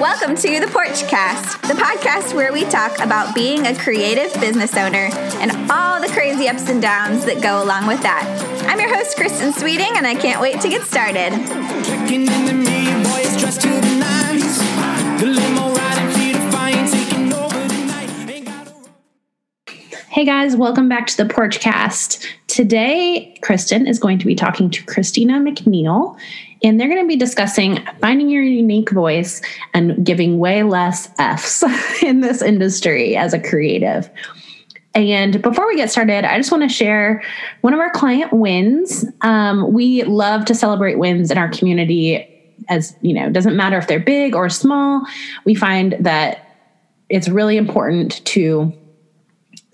Welcome 0.00 0.36
to 0.36 0.60
the 0.60 0.66
Porchcast, 0.66 1.62
the 1.62 1.72
podcast 1.72 2.34
where 2.34 2.52
we 2.52 2.64
talk 2.64 3.00
about 3.00 3.34
being 3.34 3.66
a 3.66 3.74
creative 3.74 4.30
business 4.40 4.76
owner 4.76 5.08
and 5.40 5.70
all 5.70 6.02
the 6.02 6.08
crazy 6.08 6.48
ups 6.48 6.68
and 6.68 6.82
downs 6.82 7.24
that 7.24 7.42
go 7.42 7.62
along 7.62 7.86
with 7.86 8.02
that. 8.02 8.26
I'm 8.68 8.78
your 8.78 8.94
host, 8.94 9.16
Kristen 9.16 9.54
Sweeting, 9.54 9.90
and 9.96 10.06
I 10.06 10.14
can't 10.14 10.38
wait 10.42 10.60
to 10.60 10.68
get 10.68 10.82
started. 10.82 11.32
Hey 20.10 20.24
guys, 20.26 20.56
welcome 20.56 20.90
back 20.90 21.06
to 21.06 21.16
the 21.16 21.24
Porchcast. 21.24 22.26
Today, 22.48 23.34
Kristen 23.42 23.86
is 23.86 23.98
going 23.98 24.18
to 24.18 24.26
be 24.26 24.34
talking 24.34 24.70
to 24.70 24.84
Christina 24.84 25.34
McNeill, 25.40 26.18
and 26.62 26.80
they're 26.80 26.88
going 26.88 27.02
to 27.02 27.08
be 27.08 27.16
discussing 27.16 27.84
finding 28.00 28.28
your 28.30 28.42
unique 28.42 28.90
voice 28.90 29.42
and 29.74 30.04
giving 30.04 30.38
way 30.38 30.62
less 30.62 31.08
F's 31.18 31.62
in 32.02 32.20
this 32.20 32.42
industry 32.42 33.16
as 33.16 33.32
a 33.32 33.40
creative. 33.40 34.10
And 34.94 35.42
before 35.42 35.66
we 35.66 35.76
get 35.76 35.90
started, 35.90 36.24
I 36.24 36.38
just 36.38 36.50
want 36.50 36.62
to 36.62 36.70
share 36.70 37.22
one 37.60 37.74
of 37.74 37.80
our 37.80 37.90
client 37.90 38.32
wins. 38.32 39.04
Um, 39.20 39.72
we 39.72 40.02
love 40.04 40.46
to 40.46 40.54
celebrate 40.54 40.98
wins 40.98 41.30
in 41.30 41.36
our 41.36 41.50
community, 41.50 42.26
as 42.70 42.96
you 43.02 43.12
know, 43.12 43.28
doesn't 43.28 43.56
matter 43.56 43.76
if 43.76 43.88
they're 43.88 44.00
big 44.00 44.34
or 44.34 44.48
small. 44.48 45.02
We 45.44 45.54
find 45.54 45.96
that 46.00 46.48
it's 47.10 47.28
really 47.28 47.58
important 47.58 48.24
to 48.24 48.72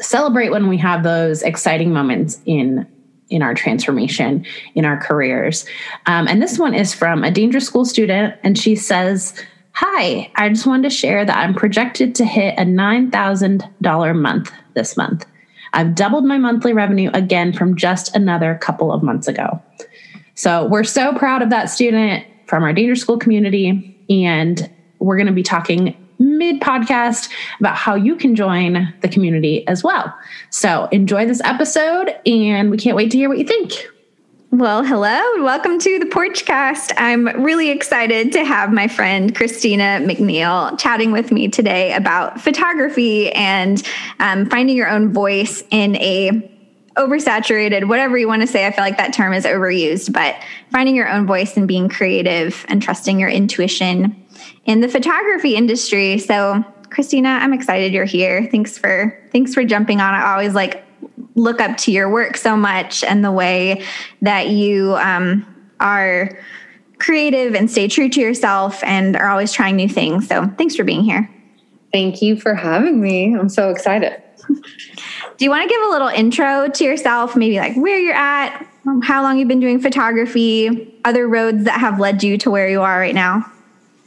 celebrate 0.01 0.51
when 0.51 0.67
we 0.67 0.77
have 0.79 1.05
those 1.05 1.43
exciting 1.43 1.93
moments 1.93 2.41
in 2.45 2.87
in 3.33 3.43
our 3.43 3.55
transformation 3.55 4.45
in 4.75 4.85
our 4.85 4.97
careers. 4.97 5.65
Um, 6.07 6.29
and 6.29 6.41
this 6.41 6.59
one 6.59 6.75
is 6.75 6.95
from 6.95 7.25
a 7.25 7.31
danger 7.31 7.61
school 7.61 7.85
student 7.85 8.35
and 8.43 8.59
she 8.59 8.77
says 8.77 9.35
hi 9.75 10.31
i 10.37 10.49
just 10.51 10.67
wanted 10.67 10.83
to 10.83 10.95
share 10.95 11.25
that 11.25 11.39
i'm 11.39 11.55
projected 11.55 12.15
to 12.15 12.27
hit 12.27 12.55
a 12.59 12.63
$9000 12.63 14.21
month 14.21 14.53
this 14.75 14.97
month. 14.97 15.27
I've 15.73 15.95
doubled 15.95 16.25
my 16.25 16.39
monthly 16.39 16.73
revenue 16.73 17.11
again 17.15 17.53
from 17.53 17.77
just 17.77 18.15
another 18.15 18.59
couple 18.61 18.93
of 18.93 19.03
months 19.03 19.29
ago. 19.29 19.61
So 20.35 20.67
we're 20.67 20.85
so 20.85 21.15
proud 21.15 21.43
of 21.43 21.51
that 21.51 21.67
student 21.67 22.27
from 22.47 22.63
our 22.63 22.73
danger 22.73 22.97
school 22.97 23.19
community 23.19 23.97
and 24.11 24.71
we're 24.99 25.17
going 25.17 25.27
to 25.27 25.33
be 25.33 25.43
talking 25.43 25.97
mid 26.23 26.61
podcast 26.61 27.29
about 27.59 27.77
how 27.77 27.95
you 27.95 28.17
can 28.17 28.37
join 28.37 28.93
the 29.01 29.09
community 29.09 29.67
as 29.67 29.83
well. 29.83 30.15
So 30.51 30.87
enjoy 30.93 31.27
this 31.27 31.41
episode, 31.45 32.15
and 32.25 32.71
we 32.71 32.77
can't 32.77 32.97
wait 32.97 33.11
to 33.11 33.19
hear 33.19 33.29
what 33.29 33.39
you 33.39 33.45
think. 33.45 33.73
Well, 34.53 34.85
hello 34.85 35.19
and 35.35 35.45
welcome 35.45 35.79
to 35.79 35.99
the 35.99 36.05
Porchcast. 36.05 36.93
I'm 36.99 37.43
really 37.43 37.71
excited 37.71 38.33
to 38.33 38.45
have 38.45 38.71
my 38.71 38.87
friend 38.87 39.35
Christina 39.35 39.99
McNeill 40.03 40.79
chatting 40.79 41.11
with 41.11 41.33
me 41.33 41.49
today 41.49 41.95
about 41.95 42.39
photography 42.39 43.33
and 43.33 43.83
um, 44.21 44.45
finding 44.51 44.77
your 44.77 44.91
own 44.91 45.11
voice 45.11 45.65
in 45.71 45.97
a 45.97 46.51
oversaturated, 46.99 47.89
whatever 47.89 48.19
you 48.19 48.29
want 48.29 48.43
to 48.43 48.47
say. 48.47 48.67
I 48.67 48.71
feel 48.71 48.85
like 48.85 48.99
that 48.99 49.15
term 49.15 49.33
is 49.33 49.47
overused, 49.47 50.13
but 50.13 50.37
finding 50.71 50.95
your 50.95 51.09
own 51.09 51.27
voice 51.27 51.57
and 51.57 51.67
being 51.67 51.89
creative 51.89 52.67
and 52.69 52.83
trusting 52.83 53.19
your 53.19 53.31
intuition 53.31 54.22
in 54.65 54.81
the 54.81 54.89
photography 54.89 55.57
industry. 55.57 56.19
So, 56.19 56.65
Christina, 56.91 57.29
I'm 57.29 57.53
excited 57.53 57.93
you're 57.93 58.05
here. 58.05 58.47
Thanks 58.51 58.77
for 58.77 59.19
thanks 59.33 59.55
for 59.55 59.65
jumping 59.65 60.01
on. 60.01 60.15
I 60.15 60.33
always 60.33 60.55
like 60.55 60.85
look 61.35 61.61
up 61.61 61.77
to 61.79 61.93
your 61.93 62.11
work 62.11 62.37
so 62.37 62.57
much 62.57 63.03
and 63.03 63.25
the 63.25 63.33
way 63.33 63.83
that 64.21 64.49
you 64.49 64.95
um, 64.97 65.47
are 65.81 66.39
creative 66.99 67.55
and 67.55 67.71
stay 67.71 67.89
true 67.89 68.09
to 68.11 68.21
yourself 68.21 68.83
and 68.85 69.17
are 69.17 69.29
always 69.29 69.53
trying 69.53 69.77
new 69.77 69.89
things. 69.89 70.29
So, 70.29 70.47
thanks 70.59 70.77
for 70.77 70.85
being 70.85 71.03
here. 71.03 71.31
Thank 71.93 72.23
you 72.23 72.37
for 72.37 72.55
having 72.55 73.01
me. 73.01 73.35
I'm 73.35 73.49
so 73.49 73.71
excited. 73.71 74.23
Do 74.49 75.45
you 75.45 75.51
want 75.51 75.69
to 75.69 75.69
give 75.69 75.83
a 75.83 75.91
little 75.91 76.09
intro 76.09 76.69
to 76.69 76.85
yourself, 76.85 77.37
maybe 77.37 77.59
like 77.59 77.77
where 77.77 77.99
you're 77.99 78.15
at, 78.15 78.67
how 79.03 79.23
long 79.23 79.39
you've 79.39 79.49
been 79.49 79.61
doing 79.61 79.81
photography, 79.81 80.95
other 81.05 81.29
roads 81.29 81.65
that 81.65 81.81
have 81.81 82.01
led 82.01 82.23
you 82.23 82.39
to 82.39 82.51
where 82.51 82.69
you 82.69 82.81
are 82.81 82.99
right 82.99 83.15
now? 83.15 83.52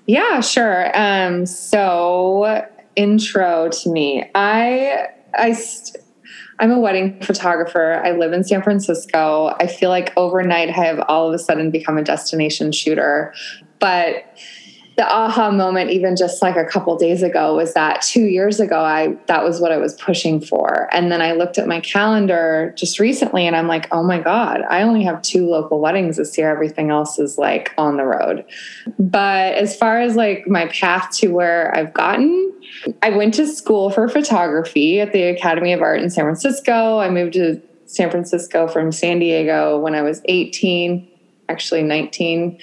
Yeah, 0.07 0.39
sure. 0.41 0.91
Um, 0.97 1.45
so 1.45 2.65
intro 2.95 3.69
to 3.69 3.89
me. 3.89 4.29
I 4.35 5.07
I 5.37 5.53
st- 5.53 6.03
I'm 6.59 6.71
a 6.71 6.79
wedding 6.79 7.19
photographer. 7.21 8.01
I 8.05 8.11
live 8.11 8.31
in 8.31 8.43
San 8.43 8.61
Francisco. 8.63 9.53
I 9.59 9.67
feel 9.67 9.89
like 9.89 10.13
overnight 10.15 10.69
I 10.69 10.71
have 10.71 10.99
all 11.09 11.27
of 11.27 11.33
a 11.33 11.39
sudden 11.39 11.69
become 11.69 11.97
a 11.97 12.03
destination 12.03 12.71
shooter. 12.71 13.33
But 13.79 14.23
the 14.95 15.05
aha 15.05 15.51
moment 15.51 15.91
even 15.91 16.15
just 16.15 16.41
like 16.41 16.55
a 16.55 16.63
couple 16.63 16.95
days 16.97 17.21
ago 17.21 17.55
was 17.55 17.73
that 17.73 18.01
2 18.01 18.21
years 18.21 18.59
ago 18.59 18.79
I 18.79 19.17
that 19.27 19.43
was 19.43 19.59
what 19.59 19.71
I 19.71 19.77
was 19.77 19.93
pushing 19.95 20.39
for. 20.39 20.87
And 20.91 21.11
then 21.11 21.21
I 21.21 21.33
looked 21.33 21.57
at 21.57 21.67
my 21.67 21.81
calendar 21.81 22.73
just 22.77 22.99
recently 22.99 23.45
and 23.45 23.55
I'm 23.55 23.67
like 23.67 23.87
oh 23.91 24.03
my 24.03 24.19
god 24.19 24.61
I 24.69 24.83
only 24.83 25.03
have 25.03 25.21
two 25.21 25.47
local 25.47 25.79
weddings 25.81 26.17
this 26.17 26.37
year. 26.37 26.49
Everything 26.49 26.91
else 26.91 27.19
is 27.19 27.37
like 27.37 27.73
on 27.77 27.97
the 27.97 28.05
road. 28.05 28.45
But 28.97 29.55
as 29.55 29.75
far 29.75 29.99
as 29.99 30.15
like 30.15 30.47
my 30.47 30.67
path 30.67 31.11
to 31.17 31.27
where 31.27 31.75
I've 31.75 31.93
gotten 31.93 32.53
I 33.01 33.09
went 33.09 33.33
to 33.35 33.47
school 33.47 33.89
for 33.89 34.07
photography 34.07 34.99
at 34.99 35.11
the 35.11 35.23
Academy 35.23 35.73
of 35.73 35.81
Art 35.81 36.01
in 36.01 36.09
San 36.09 36.23
Francisco. 36.23 36.99
I 36.99 37.09
moved 37.09 37.33
to 37.33 37.61
San 37.85 38.09
Francisco 38.09 38.67
from 38.67 38.91
San 38.91 39.19
Diego 39.19 39.77
when 39.77 39.93
I 39.93 40.01
was 40.01 40.21
18 40.25 41.11
actually 41.47 41.83
19 41.83 42.59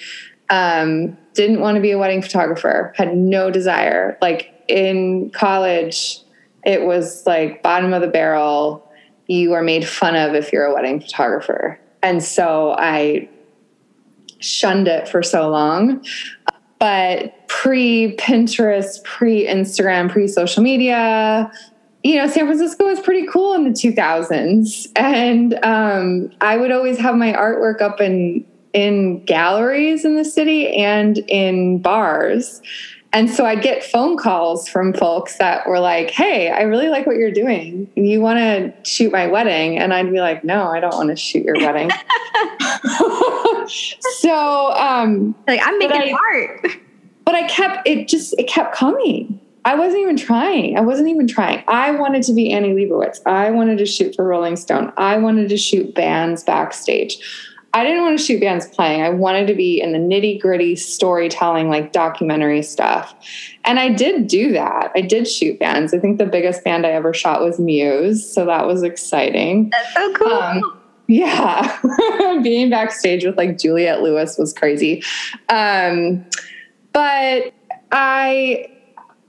um, 0.53 1.17
didn't 1.33 1.61
want 1.61 1.75
to 1.75 1.81
be 1.81 1.91
a 1.91 1.97
wedding 1.97 2.21
photographer, 2.21 2.93
had 2.95 3.17
no 3.17 3.49
desire. 3.49 4.19
Like 4.21 4.53
in 4.67 5.31
college, 5.31 6.19
it 6.63 6.83
was 6.83 7.25
like 7.25 7.63
bottom 7.63 7.91
of 7.91 8.01
the 8.01 8.07
barrel. 8.07 8.87
You 9.25 9.53
are 9.53 9.63
made 9.63 9.87
fun 9.87 10.15
of 10.15 10.35
if 10.35 10.53
you're 10.53 10.65
a 10.65 10.73
wedding 10.73 11.01
photographer. 11.01 11.79
And 12.03 12.23
so 12.23 12.75
I 12.77 13.27
shunned 14.39 14.87
it 14.87 15.07
for 15.07 15.23
so 15.23 15.49
long. 15.49 16.05
But 16.77 17.47
pre 17.47 18.15
Pinterest, 18.17 19.03
pre 19.03 19.47
Instagram, 19.47 20.11
pre 20.11 20.27
social 20.27 20.61
media, 20.61 21.51
you 22.03 22.17
know, 22.17 22.27
San 22.27 22.45
Francisco 22.45 22.85
was 22.85 22.99
pretty 22.99 23.25
cool 23.25 23.55
in 23.55 23.63
the 23.63 23.71
2000s. 23.71 24.91
And 24.95 25.57
um, 25.63 26.31
I 26.41 26.57
would 26.57 26.71
always 26.71 26.99
have 26.99 27.15
my 27.15 27.33
artwork 27.33 27.81
up 27.81 28.01
in 28.01 28.45
in 28.73 29.23
galleries 29.25 30.03
in 30.03 30.15
the 30.15 30.25
city 30.25 30.75
and 30.75 31.19
in 31.27 31.79
bars. 31.79 32.61
And 33.13 33.29
so 33.29 33.45
I'd 33.45 33.61
get 33.61 33.83
phone 33.83 34.17
calls 34.17 34.67
from 34.67 34.91
folks 34.91 35.37
that 35.37 35.67
were 35.67 35.79
like, 35.79 36.09
Hey, 36.09 36.49
I 36.49 36.63
really 36.63 36.89
like 36.89 37.05
what 37.05 37.15
you're 37.15 37.31
doing. 37.31 37.87
You 37.95 38.19
want 38.19 38.39
to 38.39 38.73
shoot 38.89 39.11
my 39.11 39.27
wedding? 39.27 39.77
And 39.77 39.93
I'd 39.93 40.11
be 40.11 40.19
like, 40.19 40.43
No, 40.43 40.67
I 40.67 40.79
don't 40.79 40.95
want 40.95 41.09
to 41.09 41.15
shoot 41.15 41.45
your 41.45 41.55
wedding. 41.57 41.91
so, 44.17 44.71
um, 44.73 45.35
like, 45.47 45.61
I'm 45.63 45.77
making 45.77 46.01
I, 46.01 46.17
art. 46.33 46.65
But 47.23 47.35
I 47.35 47.47
kept, 47.47 47.87
it 47.87 48.07
just, 48.07 48.33
it 48.39 48.47
kept 48.47 48.75
coming. 48.75 49.39
I 49.65 49.75
wasn't 49.75 50.01
even 50.01 50.17
trying. 50.17 50.77
I 50.77 50.81
wasn't 50.81 51.09
even 51.09 51.27
trying. 51.27 51.63
I 51.67 51.91
wanted 51.91 52.23
to 52.23 52.33
be 52.33 52.51
Annie 52.51 52.73
Leibovitz. 52.73 53.21
I 53.25 53.51
wanted 53.51 53.77
to 53.77 53.85
shoot 53.85 54.15
for 54.15 54.25
Rolling 54.25 54.55
Stone. 54.55 54.91
I 54.97 55.17
wanted 55.17 55.49
to 55.49 55.57
shoot 55.57 55.95
bands 55.95 56.43
backstage. 56.43 57.19
I 57.75 57.83
didn't 57.83 58.03
want 58.03 58.19
to 58.19 58.23
shoot 58.23 58.39
bands 58.39 58.67
playing. 58.67 59.01
I 59.01 59.09
wanted 59.09 59.47
to 59.47 59.55
be 59.55 59.81
in 59.81 59.93
the 59.93 59.97
nitty 59.97 60.39
gritty 60.39 60.75
storytelling, 60.75 61.69
like 61.69 61.91
documentary 61.91 62.61
stuff. 62.61 63.15
And 63.63 63.79
I 63.79 63.89
did 63.89 64.27
do 64.27 64.51
that. 64.51 64.91
I 64.95 65.01
did 65.01 65.27
shoot 65.27 65.59
bands. 65.59 65.91
I 65.91 65.97
think 65.97 66.19
the 66.19 66.25
biggest 66.27 66.63
band 66.63 66.85
I 66.85 66.91
ever 66.91 67.13
shot 67.13 67.41
was 67.41 67.59
Muse. 67.59 68.31
So 68.31 68.45
that 68.45 68.67
was 68.67 68.83
exciting. 68.83 69.71
That's 69.71 69.93
so 69.93 70.13
cool. 70.13 70.33
Um, 70.33 70.81
yeah. 71.07 71.79
Being 72.43 72.69
backstage 72.69 73.25
with 73.25 73.37
like 73.37 73.57
Juliette 73.57 74.01
Lewis 74.01 74.37
was 74.37 74.53
crazy. 74.53 75.03
Um, 75.49 76.25
but 76.93 77.53
I 77.91 78.67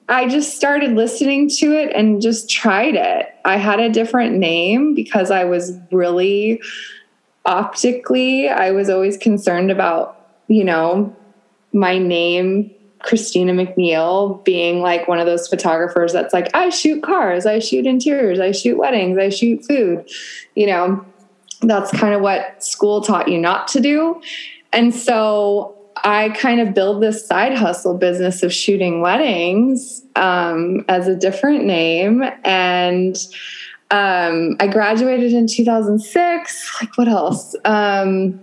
I 0.09 0.29
just 0.29 0.55
started 0.55 0.93
listening 0.93 1.49
to 1.49 1.73
it 1.73 1.91
and 1.97 2.21
just 2.21 2.51
tried 2.51 2.95
it. 2.95 3.35
I 3.47 3.57
had 3.57 3.81
a 3.81 3.89
different 3.89 4.37
name 4.37 4.95
because 4.95 5.31
I 5.31 5.45
was 5.45 5.79
really 5.91 6.61
optically, 7.45 8.49
I 8.49 8.71
was 8.71 8.89
always 8.89 9.17
concerned 9.17 9.71
about, 9.71 10.43
you 10.49 10.65
know, 10.65 11.15
my 11.73 11.99
name, 11.99 12.71
Christina 13.01 13.53
McNeill, 13.53 14.43
being 14.45 14.81
like 14.81 15.09
one 15.09 15.19
of 15.19 15.27
those 15.27 15.47
photographers 15.49 16.13
that's 16.13 16.33
like, 16.33 16.49
I 16.55 16.71
shoot 16.71 17.03
cars, 17.03 17.45
I 17.45 17.59
shoot 17.59 17.87
interiors, 17.87 18.41
I 18.41 18.53
shoot 18.53 18.79
weddings, 18.79 19.19
I 19.19 19.29
shoot 19.29 19.65
food. 19.65 20.09
You 20.55 20.69
know, 20.69 21.05
that's 21.61 21.91
kind 21.91 22.15
of 22.15 22.23
what 22.23 22.65
school 22.65 23.03
taught 23.03 23.29
you 23.29 23.39
not 23.39 23.69
to 23.69 23.81
do. 23.81 24.23
And 24.73 24.95
so 24.95 25.77
I 26.03 26.31
kind 26.31 26.61
of 26.61 26.75
build 26.75 27.03
this 27.03 27.27
side 27.27 27.55
hustle 27.55 27.97
business 27.97 28.43
of 28.43 28.53
shooting 28.53 29.01
weddings 29.01 30.03
um, 30.17 30.85
as 30.89 31.07
a 31.09 31.17
different 31.17 31.65
name. 31.65 32.25
And 32.45 33.17
um, 33.91 34.57
I 34.61 34.67
graduated 34.67 35.33
in 35.33 35.47
2006. 35.47 36.81
Like, 36.81 36.97
what 36.97 37.09
else? 37.09 37.55
Um, 37.65 38.41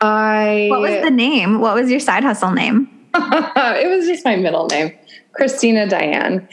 I. 0.00 0.68
What 0.70 0.80
was 0.80 1.02
the 1.02 1.10
name? 1.10 1.60
What 1.60 1.74
was 1.74 1.90
your 1.90 2.00
side 2.00 2.24
hustle 2.24 2.52
name? 2.52 2.88
it 3.14 3.88
was 3.88 4.06
just 4.06 4.24
my 4.24 4.36
middle 4.36 4.66
name, 4.66 4.92
Christina 5.32 5.88
Diane, 5.88 6.48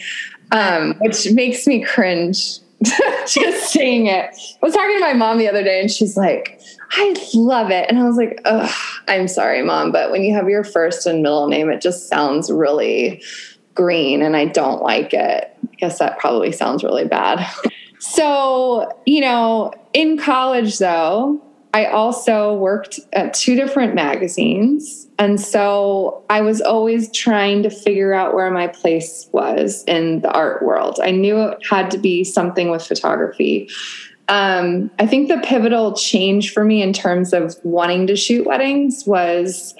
um, 0.52 0.96
which 1.00 1.32
makes 1.32 1.68
me 1.68 1.84
cringe 1.84 2.60
just 3.28 3.72
saying 3.72 4.08
it. 4.08 4.30
I 4.36 4.66
was 4.66 4.74
talking 4.74 4.96
to 4.96 5.02
my 5.02 5.14
mom 5.14 5.38
the 5.38 5.48
other 5.48 5.64
day 5.64 5.80
and 5.80 5.92
she's 5.92 6.18
like, 6.18 6.60
I 6.92 7.16
love 7.34 7.72
it. 7.72 7.90
And 7.90 8.00
I 8.00 8.04
was 8.04 8.18
like, 8.18 8.40
Ugh, 8.46 8.72
I'm 9.08 9.28
sorry, 9.28 9.64
mom, 9.64 9.92
but 9.92 10.12
when 10.12 10.24
you 10.24 10.34
have 10.34 10.50
your 10.50 10.64
first 10.64 11.06
and 11.06 11.22
middle 11.22 11.48
name, 11.48 11.70
it 11.70 11.82
just 11.82 12.08
sounds 12.08 12.52
really 12.52 13.22
green 13.74 14.22
and 14.22 14.36
I 14.36 14.46
don't 14.46 14.82
like 14.82 15.14
it. 15.14 15.58
I 15.64 15.76
guess 15.78 16.00
that 16.00 16.20
probably 16.20 16.52
sounds 16.52 16.84
really 16.84 17.06
bad. 17.06 17.46
so, 18.00 18.90
you 19.06 19.22
know, 19.22 19.74
in 19.94 20.18
college 20.18 20.80
though, 20.80 21.42
I 21.76 21.88
also 21.88 22.54
worked 22.54 23.02
at 23.12 23.34
two 23.34 23.58
different 23.58 23.96
magazines. 23.96 25.10
And 25.20 25.42
so 25.42 26.24
I 26.30 26.40
was 26.40 26.62
always 26.62 27.12
trying 27.12 27.64
to 27.64 27.70
figure 27.70 28.14
out 28.14 28.34
where 28.34 28.50
my 28.50 28.68
place 28.68 29.28
was 29.34 29.84
in 29.86 30.22
the 30.22 30.32
art 30.32 30.64
world. 30.64 31.02
I 31.04 31.12
knew 31.12 31.38
it 31.42 31.66
had 31.70 31.92
to 31.92 31.98
be 31.98 32.24
something 32.24 32.72
with 32.72 32.88
photography. 32.88 33.70
Um, 34.30 34.90
I 35.00 35.06
think 35.06 35.28
the 35.28 35.38
pivotal 35.40 35.94
change 35.94 36.54
for 36.54 36.64
me 36.64 36.82
in 36.82 36.94
terms 36.94 37.34
of 37.34 37.58
wanting 37.64 38.08
to 38.08 38.16
shoot 38.16 38.48
weddings 38.48 39.04
was, 39.06 39.76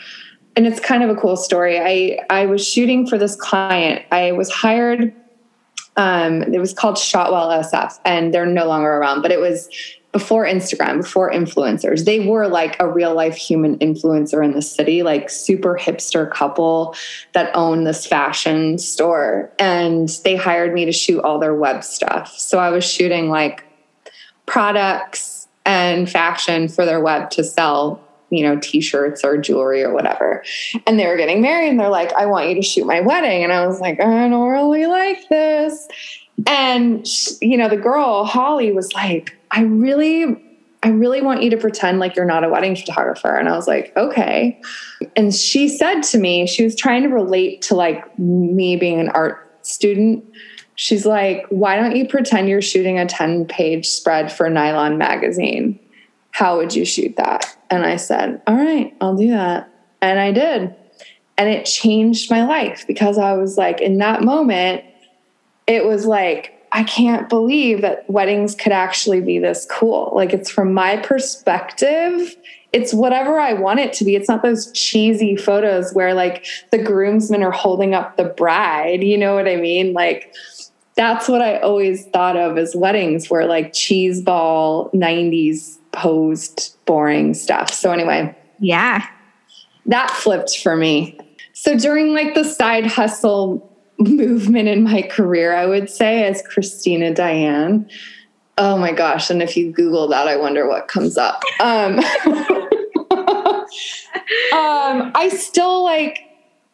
and 0.58 0.68
it's 0.68 0.82
kind 0.82 1.02
of 1.02 1.10
a 1.10 1.16
cool 1.16 1.38
story. 1.38 1.80
I, 1.80 2.20
I 2.30 2.46
was 2.46 2.68
shooting 2.68 3.08
for 3.08 3.18
this 3.18 3.38
client. 3.38 4.04
I 4.12 4.34
was 4.34 4.52
hired 4.52 5.14
um, 5.98 6.42
it 6.42 6.60
was 6.60 6.74
called 6.74 6.98
Shotwell 6.98 7.50
SF, 7.50 8.00
and 8.06 8.34
they're 8.34 8.46
no 8.46 8.66
longer 8.68 8.90
around. 8.90 9.22
But 9.22 9.32
it 9.32 9.40
was 9.40 9.70
before 10.16 10.46
Instagram, 10.46 11.02
before 11.02 11.30
influencers, 11.30 12.06
they 12.06 12.26
were 12.26 12.48
like 12.48 12.78
a 12.80 12.88
real 12.88 13.14
life 13.14 13.36
human 13.36 13.78
influencer 13.80 14.44
in 14.46 14.54
the 14.54 14.62
city, 14.62 15.04
like 15.04 15.30
super 15.30 15.78
hipster 15.78 16.32
couple 16.32 16.96
that 17.34 17.54
owned 17.54 17.86
this 17.86 18.06
fashion 18.06 18.78
store. 18.78 19.52
And 19.60 20.08
they 20.24 20.38
hired 20.38 20.74
me 20.74 20.86
to 20.86 20.94
shoot 20.94 21.20
all 21.22 21.38
their 21.38 21.54
web 21.54 21.84
stuff. 21.84 22.34
So 22.38 22.60
I 22.60 22.70
was 22.70 22.90
shooting 22.90 23.30
like 23.30 23.66
products 24.46 25.50
and 25.66 26.10
fashion 26.10 26.70
for 26.70 26.86
their 26.86 27.02
web 27.02 27.30
to 27.32 27.44
sell 27.44 28.02
you 28.36 28.44
know, 28.44 28.60
t-shirts 28.60 29.24
or 29.24 29.38
jewelry 29.38 29.84
or 29.84 29.94
whatever. 29.94 30.44
And 30.86 31.00
they 31.00 31.08
were 31.08 31.18
getting 31.18 31.42
married 31.42 31.70
and 31.70 31.80
they're 31.80 31.90
like, 31.90 32.14
I 32.14 32.26
want 32.26 32.50
you 32.50 32.56
to 32.56 32.62
shoot 32.62 32.86
my 32.86 33.02
wedding. 33.02 33.44
And 33.44 33.52
I 33.54 33.66
was 33.66 33.80
like, 33.80 34.00
I 34.00 34.28
don't 34.28 34.50
really 34.50 34.86
like 34.88 35.28
this. 35.30 35.88
And 36.48 37.08
you 37.42 37.58
know, 37.58 37.70
the 37.70 37.78
girl, 37.78 38.26
Holly, 38.26 38.72
was 38.72 38.94
like, 38.94 39.38
I 39.52 39.62
really 39.62 40.42
I 40.86 40.90
really 40.90 41.20
want 41.20 41.42
you 41.42 41.50
to 41.50 41.58
pretend 41.58 41.98
like 41.98 42.16
you're 42.16 42.26
not 42.26 42.44
a 42.44 42.50
wedding 42.50 42.76
photographer. 42.76 43.36
And 43.36 43.50
I 43.50 43.56
was 43.56 43.68
like, 43.68 43.92
okay. 43.98 44.62
And 45.16 45.34
she 45.34 45.68
said 45.68 46.02
to 46.04 46.20
me, 46.20 46.46
she 46.46 46.64
was 46.64 46.76
trying 46.76 47.02
to 47.02 47.10
relate 47.10 47.64
to 47.64 47.76
like 47.76 48.20
me 48.20 48.76
being 48.76 49.00
an 49.00 49.10
art 49.10 49.58
student. 49.64 50.24
She's 50.76 51.04
like, 51.04 51.44
why 51.50 51.76
don't 51.76 51.96
you 51.96 52.08
pretend 52.08 52.50
you're 52.50 52.62
shooting 52.62 53.00
a 53.00 53.08
10 53.08 53.46
page 53.46 53.88
spread 53.88 54.32
for 54.32 54.48
Nylon 54.48 55.00
magazine? 55.00 55.80
How 56.36 56.58
would 56.58 56.76
you 56.76 56.84
shoot 56.84 57.16
that? 57.16 57.56
And 57.70 57.86
I 57.86 57.96
said, 57.96 58.42
all 58.46 58.58
right, 58.58 58.94
I'll 59.00 59.16
do 59.16 59.30
that. 59.30 59.70
And 60.02 60.20
I 60.20 60.34
did. 60.34 60.76
And 61.38 61.50
it 61.50 61.64
changed 61.64 62.30
my 62.30 62.46
life 62.46 62.84
because 62.90 63.18
I 63.18 63.38
was 63.38 63.58
like, 63.58 63.80
in 63.80 64.00
that 64.00 64.22
moment, 64.22 64.84
it 65.66 65.86
was 65.86 66.06
like, 66.06 66.68
I 66.74 66.84
can't 66.84 67.30
believe 67.30 67.80
that 67.84 68.10
weddings 68.10 68.54
could 68.54 68.74
actually 68.74 69.22
be 69.22 69.40
this 69.40 69.66
cool. 69.72 70.12
Like 70.14 70.34
it's 70.34 70.50
from 70.50 70.74
my 70.74 70.98
perspective, 70.98 72.36
it's 72.74 72.94
whatever 72.94 73.40
I 73.40 73.54
want 73.54 73.80
it 73.80 73.94
to 73.94 74.04
be. 74.04 74.18
It's 74.18 74.28
not 74.28 74.44
those 74.44 74.74
cheesy 74.74 75.38
photos 75.38 75.94
where 75.94 76.14
like 76.14 76.46
the 76.70 76.84
groomsmen 76.84 77.44
are 77.44 77.52
holding 77.52 77.94
up 77.94 78.18
the 78.18 78.26
bride. 78.26 79.04
You 79.04 79.18
know 79.18 79.36
what 79.36 79.48
I 79.48 79.56
mean? 79.56 79.94
Like 79.94 80.36
that's 80.96 81.30
what 81.30 81.42
I 81.42 81.60
always 81.60 82.08
thought 82.08 82.36
of 82.36 82.58
as 82.58 82.76
weddings 82.76 83.30
were 83.30 83.46
like 83.46 83.72
cheese 83.72 84.22
ball 84.22 84.90
90s 84.92 85.78
posed 85.96 86.76
boring 86.86 87.34
stuff. 87.34 87.74
So 87.74 87.92
anyway, 87.92 88.36
yeah. 88.60 89.08
That 89.86 90.12
flipped 90.12 90.60
for 90.60 90.76
me. 90.76 91.20
So 91.54 91.78
during 91.78 92.14
like 92.14 92.36
the 92.36 92.44
side 92.44 92.86
hustle 92.86 93.72
movement 93.98 94.68
in 94.68 94.84
my 94.84 95.04
career, 95.04 95.56
I 95.56 95.66
would 95.66 95.90
say, 95.90 96.26
as 96.26 96.42
Christina 96.42 97.14
Diane. 97.14 97.90
Oh 98.58 98.78
my 98.78 98.92
gosh. 98.92 99.30
And 99.30 99.42
if 99.42 99.58
you 99.58 99.72
Google 99.72 100.08
that, 100.10 100.28
I 100.28 100.38
wonder 100.38 100.68
what 100.68 100.88
comes 100.88 101.18
up. 101.18 101.42
Um, 101.60 102.00
um, 104.54 105.12
I 105.14 105.30
still 105.34 105.84
like, 105.84 106.20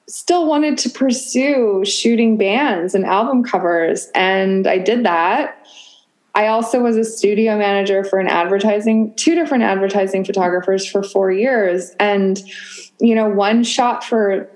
still 0.07 0.45
wanted 0.45 0.77
to 0.79 0.89
pursue 0.89 1.83
shooting 1.85 2.37
bands 2.37 2.93
and 2.93 3.05
album 3.05 3.43
covers. 3.43 4.09
And 4.13 4.67
I 4.67 4.77
did 4.77 5.05
that. 5.05 5.60
I 6.33 6.47
also 6.47 6.79
was 6.79 6.95
a 6.95 7.03
studio 7.03 7.57
manager 7.57 8.03
for 8.03 8.19
an 8.19 8.27
advertising, 8.27 9.13
two 9.15 9.35
different 9.35 9.63
advertising 9.63 10.23
photographers 10.23 10.87
for 10.87 11.03
four 11.03 11.31
years. 11.31 11.91
And, 11.99 12.41
you 12.99 13.15
know, 13.15 13.27
one 13.27 13.63
shot 13.63 14.03
for 14.03 14.49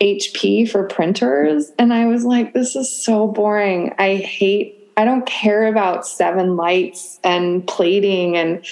HP 0.00 0.68
for 0.70 0.84
printers. 0.84 1.70
And 1.78 1.92
I 1.92 2.06
was 2.06 2.24
like, 2.24 2.54
this 2.54 2.76
is 2.76 2.90
so 2.90 3.28
boring. 3.28 3.94
I 3.98 4.16
hate, 4.16 4.90
I 4.96 5.04
don't 5.04 5.26
care 5.26 5.66
about 5.66 6.06
seven 6.06 6.56
lights 6.56 7.20
and 7.22 7.66
plating 7.66 8.36
and, 8.36 8.64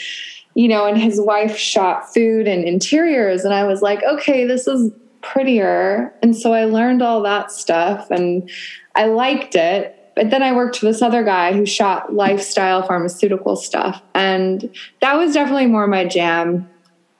you 0.55 0.69
know, 0.69 0.87
and 0.87 0.97
his 0.97 1.21
wife 1.21 1.57
shot 1.57 2.13
food 2.15 2.47
and 2.47 2.65
interiors. 2.65 3.45
And 3.45 3.53
I 3.53 3.65
was 3.65 3.83
like, 3.83 4.03
okay, 4.03 4.47
this 4.47 4.67
is 4.67 4.93
prettier. 5.21 6.15
And 6.23 6.37
so 6.37 6.53
I 6.53 6.65
learned 6.65 7.03
all 7.03 7.23
that 7.23 7.51
stuff 7.51 8.11
and 8.11 8.49
I 8.95 9.07
liked 9.07 9.55
it. 9.55 9.99
But 10.15 10.31
then 10.31 10.43
I 10.43 10.53
worked 10.53 10.79
for 10.79 10.87
this 10.87 11.03
other 11.03 11.25
guy 11.25 11.53
who 11.53 11.67
shot 11.67 12.15
lifestyle 12.15 12.83
pharmaceutical 12.87 13.57
stuff. 13.57 14.01
And 14.15 14.73
that 15.01 15.15
was 15.15 15.35
definitely 15.35 15.67
more 15.67 15.87
my 15.87 16.05
jam. 16.05 16.69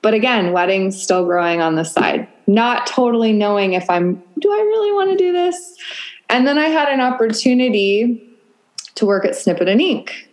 But 0.01 0.13
again, 0.13 0.53
weddings 0.53 1.01
still 1.01 1.25
growing 1.25 1.61
on 1.61 1.75
the 1.75 1.83
side 1.83 2.27
not 2.47 2.85
totally 2.87 3.33
knowing 3.33 3.73
if 3.73 3.89
I'm, 3.89 4.21
do 4.39 4.51
I 4.51 4.57
really 4.57 4.91
want 4.91 5.11
to 5.11 5.17
do 5.17 5.31
this? 5.31 5.77
And 6.29 6.45
then 6.45 6.57
I 6.57 6.67
had 6.67 6.89
an 6.89 7.01
opportunity 7.01 8.21
to 8.95 9.05
work 9.05 9.25
at 9.25 9.35
Snippet 9.35 9.67
and 9.67 9.81
Ink. 9.81 10.29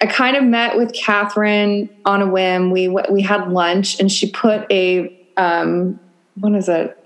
I 0.00 0.06
kind 0.06 0.36
of 0.36 0.44
met 0.44 0.76
with 0.76 0.92
Catherine 0.92 1.88
on 2.04 2.22
a 2.22 2.26
whim. 2.26 2.72
We 2.72 2.88
we 2.88 3.22
had 3.22 3.52
lunch, 3.52 4.00
and 4.00 4.10
she 4.10 4.30
put 4.32 4.70
a 4.70 5.16
um, 5.36 6.00
what 6.40 6.54
is 6.54 6.68
it? 6.68 6.98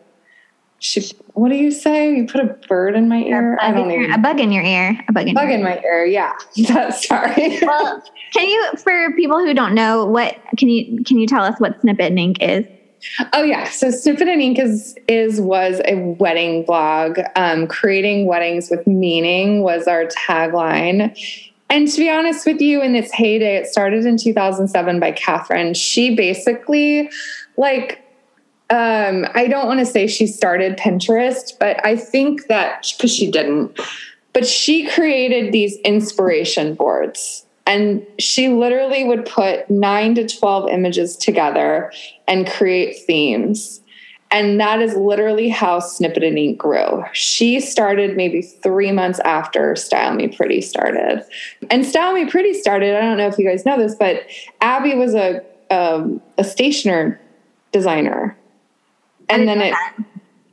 She 0.79 1.03
what 1.33 1.49
do 1.49 1.57
you 1.57 1.71
say? 1.71 2.15
You 2.15 2.27
put 2.27 2.41
a 2.41 2.55
bird 2.69 2.95
in 2.95 3.09
my 3.09 3.23
ear? 3.23 3.59
I 3.61 3.73
don't 3.73 3.91
even 3.91 4.13
a 4.13 4.19
bug 4.19 4.41
in 4.41 4.53
your 4.53 4.63
ear. 4.63 4.99
A 5.09 5.13
bug 5.13 5.29
in, 5.29 5.35
bug 5.35 5.51
in 5.51 5.63
my 5.63 5.81
ear. 5.83 6.05
Yeah. 6.05 6.35
that's 6.69 7.07
sorry. 7.09 7.59
well, 7.63 8.03
can 8.35 8.49
you 8.49 8.73
for 8.77 9.13
people 9.13 9.39
who 9.39 9.55
don't 9.55 9.75
know 9.75 10.05
what 10.05 10.37
can 10.59 10.69
you 10.69 11.03
can 11.05 11.19
you 11.19 11.27
tell 11.27 11.43
us 11.43 11.59
what 11.59 11.81
Snippet 11.81 12.07
and 12.07 12.19
Ink 12.19 12.43
is? 12.43 12.67
Oh 13.33 13.43
yeah, 13.43 13.65
so 13.65 13.91
Snippet 13.91 14.29
and 14.29 14.43
Ink 14.43 14.59
is 14.59 14.97
is 15.09 15.41
was 15.41 15.81
a 15.87 15.97
wedding 16.19 16.65
blog. 16.65 17.19
Um, 17.37 17.67
creating 17.67 18.27
weddings 18.27 18.71
with 18.71 18.87
meaning 18.87 19.63
was 19.63 19.87
our 19.87 20.05
tagline. 20.07 21.17
And 21.69 21.89
to 21.89 21.99
be 21.99 22.09
honest 22.09 22.47
with 22.47 22.61
you, 22.61 22.81
in 22.81 22.95
its 22.95 23.13
heyday, 23.13 23.57
it 23.57 23.67
started 23.67 24.07
in 24.07 24.17
2007 24.17 25.01
by 25.01 25.11
Catherine. 25.13 25.75
She 25.75 26.15
basically, 26.15 27.11
like, 27.57 28.06
um, 28.71 29.27
I 29.35 29.47
don't 29.47 29.67
want 29.67 29.81
to 29.81 29.87
say 29.87 30.07
she 30.07 30.27
started 30.27 30.77
Pinterest, 30.77 31.53
but 31.59 31.85
I 31.85 31.97
think 31.97 32.47
that 32.49 32.93
because 32.97 33.15
she 33.15 33.31
didn't, 33.31 33.79
but 34.33 34.47
she 34.47 34.89
created 34.89 35.53
these 35.53 35.77
inspiration 35.79 36.75
boards 36.75 37.47
and 37.67 38.07
she 38.19 38.49
literally 38.49 39.05
would 39.05 39.27
put 39.27 39.69
nine 39.69 40.15
to 40.15 40.27
12 40.27 40.69
images 40.71 41.17
together 41.17 41.93
and 42.29 42.49
create 42.49 42.97
themes. 43.07 43.81
And 44.31 44.61
that 44.61 44.81
is 44.81 44.95
literally 44.95 45.49
how 45.49 45.79
Snippet 45.79 46.25
and 46.25 46.39
Ink 46.39 46.59
grew. 46.59 47.05
She 47.13 47.61
started 47.61 48.17
maybe 48.17 48.43
three 48.43 48.91
months 48.93 49.21
after 49.21 49.77
Style 49.77 50.15
Me 50.15 50.29
Pretty 50.29 50.61
started. 50.61 51.25
And 51.71 51.87
Style 51.87 52.13
Me 52.13 52.29
Pretty 52.29 52.55
started, 52.55 52.97
I 52.97 53.01
don't 53.01 53.19
know 53.19 53.29
if 53.29 53.39
you 53.39 53.47
guys 53.47 53.65
know 53.65 53.79
this, 53.79 53.95
but 53.95 54.27
Abby 54.61 54.95
was 54.95 55.15
a, 55.15 55.45
um, 55.71 56.21
a 56.39 56.45
stationer 56.45 57.21
designer. 57.73 58.37
And 59.29 59.49
then 59.49 59.61
it, 59.61 59.71
that. 59.71 59.97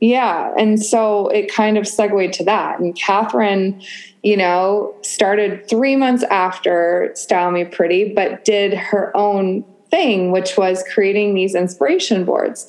yeah. 0.00 0.52
And 0.58 0.82
so 0.82 1.28
it 1.28 1.52
kind 1.52 1.78
of 1.78 1.86
segued 1.86 2.32
to 2.34 2.44
that. 2.44 2.80
And 2.80 2.96
Catherine 2.96 3.80
you 4.24 4.38
know, 4.38 4.94
started 5.02 5.68
three 5.68 5.94
months 5.96 6.24
after 6.24 7.12
Style 7.14 7.50
Me 7.50 7.64
Pretty, 7.66 8.12
but 8.14 8.44
did 8.44 8.72
her 8.72 9.14
own 9.14 9.62
thing, 9.90 10.32
which 10.32 10.56
was 10.56 10.82
creating 10.92 11.34
these 11.34 11.54
inspiration 11.54 12.24
boards. 12.24 12.66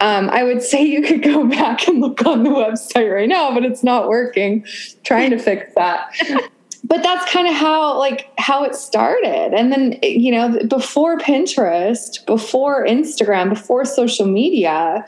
Um, 0.00 0.28
I 0.30 0.42
would 0.42 0.62
say 0.70 0.82
you 0.82 1.00
could 1.00 1.22
go 1.22 1.46
back 1.46 1.86
and 1.86 2.00
look 2.00 2.26
on 2.26 2.42
the 2.42 2.50
website 2.50 3.14
right 3.14 3.28
now, 3.28 3.54
but 3.54 3.64
it's 3.64 3.84
not 3.84 4.08
working. 4.08 4.66
Trying 5.04 5.30
to 5.30 5.38
fix 5.38 5.72
that. 5.76 6.12
But 6.84 7.02
that's 7.02 7.32
kind 7.32 7.48
of 7.48 7.54
how 7.54 7.98
like 7.98 8.30
how 8.38 8.62
it 8.62 8.74
started. 8.76 9.54
And 9.54 9.72
then 9.72 9.98
you 10.02 10.30
know 10.30 10.58
before 10.66 11.18
pinterest 11.18 12.24
before 12.26 12.86
instagram 12.86 13.48
before 13.48 13.84
social 13.84 14.26
media 14.26 15.04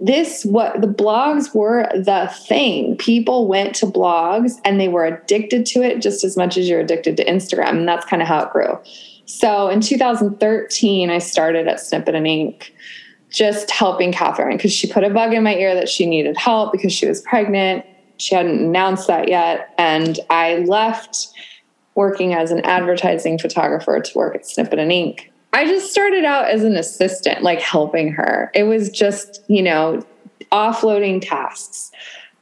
this 0.00 0.44
what 0.44 0.80
the 0.80 0.86
blogs 0.86 1.54
were 1.54 1.88
the 1.92 2.32
thing. 2.46 2.96
People 2.96 3.48
went 3.48 3.74
to 3.74 3.86
blogs 3.86 4.52
and 4.64 4.80
they 4.80 4.86
were 4.86 5.04
addicted 5.04 5.66
to 5.66 5.82
it 5.82 6.00
just 6.00 6.22
as 6.22 6.36
much 6.36 6.56
as 6.56 6.68
you're 6.68 6.80
addicted 6.80 7.16
to 7.16 7.24
instagram 7.24 7.70
and 7.70 7.88
that's 7.88 8.06
kind 8.06 8.22
of 8.22 8.28
how 8.28 8.44
it 8.44 8.50
grew. 8.50 8.78
So 9.26 9.68
in 9.68 9.80
2013 9.80 11.10
i 11.10 11.18
started 11.18 11.68
at 11.68 11.80
snippet 11.80 12.14
and 12.14 12.26
ink 12.26 12.74
just 13.30 13.70
helping 13.70 14.10
catherine 14.10 14.56
because 14.56 14.72
she 14.72 14.90
put 14.90 15.04
a 15.04 15.10
bug 15.10 15.34
in 15.34 15.42
my 15.42 15.54
ear 15.54 15.74
that 15.74 15.88
she 15.88 16.06
needed 16.06 16.34
help 16.36 16.72
because 16.72 16.92
she 16.92 17.06
was 17.06 17.20
pregnant 17.22 17.84
she 18.18 18.34
hadn't 18.34 18.60
announced 18.60 19.06
that 19.06 19.28
yet 19.28 19.74
and 19.78 20.20
i 20.30 20.56
left 20.58 21.28
working 21.94 22.34
as 22.34 22.50
an 22.50 22.60
advertising 22.60 23.38
photographer 23.38 23.98
to 24.00 24.16
work 24.16 24.34
at 24.36 24.46
snippet 24.46 24.78
and 24.78 24.92
ink 24.92 25.32
I 25.52 25.66
just 25.66 25.90
started 25.90 26.24
out 26.24 26.48
as 26.48 26.62
an 26.62 26.76
assistant, 26.76 27.42
like 27.42 27.60
helping 27.60 28.12
her. 28.12 28.50
It 28.54 28.64
was 28.64 28.90
just, 28.90 29.42
you 29.48 29.62
know, 29.62 30.04
offloading 30.52 31.26
tasks. 31.26 31.90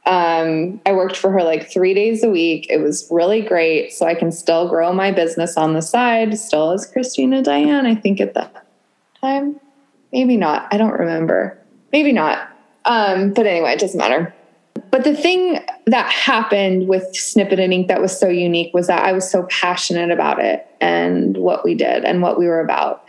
Um, 0.05 0.79
I 0.85 0.93
worked 0.93 1.17
for 1.17 1.31
her 1.31 1.43
like 1.43 1.69
three 1.69 1.93
days 1.93 2.23
a 2.23 2.29
week. 2.29 2.67
It 2.69 2.77
was 2.77 3.07
really 3.11 3.41
great. 3.41 3.91
So 3.91 4.05
I 4.05 4.15
can 4.15 4.31
still 4.31 4.69
grow 4.69 4.93
my 4.93 5.11
business 5.11 5.57
on 5.57 5.73
the 5.73 5.81
side, 5.81 6.37
still 6.37 6.71
as 6.71 6.85
Christina 6.85 7.41
Diane, 7.41 7.85
I 7.85 7.95
think 7.95 8.21
at 8.21 8.33
that 8.33 8.65
time. 9.21 9.59
Maybe 10.13 10.37
not. 10.37 10.67
I 10.71 10.77
don't 10.77 10.93
remember. 10.93 11.57
Maybe 11.91 12.11
not. 12.11 12.49
Um, 12.85 13.33
but 13.33 13.45
anyway, 13.45 13.73
it 13.73 13.79
doesn't 13.79 13.97
matter. 13.97 14.33
But 14.97 15.03
the 15.03 15.15
thing 15.15 15.63
that 15.85 16.11
happened 16.11 16.87
with 16.87 17.15
Snippet 17.15 17.59
and 17.59 17.71
Ink 17.71 17.87
that 17.87 18.01
was 18.01 18.19
so 18.19 18.29
unique 18.29 18.73
was 18.73 18.87
that 18.87 19.05
I 19.05 19.11
was 19.11 19.29
so 19.29 19.43
passionate 19.43 20.09
about 20.09 20.43
it 20.43 20.65
and 20.81 21.37
what 21.37 21.63
we 21.63 21.75
did 21.75 22.03
and 22.03 22.23
what 22.23 22.39
we 22.39 22.47
were 22.47 22.61
about. 22.61 23.07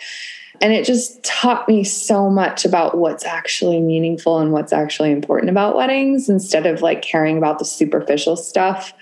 And 0.60 0.70
it 0.70 0.84
just 0.84 1.24
taught 1.24 1.66
me 1.66 1.84
so 1.84 2.28
much 2.28 2.66
about 2.66 2.98
what's 2.98 3.24
actually 3.24 3.80
meaningful 3.80 4.38
and 4.38 4.52
what's 4.52 4.70
actually 4.70 5.12
important 5.12 5.48
about 5.48 5.76
weddings 5.76 6.28
instead 6.28 6.66
of 6.66 6.82
like 6.82 7.00
caring 7.00 7.38
about 7.38 7.58
the 7.58 7.64
superficial 7.64 8.36
stuff. 8.36 8.92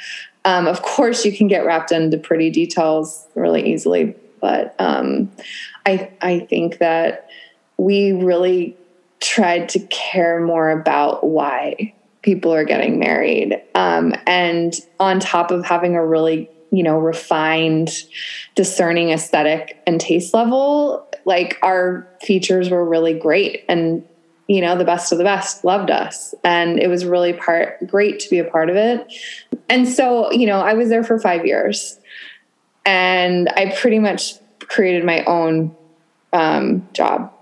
Um, 0.44 0.68
of 0.68 0.82
course, 0.82 1.24
you 1.24 1.36
can 1.36 1.48
get 1.48 1.66
wrapped 1.66 1.90
into 1.90 2.18
pretty 2.18 2.50
details 2.50 3.26
really 3.34 3.68
easily, 3.68 4.14
but 4.40 4.76
um, 4.78 5.28
I, 5.86 6.12
I 6.20 6.38
think 6.38 6.78
that 6.78 7.30
we 7.78 8.12
really 8.12 8.76
tried 9.18 9.70
to 9.70 9.80
care 9.88 10.40
more 10.40 10.70
about 10.70 11.24
why 11.26 11.92
people 12.26 12.52
are 12.52 12.64
getting 12.64 12.98
married. 12.98 13.62
Um, 13.76 14.12
and 14.26 14.74
on 14.98 15.20
top 15.20 15.52
of 15.52 15.64
having 15.64 15.94
a 15.94 16.04
really, 16.04 16.50
you 16.72 16.82
know, 16.82 16.98
refined, 16.98 17.90
discerning 18.56 19.10
aesthetic 19.10 19.80
and 19.86 20.00
taste 20.00 20.34
level, 20.34 21.08
like 21.24 21.56
our 21.62 22.08
features 22.20 22.68
were 22.68 22.84
really 22.84 23.14
great. 23.14 23.64
And, 23.68 24.04
you 24.48 24.60
know, 24.60 24.76
the 24.76 24.84
best 24.84 25.12
of 25.12 25.18
the 25.18 25.24
best 25.24 25.64
loved 25.64 25.88
us. 25.88 26.34
And 26.42 26.80
it 26.80 26.88
was 26.88 27.04
really 27.04 27.32
part 27.32 27.86
great 27.86 28.18
to 28.20 28.28
be 28.28 28.40
a 28.40 28.44
part 28.44 28.70
of 28.70 28.76
it. 28.76 29.06
And 29.68 29.88
so, 29.88 30.32
you 30.32 30.46
know, 30.46 30.58
I 30.58 30.74
was 30.74 30.88
there 30.88 31.04
for 31.04 31.20
five 31.20 31.46
years 31.46 31.96
and 32.84 33.48
I 33.50 33.72
pretty 33.78 34.00
much 34.00 34.34
created 34.58 35.04
my 35.04 35.22
own 35.26 35.76
um, 36.32 36.88
job 36.92 37.32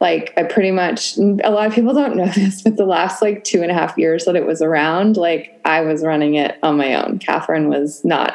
like 0.00 0.32
I 0.36 0.44
pretty 0.44 0.70
much 0.70 1.16
a 1.18 1.50
lot 1.50 1.66
of 1.66 1.74
people 1.74 1.92
don't 1.92 2.16
know 2.16 2.28
this, 2.28 2.62
but 2.62 2.76
the 2.76 2.86
last 2.86 3.22
like 3.22 3.44
two 3.44 3.62
and 3.62 3.70
a 3.70 3.74
half 3.74 3.96
years 3.98 4.24
that 4.24 4.36
it 4.36 4.46
was 4.46 4.62
around, 4.62 5.16
like 5.16 5.60
I 5.64 5.82
was 5.82 6.02
running 6.02 6.34
it 6.34 6.58
on 6.62 6.76
my 6.76 6.94
own. 6.94 7.18
Catherine 7.18 7.68
was 7.68 8.04
not 8.04 8.34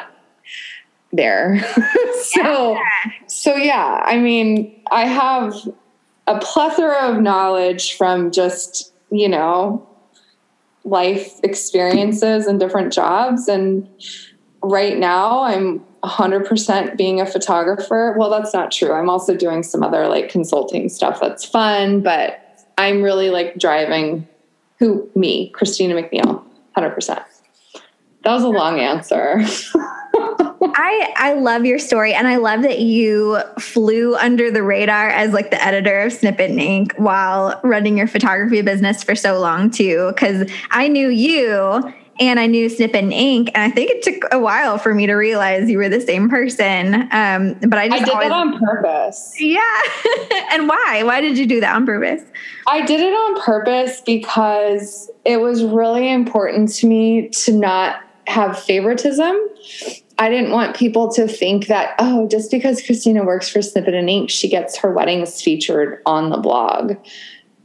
there. 1.12 1.60
so 2.22 2.72
yeah. 2.72 3.12
so 3.26 3.56
yeah, 3.56 4.00
I 4.04 4.18
mean, 4.18 4.80
I 4.90 5.06
have 5.06 5.54
a 6.26 6.38
plethora 6.40 7.10
of 7.10 7.20
knowledge 7.20 7.96
from 7.96 8.30
just, 8.30 8.92
you 9.10 9.28
know, 9.28 9.86
life 10.84 11.38
experiences 11.42 12.46
and 12.46 12.58
different 12.58 12.92
jobs. 12.92 13.48
And 13.48 13.88
right 14.62 14.96
now 14.98 15.42
I'm 15.42 15.84
100% 16.04 16.96
being 16.96 17.20
a 17.20 17.26
photographer. 17.26 18.14
Well, 18.16 18.30
that's 18.30 18.52
not 18.52 18.70
true. 18.70 18.92
I'm 18.92 19.10
also 19.10 19.36
doing 19.36 19.62
some 19.62 19.82
other 19.82 20.08
like 20.08 20.28
consulting 20.28 20.88
stuff 20.88 21.20
that's 21.20 21.44
fun, 21.44 22.00
but 22.00 22.66
I'm 22.78 23.02
really 23.02 23.30
like 23.30 23.56
driving 23.56 24.26
who 24.78 25.08
me, 25.14 25.50
Christina 25.50 25.94
McNeill, 25.94 26.44
100%. 26.76 27.24
That 28.24 28.32
was 28.32 28.42
a 28.42 28.48
long 28.48 28.80
answer. 28.80 29.40
I 30.78 31.12
I 31.16 31.34
love 31.34 31.64
your 31.64 31.78
story 31.78 32.12
and 32.12 32.26
I 32.26 32.36
love 32.36 32.62
that 32.62 32.80
you 32.80 33.38
flew 33.58 34.16
under 34.16 34.50
the 34.50 34.62
radar 34.62 35.08
as 35.08 35.32
like 35.32 35.50
the 35.50 35.62
editor 35.64 36.00
of 36.00 36.12
Snippet 36.12 36.50
and 36.50 36.60
Ink 36.60 36.94
while 36.96 37.60
running 37.62 37.96
your 37.96 38.06
photography 38.06 38.62
business 38.62 39.02
for 39.02 39.14
so 39.14 39.38
long 39.38 39.70
too 39.70 40.12
cuz 40.16 40.50
I 40.70 40.88
knew 40.88 41.08
you 41.08 41.92
and 42.18 42.40
I 42.40 42.46
knew 42.46 42.68
Snippet 42.68 43.04
and 43.04 43.12
Ink, 43.12 43.50
and 43.54 43.62
I 43.62 43.74
think 43.74 43.90
it 43.90 44.02
took 44.02 44.32
a 44.32 44.38
while 44.38 44.78
for 44.78 44.94
me 44.94 45.06
to 45.06 45.14
realize 45.14 45.68
you 45.68 45.78
were 45.78 45.88
the 45.88 46.00
same 46.00 46.28
person. 46.28 47.08
Um, 47.12 47.54
but 47.60 47.78
I 47.78 47.88
just 47.88 48.02
I 48.02 48.04
did 48.04 48.08
always, 48.14 48.28
that 48.28 48.32
on 48.32 48.58
purpose. 48.58 49.34
Yeah, 49.38 49.60
and 50.52 50.68
why? 50.68 51.02
Why 51.04 51.20
did 51.20 51.36
you 51.38 51.46
do 51.46 51.60
that 51.60 51.74
on 51.74 51.86
purpose? 51.86 52.22
I 52.66 52.84
did 52.84 53.00
it 53.00 53.12
on 53.12 53.42
purpose 53.42 54.00
because 54.00 55.10
it 55.24 55.40
was 55.40 55.62
really 55.62 56.10
important 56.10 56.72
to 56.76 56.86
me 56.86 57.28
to 57.28 57.52
not 57.52 58.02
have 58.26 58.58
favoritism. 58.58 59.36
I 60.18 60.30
didn't 60.30 60.50
want 60.50 60.74
people 60.74 61.12
to 61.12 61.28
think 61.28 61.66
that, 61.66 61.94
oh, 61.98 62.26
just 62.28 62.50
because 62.50 62.82
Christina 62.82 63.22
works 63.24 63.48
for 63.48 63.60
Snippet 63.60 63.94
and 63.94 64.08
Ink, 64.08 64.30
she 64.30 64.48
gets 64.48 64.76
her 64.78 64.90
weddings 64.90 65.42
featured 65.42 66.00
on 66.06 66.30
the 66.30 66.38
blog. 66.38 66.94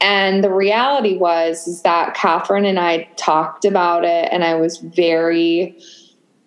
And 0.01 0.43
the 0.43 0.51
reality 0.51 1.17
was 1.17 1.67
is 1.67 1.83
that 1.83 2.15
Catherine 2.15 2.65
and 2.65 2.79
I 2.79 3.07
talked 3.17 3.65
about 3.65 4.03
it, 4.03 4.29
and 4.31 4.43
I 4.43 4.55
was 4.55 4.77
very 4.77 5.77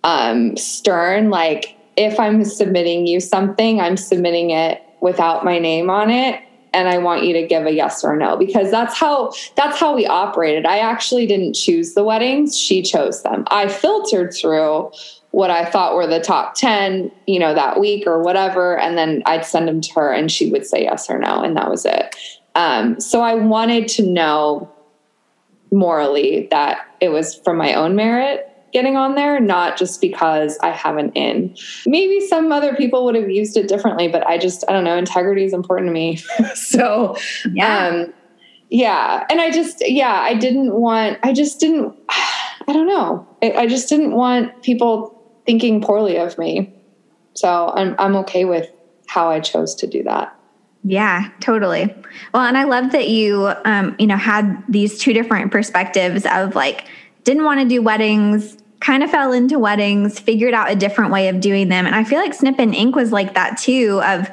um, 0.03 0.57
stern. 0.57 1.31
Like, 1.31 1.77
if 1.97 2.19
I'm 2.19 2.45
submitting 2.45 3.07
you 3.07 3.21
something, 3.21 3.81
I'm 3.81 3.97
submitting 3.97 4.51
it 4.51 4.83
without 5.01 5.45
my 5.45 5.59
name 5.59 5.91
on 5.91 6.11
it 6.11 6.41
and 6.75 6.89
I 6.89 6.99
want 6.99 7.25
you 7.25 7.33
to 7.35 7.47
give 7.47 7.67
a 7.67 7.71
yes 7.71 8.05
or 8.05 8.17
no 8.17 8.37
because 8.37 8.71
that's 8.71 8.99
how 8.99 9.33
that's 9.57 9.79
how 9.79 9.95
we 9.95 10.07
operated. 10.07 10.67
I 10.67 10.79
actually 10.79 11.27
didn't 11.27 11.55
choose 11.55 11.95
the 11.95 12.03
weddings, 12.03 12.59
she 12.59 12.83
chose 12.83 13.23
them. 13.23 13.45
I 13.49 13.69
filtered 13.69 14.35
through 14.35 14.91
what 15.31 15.51
I 15.51 15.65
thought 15.65 15.95
were 15.95 16.07
the 16.07 16.21
top 16.21 16.55
10, 16.55 17.11
you 17.27 17.39
know, 17.39 17.55
that 17.55 17.81
week 17.81 18.07
or 18.07 18.23
whatever 18.23 18.79
and 18.79 18.99
then 18.99 19.23
I'd 19.25 19.45
send 19.45 19.69
them 19.69 19.81
to 19.81 19.93
her 19.95 20.13
and 20.13 20.31
she 20.31 20.51
would 20.51 20.67
say 20.67 20.83
yes 20.83 21.09
or 21.09 21.19
no 21.19 21.41
and 21.41 21.57
that 21.57 21.71
was 21.71 21.87
it. 21.87 22.17
Um, 22.55 23.01
so 23.01 23.21
I 23.21 23.35
wanted 23.35 23.89
to 23.89 24.03
know 24.03 24.71
morally 25.73 26.47
that 26.51 26.87
it 27.01 27.09
was 27.09 27.35
from 27.35 27.57
my 27.57 27.75
own 27.75 27.97
merit 27.97 28.49
getting 28.73 28.97
on 28.97 29.15
there, 29.15 29.41
not 29.41 29.79
just 29.79 30.01
because 30.01 30.59
I 30.59 30.71
have 30.71 30.97
an 30.97 31.13
in. 31.13 31.57
Maybe 31.87 32.21
some 32.27 32.51
other 32.51 32.75
people 32.75 33.05
would 33.05 33.15
have 33.15 33.31
used 33.31 33.57
it 33.57 33.69
differently, 33.69 34.09
but 34.09 34.27
I 34.27 34.37
just, 34.37 34.65
I 34.69 34.73
don't 34.73 34.83
know, 34.83 34.97
integrity 34.97 35.45
is 35.45 35.53
important 35.53 35.89
to 35.89 35.93
me. 35.93 36.17
so, 36.55 37.17
yeah. 37.53 37.87
Um, 37.87 38.13
yeah. 38.71 39.25
And 39.31 39.41
I 39.41 39.53
just, 39.53 39.89
yeah, 39.89 40.21
I 40.21 40.35
didn't 40.35 40.75
want, 40.75 41.19
I 41.23 41.33
just 41.33 41.61
didn't, 41.61 41.95
I 42.09 42.73
don't 42.73 42.89
know. 42.89 43.29
I, 43.43 43.53
I 43.53 43.67
just 43.69 43.89
didn't 43.89 44.13
want 44.13 44.63
people 44.63 45.23
thinking 45.47 45.81
poorly 45.81 46.17
of 46.17 46.37
me. 46.37 46.75
So 47.35 47.73
I'm, 47.77 47.95
I'm 47.99 48.17
okay 48.17 48.45
with 48.45 48.69
how 49.07 49.31
I 49.31 49.39
chose 49.39 49.77
to 49.77 49.87
do 49.87 50.03
that. 50.03 50.37
Yeah, 50.85 51.31
totally. 51.41 51.95
Well, 52.35 52.45
and 52.45 52.59
I 52.59 52.65
love 52.65 52.93
that 52.93 53.09
you, 53.09 53.53
um, 53.65 53.97
you 53.99 54.07
know, 54.07 54.19
had 54.19 54.63
these 54.69 54.99
two 54.99 55.15
different 55.15 55.51
perspectives 55.51 56.27
of 56.31 56.55
like, 56.55 56.87
didn't 57.25 57.45
want 57.45 57.61
to 57.61 57.67
do 57.67 57.81
weddings, 57.81 58.59
kind 58.81 59.03
of 59.03 59.11
fell 59.11 59.33
into 59.33 59.59
weddings, 59.59 60.21
figured 60.21 60.53
out 60.53 60.71
a 60.71 60.77
different 60.77 61.11
way 61.11 61.29
of 61.29 61.41
doing 61.41 61.71
them. 61.71 61.87
And 61.87 61.95
I 61.95 62.05
feel 62.05 62.19
like 62.19 62.35
Snippet 62.35 62.61
and 62.61 62.75
Ink 62.75 62.95
was 62.95 63.13
like 63.13 63.33
that 63.33 63.57
too, 63.57 64.03
of 64.05 64.29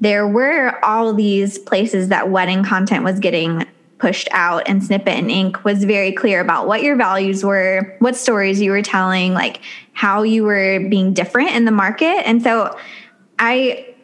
there 0.00 0.28
were 0.28 0.78
all 0.84 1.12
these 1.12 1.58
places 1.58 2.08
that 2.08 2.30
wedding 2.30 2.62
content 2.62 3.02
was 3.02 3.18
getting 3.18 3.66
pushed 3.98 4.28
out 4.30 4.62
and 4.68 4.84
Snippet 4.84 5.14
and 5.14 5.30
Ink 5.30 5.64
was 5.64 5.82
very 5.82 6.12
clear 6.12 6.40
about 6.40 6.68
what 6.68 6.82
your 6.82 6.94
values 6.94 7.42
were, 7.42 7.96
what 7.98 8.14
stories 8.14 8.60
you 8.60 8.70
were 8.70 8.82
telling, 8.82 9.34
like 9.34 9.60
how 9.92 10.22
you 10.22 10.44
were 10.44 10.86
being 10.88 11.12
different 11.14 11.50
in 11.50 11.64
the 11.64 11.72
market. 11.72 12.22
And 12.28 12.42
so 12.42 12.78
I 13.40 13.95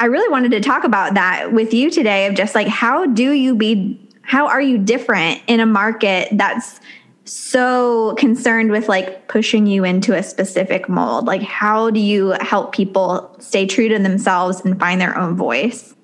I 0.00 0.06
really 0.06 0.30
wanted 0.30 0.52
to 0.52 0.60
talk 0.60 0.84
about 0.84 1.12
that 1.12 1.52
with 1.52 1.74
you 1.74 1.90
today 1.90 2.26
of 2.26 2.34
just 2.34 2.54
like 2.54 2.66
how 2.66 3.04
do 3.04 3.32
you 3.32 3.54
be 3.54 4.00
how 4.22 4.48
are 4.48 4.60
you 4.60 4.78
different 4.78 5.42
in 5.46 5.60
a 5.60 5.66
market 5.66 6.28
that's 6.32 6.80
so 7.24 8.14
concerned 8.14 8.70
with 8.70 8.88
like 8.88 9.28
pushing 9.28 9.66
you 9.66 9.84
into 9.84 10.16
a 10.16 10.22
specific 10.22 10.88
mold? 10.88 11.26
Like 11.26 11.42
how 11.42 11.90
do 11.90 12.00
you 12.00 12.30
help 12.40 12.72
people 12.72 13.36
stay 13.40 13.66
true 13.66 13.90
to 13.90 13.98
themselves 13.98 14.62
and 14.62 14.80
find 14.80 14.98
their 15.02 15.18
own 15.18 15.36
voice? 15.36 15.94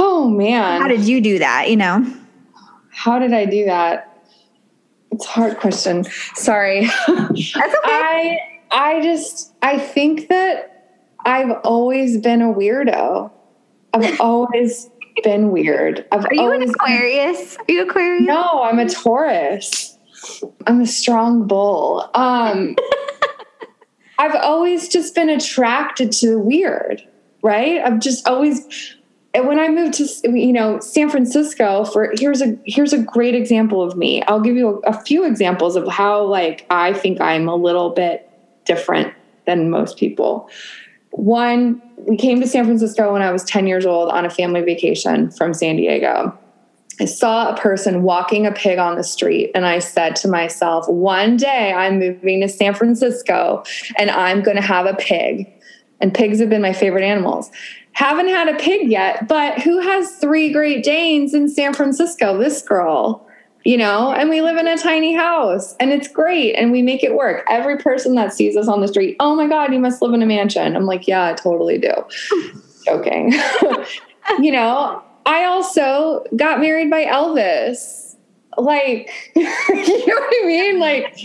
Oh 0.00 0.28
man. 0.28 0.80
How 0.82 0.88
did 0.88 1.02
you 1.02 1.20
do 1.20 1.38
that 1.38 1.70
you 1.70 1.76
know? 1.76 2.04
How 2.90 3.20
did 3.20 3.32
i 3.32 3.44
do 3.44 3.66
that? 3.66 4.26
It's 5.12 5.26
a 5.26 5.28
hard 5.28 5.58
question. 5.58 6.02
Sorry. 6.34 6.86
That's 7.06 7.30
okay. 7.30 7.52
I 7.54 8.38
i 8.72 9.00
just 9.00 9.52
i 9.62 9.78
think 9.78 10.26
that 10.28 11.04
i've 11.24 11.52
always 11.62 12.18
been 12.18 12.42
a 12.42 12.52
weirdo 12.52 13.30
I've 13.94 14.20
always 14.20 14.90
been 15.22 15.50
weird. 15.50 16.04
I've 16.10 16.24
Are 16.24 16.34
you 16.34 16.50
an 16.50 16.62
Aquarius? 16.62 17.56
Are 17.56 17.64
you 17.68 17.82
Aquarius? 17.82 18.26
No, 18.26 18.62
I'm 18.62 18.78
a 18.78 18.88
Taurus. 18.88 19.96
I'm 20.66 20.80
a 20.80 20.86
strong 20.86 21.46
bull. 21.46 22.10
Um, 22.14 22.76
I've 24.18 24.34
always 24.34 24.88
just 24.88 25.14
been 25.14 25.28
attracted 25.28 26.12
to 26.12 26.30
the 26.30 26.38
weird, 26.38 27.02
right? 27.42 27.80
I've 27.80 28.00
just 28.00 28.26
always 28.26 28.96
and 29.34 29.48
when 29.48 29.58
I 29.58 29.68
moved 29.68 29.94
to 29.94 30.06
you 30.24 30.52
know 30.52 30.78
San 30.80 31.10
Francisco 31.10 31.84
for 31.84 32.12
here's 32.18 32.40
a 32.40 32.56
here's 32.66 32.92
a 32.92 32.98
great 32.98 33.34
example 33.34 33.82
of 33.82 33.96
me. 33.96 34.22
I'll 34.22 34.40
give 34.40 34.56
you 34.56 34.82
a, 34.84 34.90
a 34.90 35.04
few 35.04 35.24
examples 35.24 35.76
of 35.76 35.88
how 35.88 36.24
like 36.24 36.66
I 36.70 36.92
think 36.92 37.20
I'm 37.20 37.48
a 37.48 37.56
little 37.56 37.90
bit 37.90 38.30
different 38.64 39.12
than 39.46 39.70
most 39.70 39.98
people. 39.98 40.48
One, 41.10 41.82
we 41.96 42.16
came 42.16 42.40
to 42.40 42.46
San 42.46 42.64
Francisco 42.64 43.12
when 43.12 43.22
I 43.22 43.32
was 43.32 43.44
10 43.44 43.66
years 43.66 43.86
old 43.86 44.10
on 44.10 44.24
a 44.24 44.30
family 44.30 44.62
vacation 44.62 45.30
from 45.30 45.54
San 45.54 45.76
Diego. 45.76 46.36
I 47.00 47.06
saw 47.06 47.48
a 47.48 47.56
person 47.56 48.02
walking 48.02 48.46
a 48.46 48.52
pig 48.52 48.78
on 48.78 48.96
the 48.96 49.02
street, 49.02 49.50
and 49.54 49.66
I 49.66 49.80
said 49.80 50.14
to 50.16 50.28
myself, 50.28 50.88
one 50.88 51.36
day 51.36 51.72
I'm 51.72 51.98
moving 51.98 52.40
to 52.42 52.48
San 52.48 52.74
Francisco 52.74 53.64
and 53.98 54.10
I'm 54.10 54.42
going 54.42 54.56
to 54.56 54.62
have 54.62 54.86
a 54.86 54.94
pig. 54.94 55.50
And 56.00 56.14
pigs 56.14 56.38
have 56.40 56.50
been 56.50 56.62
my 56.62 56.72
favorite 56.72 57.04
animals. 57.04 57.50
Haven't 57.92 58.28
had 58.28 58.48
a 58.48 58.58
pig 58.58 58.90
yet, 58.90 59.28
but 59.28 59.60
who 59.60 59.80
has 59.80 60.16
three 60.16 60.52
Great 60.52 60.84
Danes 60.84 61.32
in 61.34 61.48
San 61.48 61.72
Francisco? 61.74 62.36
This 62.36 62.62
girl, 62.62 63.26
you 63.64 63.78
know, 63.78 64.12
and 64.12 64.28
we 64.28 64.42
live 64.42 64.58
in 64.58 64.68
a 64.68 64.76
tiny 64.76 65.14
house 65.14 65.74
and 65.80 65.90
it's 65.90 66.06
great 66.06 66.54
and 66.54 66.70
we 66.70 66.82
make 66.82 67.02
it 67.02 67.14
work. 67.14 67.44
Every 67.48 67.78
person 67.78 68.14
that 68.16 68.32
sees 68.32 68.56
us 68.56 68.68
on 68.68 68.82
the 68.82 68.88
street, 68.88 69.16
oh 69.20 69.34
my 69.34 69.48
God, 69.48 69.72
you 69.72 69.80
must 69.80 70.02
live 70.02 70.12
in 70.12 70.22
a 70.22 70.26
mansion. 70.26 70.76
I'm 70.76 70.84
like, 70.84 71.08
yeah, 71.08 71.24
I 71.24 71.32
totally 71.32 71.78
do. 71.78 71.92
Joking. 72.84 73.32
you 74.40 74.52
know, 74.52 75.02
I 75.24 75.44
also 75.44 76.24
got 76.36 76.60
married 76.60 76.90
by 76.90 77.06
Elvis. 77.06 78.16
Like, 78.58 79.10
you 79.34 79.42
know 79.42 80.14
what 80.14 80.34
I 80.42 80.46
mean? 80.46 80.78
Like, 80.78 81.18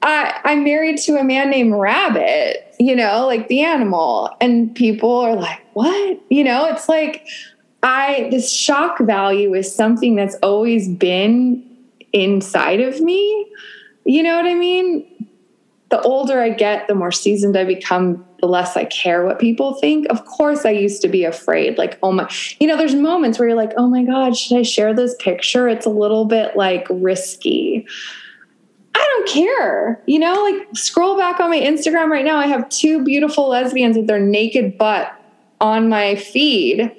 I, 0.00 0.40
I'm 0.44 0.64
married 0.64 0.98
to 1.00 1.16
a 1.16 1.24
man 1.24 1.50
named 1.50 1.74
Rabbit, 1.74 2.74
you 2.80 2.96
know, 2.96 3.26
like 3.26 3.48
the 3.48 3.60
animal. 3.60 4.34
And 4.40 4.74
people 4.74 5.14
are 5.18 5.36
like, 5.36 5.60
what? 5.74 6.18
You 6.30 6.44
know, 6.44 6.66
it's 6.66 6.88
like 6.88 7.26
I, 7.82 8.28
this 8.30 8.52
shock 8.52 8.98
value 9.00 9.54
is 9.54 9.72
something 9.72 10.16
that's 10.16 10.34
always 10.36 10.88
been 10.88 11.64
inside 12.12 12.80
of 12.80 13.00
me. 13.00 13.46
You 14.04 14.22
know 14.22 14.36
what 14.36 14.46
I 14.46 14.54
mean? 14.54 15.28
The 15.90 16.00
older 16.02 16.40
I 16.40 16.50
get, 16.50 16.88
the 16.88 16.94
more 16.94 17.12
seasoned 17.12 17.56
I 17.56 17.64
become, 17.64 18.24
the 18.40 18.46
less 18.46 18.76
I 18.76 18.84
care 18.84 19.24
what 19.24 19.38
people 19.38 19.74
think. 19.74 20.06
Of 20.10 20.24
course, 20.26 20.64
I 20.64 20.70
used 20.70 21.02
to 21.02 21.08
be 21.08 21.24
afraid. 21.24 21.78
Like, 21.78 21.98
oh 22.02 22.12
my, 22.12 22.30
you 22.60 22.66
know, 22.66 22.76
there's 22.76 22.94
moments 22.94 23.38
where 23.38 23.48
you're 23.48 23.56
like, 23.56 23.72
oh 23.76 23.86
my 23.86 24.02
God, 24.02 24.36
should 24.36 24.58
I 24.58 24.62
share 24.62 24.92
this 24.92 25.14
picture? 25.18 25.68
It's 25.68 25.86
a 25.86 25.90
little 25.90 26.24
bit 26.24 26.56
like 26.56 26.86
risky. 26.90 27.86
I 28.94 28.98
don't 28.98 29.28
care. 29.28 30.02
You 30.06 30.18
know, 30.18 30.34
like 30.42 30.68
scroll 30.74 31.16
back 31.16 31.40
on 31.40 31.50
my 31.50 31.60
Instagram 31.60 32.10
right 32.10 32.24
now. 32.24 32.36
I 32.36 32.46
have 32.46 32.68
two 32.68 33.04
beautiful 33.04 33.48
lesbians 33.48 33.96
with 33.96 34.08
their 34.08 34.20
naked 34.20 34.76
butt 34.76 35.14
on 35.60 35.88
my 35.88 36.16
feed. 36.16 36.92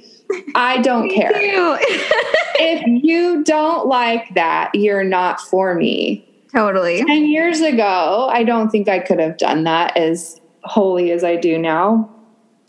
I 0.56 0.80
don't 0.82 1.10
care. 1.10 1.32
if 1.36 3.04
you 3.04 3.44
don't 3.44 3.88
like 3.88 4.34
that, 4.36 4.72
you're 4.74 5.04
not 5.04 5.40
for 5.40 5.76
me. 5.76 6.26
Totally. 6.54 7.04
10 7.04 7.26
years 7.26 7.62
ago, 7.62 8.28
I 8.32 8.44
don't 8.44 8.70
think 8.70 8.90
I 8.90 9.00
could 9.00 9.20
have 9.20 9.38
done 9.38 9.64
that 9.66 9.96
as 9.96 10.40
wholly 10.64 11.12
as 11.12 11.24
I 11.24 11.36
do 11.36 11.58
now, 11.58 12.10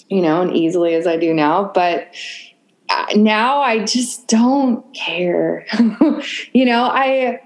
you 0.09 0.21
know, 0.23 0.43
and 0.43 0.55
easily 0.55 0.95
as 0.95 1.07
I 1.07 1.17
do 1.17 1.33
now. 1.33 1.71
But 1.75 2.09
uh, 2.90 3.07
now 3.17 3.61
I 3.61 3.85
just 3.85 4.29
don't 4.29 4.85
care. 4.95 5.67
you 6.52 6.64
know, 6.64 6.85
I 6.85 7.40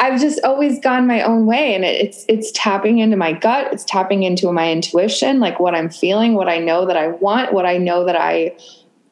I've 0.00 0.20
just 0.20 0.42
always 0.42 0.80
gone 0.80 1.06
my 1.06 1.22
own 1.22 1.46
way 1.46 1.74
and 1.74 1.84
it's 1.84 2.24
it's 2.28 2.50
tapping 2.52 2.98
into 2.98 3.16
my 3.16 3.32
gut, 3.32 3.72
it's 3.72 3.84
tapping 3.84 4.22
into 4.22 4.50
my 4.52 4.70
intuition, 4.70 5.38
like 5.40 5.60
what 5.60 5.74
I'm 5.74 5.90
feeling, 5.90 6.34
what 6.34 6.48
I 6.48 6.58
know 6.58 6.86
that 6.86 6.96
I 6.96 7.08
want, 7.08 7.52
what 7.52 7.66
I 7.66 7.76
know 7.76 8.04
that 8.04 8.16
I 8.16 8.56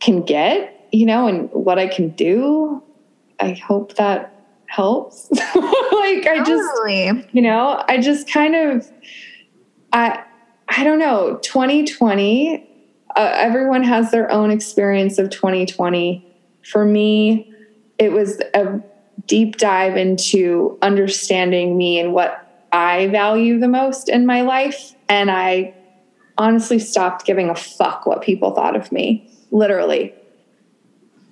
can 0.03 0.23
get, 0.23 0.89
you 0.93 1.07
know, 1.07 1.27
and 1.27 1.51
what 1.53 1.79
I 1.79 1.87
can 1.87 2.11
do. 2.11 2.83
I 3.41 3.53
hope 3.53 3.97
that 3.97 4.35
helps. 4.67 5.31
like 5.31 6.27
I 6.27 6.43
just 6.45 6.65
you 7.33 7.43
know, 7.43 7.83
I 7.89 7.99
just 7.99 8.31
kind 8.31 8.55
of 8.55 8.91
I 9.93 10.23
I 10.69 10.85
don't 10.85 10.99
know, 10.99 11.39
2020 11.43 12.69
uh, 13.17 13.33
everyone 13.35 13.83
has 13.83 14.11
their 14.11 14.31
own 14.31 14.51
experience 14.51 15.19
of 15.19 15.31
2020. 15.31 16.27
For 16.65 16.85
me, 16.85 17.53
it 17.99 18.13
was 18.13 18.41
a 18.55 18.81
deep 19.27 19.57
dive 19.57 19.97
into 19.97 20.79
understanding 20.83 21.77
me 21.77 21.99
and 21.99 22.13
what 22.13 22.67
I 22.73 23.09
value 23.09 23.59
the 23.59 23.69
most 23.69 24.09
in 24.09 24.25
my 24.25 24.41
life. 24.41 24.95
And 25.09 25.31
I 25.31 25.75
honestly 26.39 26.79
stopped 26.79 27.27
giving 27.27 27.51
a 27.51 27.55
fuck 27.55 28.07
what 28.07 28.23
people 28.23 28.55
thought 28.55 28.77
of 28.77 28.91
me, 28.91 29.29
literally. 29.53 30.13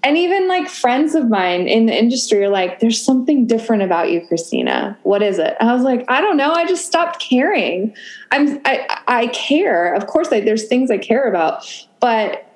And 0.02 0.16
even 0.16 0.48
like 0.48 0.68
friends 0.68 1.14
of 1.14 1.28
mine 1.28 1.68
in 1.68 1.84
the 1.84 1.92
industry 1.92 2.42
are 2.44 2.48
like, 2.48 2.80
there's 2.80 3.02
something 3.02 3.46
different 3.46 3.82
about 3.82 4.10
you, 4.10 4.24
Christina. 4.26 4.98
What 5.02 5.22
is 5.22 5.38
it? 5.38 5.56
I 5.60 5.74
was 5.74 5.82
like, 5.82 6.06
I 6.08 6.22
don't 6.22 6.38
know. 6.38 6.52
I 6.52 6.66
just 6.66 6.86
stopped 6.86 7.20
caring. 7.20 7.94
I'm, 8.30 8.60
I, 8.64 8.98
I 9.08 9.26
care. 9.26 9.92
Of 9.92 10.06
course, 10.06 10.32
I, 10.32 10.40
there's 10.40 10.68
things 10.68 10.90
I 10.90 10.96
care 10.96 11.28
about, 11.28 11.66
but 12.00 12.46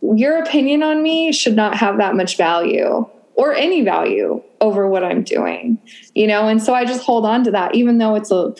your 0.00 0.42
opinion 0.42 0.82
on 0.82 1.02
me 1.02 1.30
should 1.32 1.56
not 1.56 1.76
have 1.76 1.98
that 1.98 2.14
much 2.14 2.38
value 2.38 3.06
or 3.34 3.52
any 3.52 3.82
value 3.82 4.42
over 4.62 4.88
what 4.88 5.04
I'm 5.04 5.22
doing, 5.22 5.78
you 6.14 6.26
know? 6.26 6.48
And 6.48 6.62
so 6.62 6.72
I 6.72 6.86
just 6.86 7.02
hold 7.02 7.26
on 7.26 7.44
to 7.44 7.50
that, 7.50 7.74
even 7.74 7.98
though 7.98 8.14
it's 8.14 8.30
a, 8.30 8.54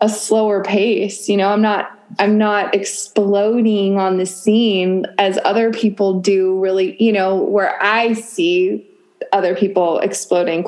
a 0.00 0.08
slower 0.08 0.62
pace, 0.62 1.28
you 1.28 1.36
know, 1.36 1.48
I'm 1.48 1.60
not, 1.60 1.93
I'm 2.18 2.38
not 2.38 2.74
exploding 2.74 3.98
on 3.98 4.18
the 4.18 4.26
scene 4.26 5.06
as 5.18 5.38
other 5.44 5.72
people 5.72 6.20
do 6.20 6.58
really, 6.58 7.02
you 7.02 7.12
know, 7.12 7.36
where 7.36 7.82
I 7.82 8.12
see 8.12 8.88
other 9.32 9.54
people 9.54 9.98
exploding, 10.00 10.66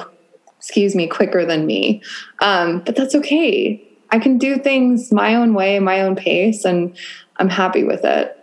excuse 0.59 0.95
me, 0.95 1.07
quicker 1.07 1.45
than 1.45 1.67
me. 1.67 2.03
Um, 2.41 2.83
but 2.85 2.97
that's 2.97 3.15
okay. 3.15 3.83
I 4.11 4.19
can 4.19 4.39
do 4.39 4.57
things 4.57 5.13
my 5.13 5.35
own 5.35 5.55
way, 5.55 5.79
my 5.79 6.01
own 6.01 6.17
pace, 6.17 6.65
and 6.65 6.97
I'm 7.37 7.49
happy 7.49 7.85
with 7.85 8.05
it. 8.05 8.37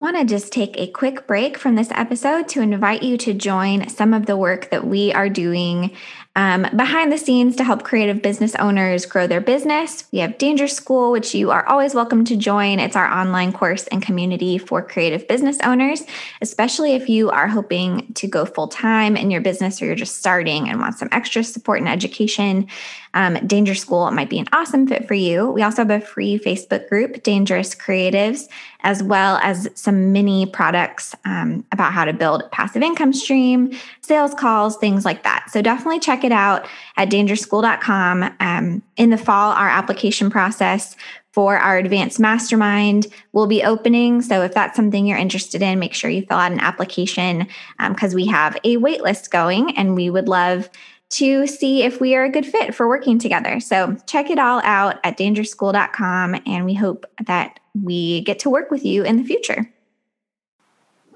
want 0.00 0.16
to 0.16 0.24
just 0.24 0.52
take 0.52 0.78
a 0.78 0.86
quick 0.86 1.26
break 1.26 1.58
from 1.58 1.74
this 1.74 1.90
episode 1.90 2.48
to 2.48 2.62
invite 2.62 3.02
you 3.02 3.18
to 3.18 3.34
join 3.34 3.86
some 3.90 4.14
of 4.14 4.24
the 4.24 4.38
work 4.38 4.70
that 4.70 4.86
we 4.86 5.12
are 5.12 5.28
doing 5.28 5.90
um, 6.36 6.66
behind 6.76 7.10
the 7.10 7.18
scenes 7.18 7.56
to 7.56 7.64
help 7.64 7.82
creative 7.82 8.22
business 8.22 8.54
owners 8.56 9.06
grow 9.06 9.26
their 9.26 9.40
business. 9.40 10.04
We 10.12 10.20
have 10.20 10.38
Danger 10.38 10.68
School, 10.68 11.10
which 11.10 11.34
you 11.34 11.50
are 11.50 11.66
always 11.66 11.94
welcome 11.94 12.24
to 12.26 12.36
join. 12.36 12.78
It's 12.78 12.94
our 12.94 13.10
online 13.12 13.52
course 13.52 13.88
and 13.88 14.00
community 14.00 14.56
for 14.56 14.80
creative 14.80 15.26
business 15.26 15.58
owners, 15.64 16.04
especially 16.40 16.94
if 16.94 17.08
you 17.08 17.30
are 17.30 17.48
hoping 17.48 18.12
to 18.14 18.28
go 18.28 18.44
full 18.44 18.68
time 18.68 19.16
in 19.16 19.30
your 19.30 19.40
business 19.40 19.82
or 19.82 19.86
you're 19.86 19.96
just 19.96 20.18
starting 20.18 20.68
and 20.68 20.78
want 20.78 20.96
some 20.96 21.08
extra 21.10 21.42
support 21.42 21.80
and 21.80 21.88
education. 21.88 22.68
Um, 23.14 23.34
Danger 23.46 23.74
School 23.74 24.10
might 24.10 24.30
be 24.30 24.38
an 24.38 24.46
awesome 24.52 24.86
fit 24.86 25.08
for 25.08 25.14
you. 25.14 25.50
We 25.50 25.62
also 25.62 25.82
have 25.82 25.90
a 25.90 26.04
free 26.04 26.38
Facebook 26.38 26.88
group, 26.88 27.22
Dangerous 27.22 27.74
Creatives, 27.74 28.48
as 28.80 29.02
well 29.02 29.38
as 29.42 29.68
some 29.74 30.12
mini 30.12 30.46
products 30.46 31.14
um, 31.24 31.64
about 31.72 31.92
how 31.92 32.04
to 32.04 32.12
build 32.12 32.50
passive 32.52 32.82
income 32.82 33.12
stream, 33.12 33.72
sales 34.00 34.34
calls, 34.34 34.76
things 34.76 35.04
like 35.04 35.22
that. 35.24 35.46
So 35.50 35.62
definitely 35.62 36.00
check 36.00 36.24
it 36.24 36.32
out 36.32 36.66
at 36.96 37.10
dangerschool.com. 37.10 38.34
Um, 38.40 38.82
in 38.96 39.10
the 39.10 39.18
fall, 39.18 39.52
our 39.52 39.68
application 39.68 40.30
process 40.30 40.96
for 41.32 41.56
our 41.56 41.76
advanced 41.76 42.18
mastermind 42.18 43.06
will 43.32 43.46
be 43.46 43.62
opening. 43.62 44.22
So 44.22 44.42
if 44.42 44.54
that's 44.54 44.74
something 44.74 45.06
you're 45.06 45.18
interested 45.18 45.62
in, 45.62 45.78
make 45.78 45.94
sure 45.94 46.10
you 46.10 46.22
fill 46.22 46.38
out 46.38 46.50
an 46.50 46.58
application 46.58 47.46
because 47.88 48.12
um, 48.12 48.16
we 48.16 48.26
have 48.26 48.56
a 48.64 48.76
wait 48.78 49.02
list 49.02 49.30
going 49.30 49.76
and 49.76 49.94
we 49.94 50.10
would 50.10 50.26
love 50.26 50.68
to 51.10 51.46
see 51.46 51.82
if 51.82 52.00
we 52.00 52.14
are 52.14 52.24
a 52.24 52.30
good 52.30 52.46
fit 52.46 52.74
for 52.74 52.86
working 52.86 53.18
together. 53.18 53.60
So 53.60 53.96
check 54.06 54.30
it 54.30 54.38
all 54.38 54.60
out 54.62 54.98
at 55.04 55.16
dangerschool.com 55.16 56.42
and 56.46 56.64
we 56.64 56.74
hope 56.74 57.06
that 57.26 57.60
we 57.82 58.22
get 58.22 58.38
to 58.40 58.50
work 58.50 58.70
with 58.70 58.84
you 58.84 59.04
in 59.04 59.16
the 59.16 59.24
future. 59.24 59.72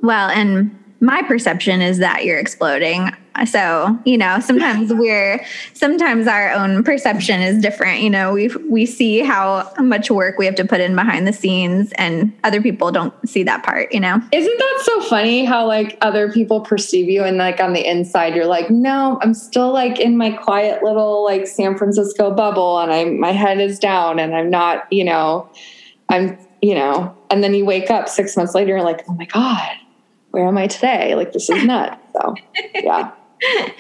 Well, 0.00 0.30
and 0.30 0.76
my 1.00 1.22
perception 1.22 1.82
is 1.82 1.98
that 1.98 2.24
you're 2.24 2.38
exploding. 2.38 3.10
So, 3.46 3.98
you 4.04 4.18
know, 4.18 4.40
sometimes 4.40 4.92
we're 4.94 5.44
sometimes 5.74 6.26
our 6.26 6.50
own 6.52 6.84
perception 6.84 7.40
is 7.40 7.60
different. 7.60 8.02
You 8.02 8.10
know, 8.10 8.32
we 8.32 8.48
we 8.68 8.86
see 8.86 9.20
how 9.20 9.72
much 9.80 10.10
work 10.10 10.38
we 10.38 10.46
have 10.46 10.54
to 10.56 10.64
put 10.64 10.80
in 10.80 10.94
behind 10.94 11.26
the 11.26 11.32
scenes 11.32 11.92
and 11.92 12.32
other 12.44 12.60
people 12.60 12.90
don't 12.90 13.14
see 13.28 13.42
that 13.44 13.62
part, 13.62 13.92
you 13.92 14.00
know. 14.00 14.20
Isn't 14.32 14.58
that 14.58 14.82
so 14.84 15.00
funny 15.02 15.44
how 15.44 15.66
like 15.66 15.98
other 16.00 16.30
people 16.30 16.60
perceive 16.60 17.08
you 17.08 17.24
and 17.24 17.36
like 17.38 17.60
on 17.60 17.72
the 17.72 17.88
inside 17.88 18.34
you're 18.34 18.46
like, 18.46 18.70
"No, 18.70 19.18
I'm 19.22 19.34
still 19.34 19.72
like 19.72 19.98
in 20.00 20.16
my 20.16 20.30
quiet 20.30 20.82
little 20.82 21.24
like 21.24 21.46
San 21.46 21.76
Francisco 21.76 22.30
bubble 22.30 22.78
and 22.80 22.92
I 22.92 23.04
my 23.04 23.32
head 23.32 23.60
is 23.60 23.78
down 23.78 24.18
and 24.18 24.34
I'm 24.34 24.50
not, 24.50 24.86
you 24.92 25.04
know, 25.04 25.50
I'm 26.08 26.38
you 26.62 26.76
know, 26.76 27.14
and 27.28 27.42
then 27.42 27.54
you 27.54 27.64
wake 27.64 27.90
up 27.90 28.08
six 28.08 28.36
months 28.36 28.54
later, 28.54 28.68
you're 28.68 28.82
like, 28.82 29.04
oh 29.08 29.14
my 29.14 29.24
God, 29.26 29.72
where 30.30 30.46
am 30.46 30.56
I 30.56 30.68
today? 30.68 31.14
Like, 31.14 31.32
this 31.32 31.50
is 31.50 31.64
nuts. 31.66 32.00
So, 32.14 32.34
yeah. 32.74 33.10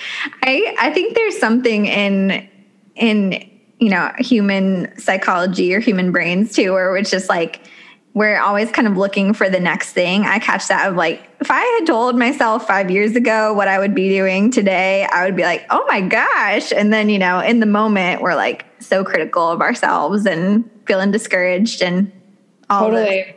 I, 0.42 0.74
I 0.78 0.90
think 0.92 1.14
there's 1.14 1.38
something 1.38 1.86
in, 1.86 2.48
in, 2.94 3.50
you 3.78 3.90
know, 3.90 4.12
human 4.18 4.98
psychology 4.98 5.74
or 5.74 5.80
human 5.80 6.12
brains 6.12 6.54
too, 6.54 6.72
where 6.72 6.96
it's 6.96 7.10
just 7.10 7.28
like, 7.28 7.60
we're 8.14 8.38
always 8.38 8.70
kind 8.70 8.86
of 8.86 8.96
looking 8.96 9.32
for 9.32 9.48
the 9.48 9.60
next 9.60 9.92
thing. 9.92 10.24
I 10.24 10.38
catch 10.38 10.68
that 10.68 10.88
of 10.88 10.96
like, 10.96 11.26
if 11.40 11.50
I 11.50 11.60
had 11.60 11.86
told 11.86 12.18
myself 12.18 12.66
five 12.66 12.90
years 12.90 13.16
ago 13.16 13.54
what 13.54 13.68
I 13.68 13.78
would 13.78 13.94
be 13.94 14.10
doing 14.10 14.50
today, 14.50 15.06
I 15.10 15.24
would 15.24 15.34
be 15.34 15.44
like, 15.44 15.64
oh 15.70 15.84
my 15.88 16.02
gosh. 16.02 16.72
And 16.72 16.92
then, 16.92 17.08
you 17.08 17.18
know, 17.18 17.40
in 17.40 17.60
the 17.60 17.66
moment, 17.66 18.20
we're 18.20 18.34
like 18.34 18.66
so 18.80 19.02
critical 19.02 19.48
of 19.48 19.62
ourselves 19.62 20.26
and 20.26 20.68
feeling 20.86 21.10
discouraged 21.10 21.82
and 21.82 22.12
all 22.68 22.90
totally. 22.90 23.34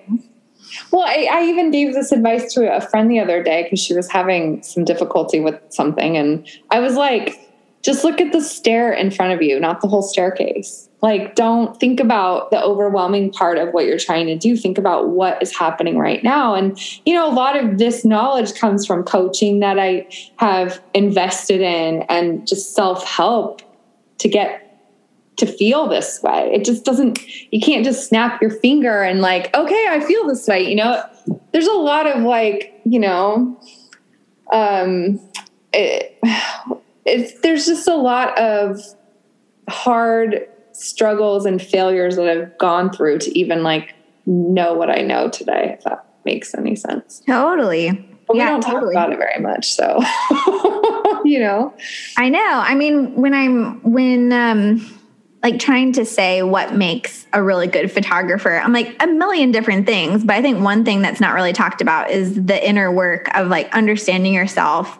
Well, 0.92 1.04
I, 1.06 1.28
I, 1.32 1.44
even 1.44 1.72
gave 1.72 1.94
this 1.94 2.12
advice 2.12 2.54
to 2.54 2.76
a 2.76 2.82
friend 2.82 3.10
the 3.10 3.20
other 3.20 3.44
day 3.44 3.64
because 3.64 3.80
she 3.80 3.94
was 3.94 4.10
having 4.10 4.64
some 4.64 4.84
difficulty 4.84 5.40
with 5.40 5.60
something. 5.70 6.18
And 6.18 6.48
I 6.72 6.80
was 6.80 6.96
like, 6.96 7.40
just 7.86 8.04
look 8.04 8.20
at 8.20 8.32
the 8.32 8.42
stair 8.42 8.92
in 8.92 9.12
front 9.12 9.34
of 9.34 9.44
you, 9.44 9.60
not 9.60 9.82
the 9.82 9.88
whole 9.88 10.02
staircase. 10.02 10.90
Like, 11.04 11.36
don't 11.36 11.80
think 11.80 12.00
about 12.00 12.50
the 12.50 12.60
overwhelming 12.64 13.32
part 13.32 13.60
of 13.60 13.76
what 13.76 13.86
you're 13.86 14.00
trying 14.00 14.26
to 14.26 14.36
do. 14.36 14.58
Think 14.58 14.80
about 14.80 15.10
what 15.10 15.40
is 15.40 15.56
happening 15.56 16.00
right 16.00 16.24
now. 16.24 16.56
And, 16.56 16.80
you 17.06 17.14
know, 17.14 17.30
a 17.30 17.32
lot 17.32 17.56
of 17.56 17.78
this 17.78 18.04
knowledge 18.04 18.56
comes 18.56 18.88
from 18.88 19.04
coaching 19.04 19.60
that 19.60 19.78
I 19.78 20.08
have 20.38 20.82
invested 20.96 21.62
in 21.62 22.02
and 22.10 22.48
just 22.48 22.74
self 22.74 23.06
help 23.06 23.62
to 24.18 24.28
get 24.28 24.65
to 25.38 25.46
feel 25.46 25.88
this 25.88 26.22
way. 26.24 26.52
It 26.54 26.64
just 26.64 26.86
doesn't, 26.86 27.20
you 27.52 27.60
can't 27.60 27.84
just 27.84 28.08
snap 28.08 28.42
your 28.42 28.52
finger 28.52 29.02
and, 29.02 29.22
like, 29.22 29.54
okay, 29.56 29.88
I 29.90 30.00
feel 30.00 30.28
this 30.28 30.48
way. 30.48 30.68
You 30.68 30.76
know, 30.76 31.04
there's 31.52 31.68
a 31.68 31.74
lot 31.74 32.08
of 32.08 32.24
like, 32.24 32.80
you 32.86 33.00
know, 33.00 33.60
um, 34.52 35.20
it, 35.74 36.18
it's, 37.06 37.40
there's 37.42 37.66
just 37.66 37.88
a 37.88 37.96
lot 37.96 38.38
of 38.38 38.80
hard 39.70 40.48
struggles 40.72 41.46
and 41.46 41.62
failures 41.62 42.16
that 42.16 42.28
I've 42.28 42.58
gone 42.58 42.92
through 42.92 43.20
to 43.20 43.38
even 43.38 43.64
like 43.64 43.94
know 44.26 44.74
what 44.74 44.90
I 44.90 45.02
know 45.02 45.30
today, 45.30 45.76
if 45.78 45.84
that 45.86 46.06
makes 46.26 46.54
any 46.56 46.76
sense. 46.76 47.22
Totally. 47.26 47.92
But 48.28 48.38
yeah, 48.38 48.46
we 48.46 48.50
don't 48.50 48.62
totally. 48.62 48.94
talk 48.94 49.10
about 49.10 49.14
it 49.14 49.20
very 49.20 49.40
much. 49.40 49.72
So, 49.72 50.00
you 51.24 51.40
know, 51.40 51.74
I 52.18 52.30
know. 52.30 52.40
I 52.42 52.74
mean, 52.74 53.14
when 53.16 53.34
I'm, 53.34 53.82
when, 53.84 54.34
um, 54.34 54.86
like 55.46 55.60
trying 55.60 55.94
to 55.94 56.04
say 56.06 56.42
what 56.42 56.74
makes 56.74 57.28
a 57.32 57.44
really 57.44 57.68
good 57.68 57.92
photographer, 57.92 58.58
I'm 58.58 58.74
like 58.74 58.96
a 59.00 59.06
million 59.06 59.52
different 59.52 59.86
things. 59.86 60.24
But 60.24 60.38
I 60.38 60.42
think 60.42 60.64
one 60.64 60.84
thing 60.84 61.04
that's 61.04 61.22
not 61.22 61.36
really 61.36 61.54
talked 61.54 61.82
about 61.82 62.10
is 62.10 62.34
the 62.34 62.68
inner 62.68 62.92
work 62.92 63.28
of 63.38 63.48
like 63.48 63.72
understanding 63.72 64.34
yourself, 64.34 64.98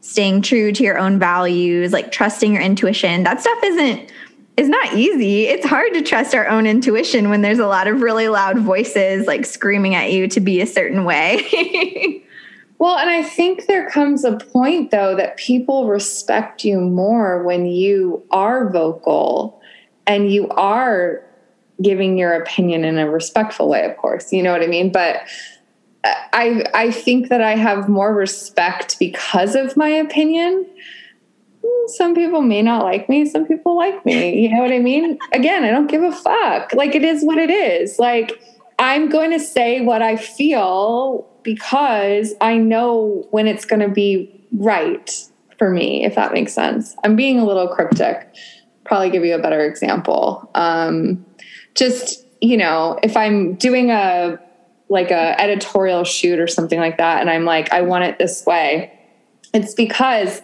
staying 0.00 0.42
true 0.42 0.70
to 0.70 0.84
your 0.84 0.98
own 0.98 1.18
values, 1.18 1.92
like 1.92 2.12
trusting 2.12 2.52
your 2.52 2.62
intuition. 2.62 3.24
That 3.24 3.40
stuff 3.40 3.58
isn't 3.64 4.12
is 4.56 4.68
not 4.68 4.94
easy. 4.94 5.46
It's 5.46 5.66
hard 5.66 5.92
to 5.94 6.02
trust 6.02 6.32
our 6.32 6.46
own 6.46 6.68
intuition 6.68 7.28
when 7.28 7.42
there's 7.42 7.58
a 7.58 7.66
lot 7.66 7.88
of 7.88 8.00
really 8.00 8.28
loud 8.28 8.60
voices 8.60 9.26
like 9.26 9.46
screaming 9.46 9.96
at 9.96 10.12
you 10.12 10.28
to 10.28 10.38
be 10.38 10.60
a 10.60 10.66
certain 10.66 11.04
way. 11.04 12.22
well, 12.78 12.98
and 12.98 13.10
I 13.10 13.24
think 13.24 13.66
there 13.66 13.90
comes 13.90 14.22
a 14.22 14.36
point 14.36 14.92
though 14.92 15.16
that 15.16 15.38
people 15.38 15.88
respect 15.88 16.64
you 16.64 16.78
more 16.78 17.42
when 17.42 17.66
you 17.66 18.24
are 18.30 18.70
vocal 18.70 19.57
and 20.08 20.32
you 20.32 20.48
are 20.48 21.22
giving 21.80 22.18
your 22.18 22.32
opinion 22.32 22.84
in 22.84 22.98
a 22.98 23.08
respectful 23.08 23.68
way, 23.68 23.84
of 23.84 23.96
course. 23.98 24.32
You 24.32 24.42
know 24.42 24.50
what 24.50 24.62
I 24.62 24.66
mean? 24.66 24.90
But 24.90 25.20
uh, 26.02 26.14
I 26.32 26.64
I 26.74 26.90
think 26.90 27.28
that 27.28 27.40
I 27.40 27.54
have 27.54 27.88
more 27.88 28.12
respect 28.12 28.98
because 28.98 29.54
of 29.54 29.76
my 29.76 29.88
opinion. 29.88 30.66
Hmm, 31.64 31.88
some 31.88 32.14
people 32.14 32.40
may 32.40 32.62
not 32.62 32.84
like 32.84 33.08
me 33.08 33.26
some 33.26 33.46
people 33.46 33.76
like 33.76 34.04
me 34.06 34.40
you 34.40 34.48
know 34.48 34.62
what 34.62 34.72
i 34.72 34.78
mean? 34.78 35.18
Again 35.32 35.64
i 35.64 35.70
don't 35.70 35.88
give 35.88 36.02
a 36.02 36.12
fuck. 36.12 36.72
Like 36.72 36.94
it 36.94 37.04
is 37.04 37.24
what 37.24 37.38
it 37.38 37.50
is. 37.50 37.98
Like 37.98 38.40
i'm 38.78 39.08
going 39.08 39.32
to 39.32 39.40
say 39.40 39.80
what 39.80 40.02
i 40.02 40.14
feel 40.14 41.28
because 41.42 42.34
i 42.40 42.56
know 42.56 43.26
when 43.32 43.48
it's 43.48 43.64
going 43.64 43.80
to 43.80 43.88
be 43.88 44.32
right 44.52 45.28
for 45.58 45.68
me 45.70 46.04
if 46.04 46.14
that 46.14 46.32
makes 46.32 46.52
sense. 46.52 46.94
I'm 47.04 47.16
being 47.16 47.40
a 47.40 47.44
little 47.44 47.66
cryptic 47.66 48.32
probably 48.88 49.10
give 49.10 49.24
you 49.24 49.34
a 49.34 49.38
better 49.38 49.64
example. 49.64 50.50
Um, 50.54 51.24
just 51.78 52.26
you 52.40 52.56
know 52.56 52.98
if 53.02 53.16
i'm 53.16 53.54
doing 53.54 53.90
a 53.90 54.38
like 54.88 55.10
a 55.10 55.40
editorial 55.40 56.04
shoot 56.04 56.38
or 56.38 56.46
something 56.46 56.78
like 56.78 56.98
that 56.98 57.20
and 57.20 57.30
i'm 57.30 57.44
like 57.44 57.72
i 57.72 57.80
want 57.80 58.04
it 58.04 58.18
this 58.18 58.44
way 58.46 58.92
it's 59.54 59.74
because 59.74 60.42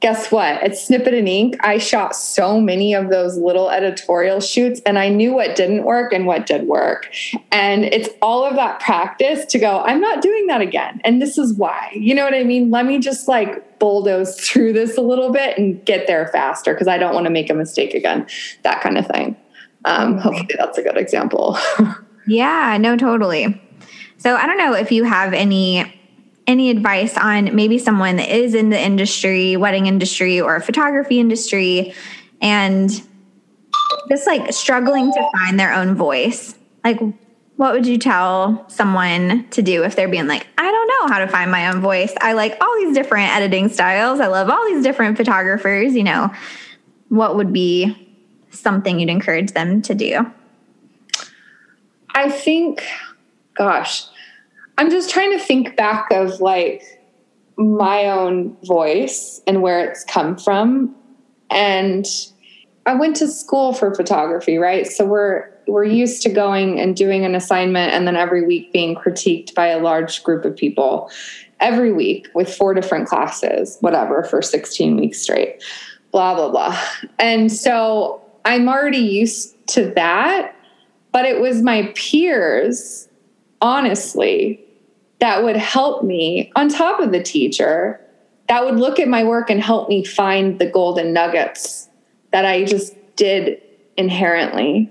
guess 0.00 0.32
what? 0.32 0.62
At 0.62 0.76
Snippet 0.76 1.12
and 1.12 1.28
Ink, 1.28 1.56
I 1.60 1.76
shot 1.76 2.16
so 2.16 2.58
many 2.58 2.94
of 2.94 3.10
those 3.10 3.36
little 3.36 3.70
editorial 3.70 4.40
shoots 4.40 4.80
and 4.86 4.98
I 4.98 5.10
knew 5.10 5.34
what 5.34 5.56
didn't 5.56 5.84
work 5.84 6.12
and 6.12 6.26
what 6.26 6.46
did 6.46 6.66
work. 6.66 7.10
And 7.52 7.84
it's 7.84 8.08
all 8.22 8.44
of 8.44 8.56
that 8.56 8.80
practice 8.80 9.44
to 9.46 9.58
go, 9.58 9.80
I'm 9.80 10.00
not 10.00 10.22
doing 10.22 10.46
that 10.46 10.62
again. 10.62 11.02
And 11.04 11.20
this 11.20 11.36
is 11.36 11.52
why. 11.54 11.90
You 11.94 12.14
know 12.14 12.24
what 12.24 12.34
I 12.34 12.44
mean? 12.44 12.70
Let 12.70 12.86
me 12.86 12.98
just 12.98 13.28
like 13.28 13.78
bulldoze 13.78 14.40
through 14.48 14.72
this 14.72 14.96
a 14.96 15.02
little 15.02 15.30
bit 15.30 15.58
and 15.58 15.84
get 15.84 16.06
there 16.06 16.28
faster 16.28 16.72
because 16.72 16.88
I 16.88 16.96
don't 16.96 17.14
want 17.14 17.26
to 17.26 17.30
make 17.30 17.50
a 17.50 17.54
mistake 17.54 17.92
again. 17.92 18.26
That 18.62 18.80
kind 18.80 18.96
of 18.96 19.06
thing. 19.06 19.36
Um, 19.84 20.18
hopefully, 20.18 20.48
that's 20.58 20.76
a 20.78 20.82
good 20.82 20.96
example. 20.96 21.58
yeah, 22.26 22.76
no, 22.78 22.96
totally. 22.96 23.60
So 24.18 24.36
I 24.36 24.46
don't 24.46 24.58
know 24.58 24.74
if 24.74 24.92
you 24.92 25.04
have 25.04 25.32
any 25.32 25.99
any 26.46 26.70
advice 26.70 27.16
on 27.16 27.54
maybe 27.54 27.78
someone 27.78 28.16
that 28.16 28.34
is 28.34 28.54
in 28.54 28.70
the 28.70 28.80
industry, 28.80 29.56
wedding 29.56 29.86
industry 29.86 30.40
or 30.40 30.60
photography 30.60 31.20
industry, 31.20 31.94
and 32.40 32.90
just 34.08 34.26
like 34.26 34.52
struggling 34.52 35.12
to 35.12 35.30
find 35.32 35.58
their 35.58 35.72
own 35.72 35.94
voice? 35.94 36.56
Like, 36.84 36.98
what 37.56 37.74
would 37.74 37.86
you 37.86 37.98
tell 37.98 38.64
someone 38.68 39.46
to 39.50 39.60
do 39.60 39.84
if 39.84 39.94
they're 39.94 40.08
being 40.08 40.26
like, 40.26 40.46
I 40.56 40.70
don't 40.70 40.88
know 40.88 41.14
how 41.14 41.20
to 41.20 41.28
find 41.28 41.50
my 41.50 41.68
own 41.68 41.80
voice? 41.80 42.12
I 42.20 42.32
like 42.32 42.56
all 42.60 42.74
these 42.78 42.94
different 42.94 43.34
editing 43.34 43.68
styles. 43.68 44.18
I 44.18 44.28
love 44.28 44.48
all 44.48 44.66
these 44.66 44.82
different 44.82 45.18
photographers. 45.18 45.94
You 45.94 46.04
know, 46.04 46.32
what 47.10 47.36
would 47.36 47.52
be 47.52 48.08
something 48.50 48.98
you'd 48.98 49.10
encourage 49.10 49.52
them 49.52 49.82
to 49.82 49.94
do? 49.94 50.24
I 52.14 52.30
think, 52.30 52.82
gosh, 53.54 54.06
I'm 54.80 54.90
just 54.90 55.10
trying 55.10 55.30
to 55.32 55.38
think 55.38 55.76
back 55.76 56.06
of 56.10 56.40
like 56.40 56.82
my 57.58 58.06
own 58.06 58.56
voice 58.64 59.42
and 59.46 59.60
where 59.60 59.84
it's 59.84 60.04
come 60.04 60.38
from. 60.38 60.96
And 61.50 62.06
I 62.86 62.94
went 62.94 63.14
to 63.16 63.28
school 63.28 63.74
for 63.74 63.94
photography, 63.94 64.56
right? 64.56 64.86
So 64.86 65.04
we're 65.04 65.50
we're 65.66 65.84
used 65.84 66.22
to 66.22 66.30
going 66.30 66.80
and 66.80 66.96
doing 66.96 67.26
an 67.26 67.34
assignment 67.34 67.92
and 67.92 68.06
then 68.06 68.16
every 68.16 68.46
week 68.46 68.72
being 68.72 68.94
critiqued 68.94 69.54
by 69.54 69.66
a 69.66 69.78
large 69.78 70.24
group 70.24 70.46
of 70.46 70.56
people 70.56 71.10
every 71.60 71.92
week 71.92 72.28
with 72.34 72.52
four 72.52 72.72
different 72.72 73.06
classes, 73.06 73.76
whatever, 73.82 74.24
for 74.24 74.40
16 74.40 74.96
weeks 74.96 75.20
straight. 75.20 75.62
Blah 76.10 76.36
blah 76.36 76.50
blah. 76.50 76.82
And 77.18 77.52
so 77.52 78.22
I'm 78.46 78.66
already 78.66 78.96
used 78.96 79.54
to 79.74 79.90
that, 79.90 80.56
but 81.12 81.26
it 81.26 81.38
was 81.38 81.60
my 81.60 81.92
peers 81.94 83.08
honestly 83.60 84.64
that 85.20 85.44
would 85.44 85.56
help 85.56 86.02
me 86.02 86.50
on 86.56 86.68
top 86.68 87.00
of 87.00 87.12
the 87.12 87.22
teacher 87.22 88.00
that 88.50 88.64
would 88.64 88.80
look 88.80 88.98
at 88.98 89.06
my 89.06 89.22
work 89.22 89.48
and 89.48 89.62
help 89.62 89.88
me 89.88 90.04
find 90.04 90.58
the 90.58 90.66
golden 90.66 91.12
nuggets 91.12 91.88
that 92.32 92.44
I 92.44 92.64
just 92.64 92.96
did 93.14 93.62
inherently. 93.96 94.90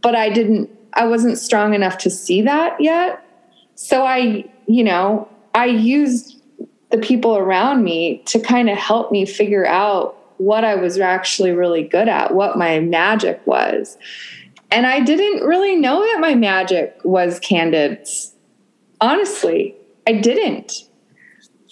But 0.00 0.16
I 0.16 0.30
didn't, 0.30 0.70
I 0.94 1.04
wasn't 1.04 1.36
strong 1.36 1.74
enough 1.74 1.98
to 1.98 2.10
see 2.10 2.40
that 2.40 2.80
yet. 2.80 3.22
So 3.74 4.06
I, 4.06 4.50
you 4.66 4.82
know, 4.82 5.28
I 5.54 5.66
used 5.66 6.40
the 6.90 6.96
people 6.96 7.36
around 7.36 7.84
me 7.84 8.22
to 8.28 8.40
kind 8.40 8.70
of 8.70 8.78
help 8.78 9.12
me 9.12 9.26
figure 9.26 9.66
out 9.66 10.16
what 10.38 10.64
I 10.64 10.74
was 10.74 10.98
actually 10.98 11.52
really 11.52 11.82
good 11.82 12.08
at, 12.08 12.32
what 12.32 12.56
my 12.56 12.80
magic 12.80 13.46
was. 13.46 13.98
And 14.70 14.86
I 14.86 15.00
didn't 15.00 15.46
really 15.46 15.76
know 15.76 16.00
that 16.00 16.18
my 16.18 16.34
magic 16.34 16.98
was 17.04 17.38
candids 17.40 18.33
honestly, 19.04 19.74
I 20.06 20.12
didn't. 20.14 20.88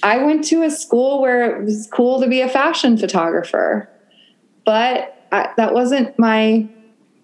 I 0.02 0.18
went 0.18 0.44
to 0.44 0.62
a 0.62 0.70
school 0.70 1.20
where 1.20 1.56
it 1.56 1.64
was 1.64 1.88
cool 1.92 2.20
to 2.20 2.28
be 2.28 2.40
a 2.40 2.48
fashion 2.48 2.98
photographer, 2.98 3.88
but 4.66 5.26
I, 5.32 5.50
that 5.56 5.72
wasn't 5.72 6.18
my 6.18 6.68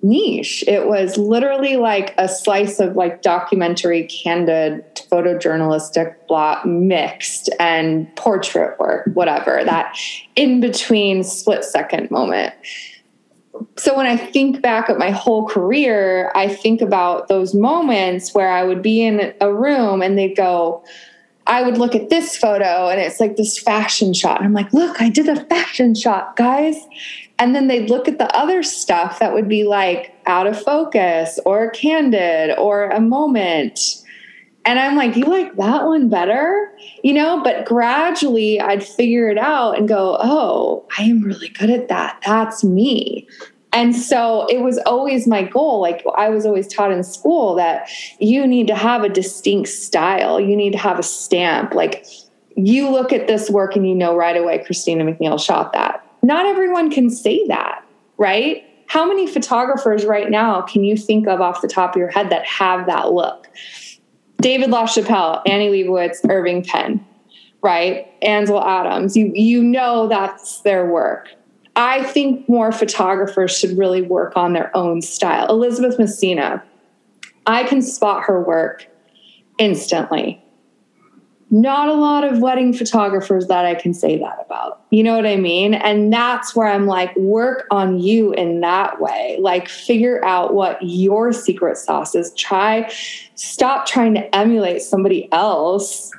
niche. 0.00 0.64
It 0.66 0.86
was 0.86 1.18
literally 1.18 1.76
like 1.76 2.14
a 2.16 2.28
slice 2.28 2.78
of 2.78 2.96
like 2.96 3.20
documentary, 3.20 4.06
candid, 4.06 4.84
photojournalistic 4.94 6.14
blah 6.28 6.62
mixed 6.64 7.50
and 7.58 8.14
portrait 8.16 8.78
work, 8.78 9.10
whatever, 9.12 9.62
that 9.64 9.98
in 10.36 10.60
between 10.60 11.24
split 11.24 11.64
second 11.64 12.10
moment. 12.10 12.54
So 13.76 13.96
when 13.96 14.06
I 14.06 14.16
think 14.16 14.60
back 14.60 14.90
at 14.90 14.98
my 14.98 15.10
whole 15.10 15.46
career, 15.46 16.30
I 16.34 16.48
think 16.48 16.80
about 16.80 17.28
those 17.28 17.54
moments 17.54 18.34
where 18.34 18.50
I 18.50 18.62
would 18.64 18.82
be 18.82 19.02
in 19.02 19.32
a 19.40 19.52
room 19.52 20.02
and 20.02 20.18
they'd 20.18 20.36
go, 20.36 20.84
I 21.46 21.62
would 21.62 21.78
look 21.78 21.94
at 21.94 22.10
this 22.10 22.36
photo 22.36 22.88
and 22.88 23.00
it's 23.00 23.20
like 23.20 23.36
this 23.36 23.58
fashion 23.58 24.12
shot. 24.12 24.38
And 24.38 24.46
I'm 24.46 24.52
like, 24.52 24.72
look, 24.72 25.00
I 25.00 25.08
did 25.08 25.28
a 25.28 25.44
fashion 25.46 25.94
shot, 25.94 26.36
guys. 26.36 26.76
And 27.38 27.54
then 27.54 27.68
they'd 27.68 27.88
look 27.88 28.06
at 28.06 28.18
the 28.18 28.34
other 28.36 28.62
stuff 28.62 29.18
that 29.20 29.32
would 29.32 29.48
be 29.48 29.64
like 29.64 30.14
out 30.26 30.46
of 30.46 30.60
focus 30.60 31.38
or 31.46 31.70
candid 31.70 32.58
or 32.58 32.90
a 32.90 33.00
moment. 33.00 34.04
And 34.68 34.78
I'm 34.78 34.96
like, 34.96 35.16
you 35.16 35.24
like 35.24 35.56
that 35.56 35.86
one 35.86 36.10
better? 36.10 36.70
You 37.02 37.14
know, 37.14 37.42
but 37.42 37.64
gradually 37.64 38.60
I'd 38.60 38.84
figure 38.84 39.30
it 39.30 39.38
out 39.38 39.78
and 39.78 39.88
go, 39.88 40.18
oh, 40.20 40.86
I 40.98 41.04
am 41.04 41.22
really 41.22 41.48
good 41.48 41.70
at 41.70 41.88
that. 41.88 42.20
That's 42.26 42.62
me. 42.62 43.26
And 43.72 43.96
so 43.96 44.46
it 44.50 44.60
was 44.60 44.76
always 44.84 45.26
my 45.26 45.42
goal. 45.42 45.80
Like 45.80 46.04
I 46.18 46.28
was 46.28 46.44
always 46.44 46.68
taught 46.68 46.92
in 46.92 47.02
school 47.02 47.54
that 47.54 47.88
you 48.18 48.46
need 48.46 48.66
to 48.66 48.74
have 48.74 49.04
a 49.04 49.08
distinct 49.08 49.70
style, 49.70 50.38
you 50.38 50.54
need 50.54 50.72
to 50.72 50.78
have 50.78 50.98
a 50.98 51.02
stamp. 51.02 51.72
Like 51.72 52.04
you 52.54 52.90
look 52.90 53.10
at 53.10 53.26
this 53.26 53.48
work 53.48 53.74
and 53.74 53.88
you 53.88 53.94
know 53.94 54.14
right 54.14 54.36
away 54.36 54.62
Christina 54.66 55.02
McNeill 55.02 55.40
shot 55.40 55.72
that. 55.72 56.04
Not 56.22 56.44
everyone 56.44 56.90
can 56.90 57.08
say 57.08 57.46
that, 57.46 57.82
right? 58.18 58.64
How 58.86 59.08
many 59.08 59.26
photographers 59.26 60.04
right 60.04 60.30
now 60.30 60.60
can 60.60 60.84
you 60.84 60.94
think 60.94 61.26
of 61.26 61.40
off 61.40 61.62
the 61.62 61.68
top 61.68 61.94
of 61.94 61.98
your 61.98 62.10
head 62.10 62.28
that 62.28 62.44
have 62.44 62.84
that 62.84 63.14
look? 63.14 63.48
David 64.40 64.70
LaChapelle, 64.70 65.42
Annie 65.46 65.68
Leibovitz, 65.68 66.18
Irving 66.30 66.64
Penn, 66.64 67.04
right? 67.62 68.06
Ansel 68.22 68.62
Adams. 68.62 69.16
You 69.16 69.32
you 69.34 69.62
know 69.62 70.08
that's 70.08 70.60
their 70.60 70.86
work. 70.86 71.28
I 71.76 72.02
think 72.02 72.48
more 72.48 72.72
photographers 72.72 73.56
should 73.56 73.78
really 73.78 74.02
work 74.02 74.36
on 74.36 74.52
their 74.52 74.76
own 74.76 75.00
style. 75.00 75.46
Elizabeth 75.48 75.98
Messina, 75.98 76.62
I 77.46 77.62
can 77.64 77.82
spot 77.82 78.24
her 78.24 78.42
work 78.42 78.86
instantly. 79.58 80.42
Not 81.50 81.88
a 81.88 81.94
lot 81.94 82.24
of 82.24 82.40
wedding 82.40 82.74
photographers 82.74 83.46
that 83.46 83.64
I 83.64 83.74
can 83.74 83.94
say 83.94 84.18
that 84.18 84.44
about. 84.44 84.82
You 84.90 85.02
know 85.02 85.16
what 85.16 85.26
I 85.26 85.36
mean? 85.36 85.72
And 85.72 86.12
that's 86.12 86.54
where 86.54 86.68
I'm 86.68 86.86
like, 86.86 87.16
work 87.16 87.66
on 87.70 87.98
you 87.98 88.32
in 88.34 88.60
that 88.60 89.00
way. 89.00 89.38
Like, 89.40 89.68
figure 89.68 90.22
out 90.24 90.54
what 90.54 90.78
your 90.82 91.32
secret 91.32 91.78
sauce 91.78 92.14
is. 92.14 92.34
Try, 92.34 92.92
stop 93.34 93.86
trying 93.86 94.14
to 94.14 94.36
emulate 94.36 94.82
somebody 94.82 95.30
else. 95.32 96.12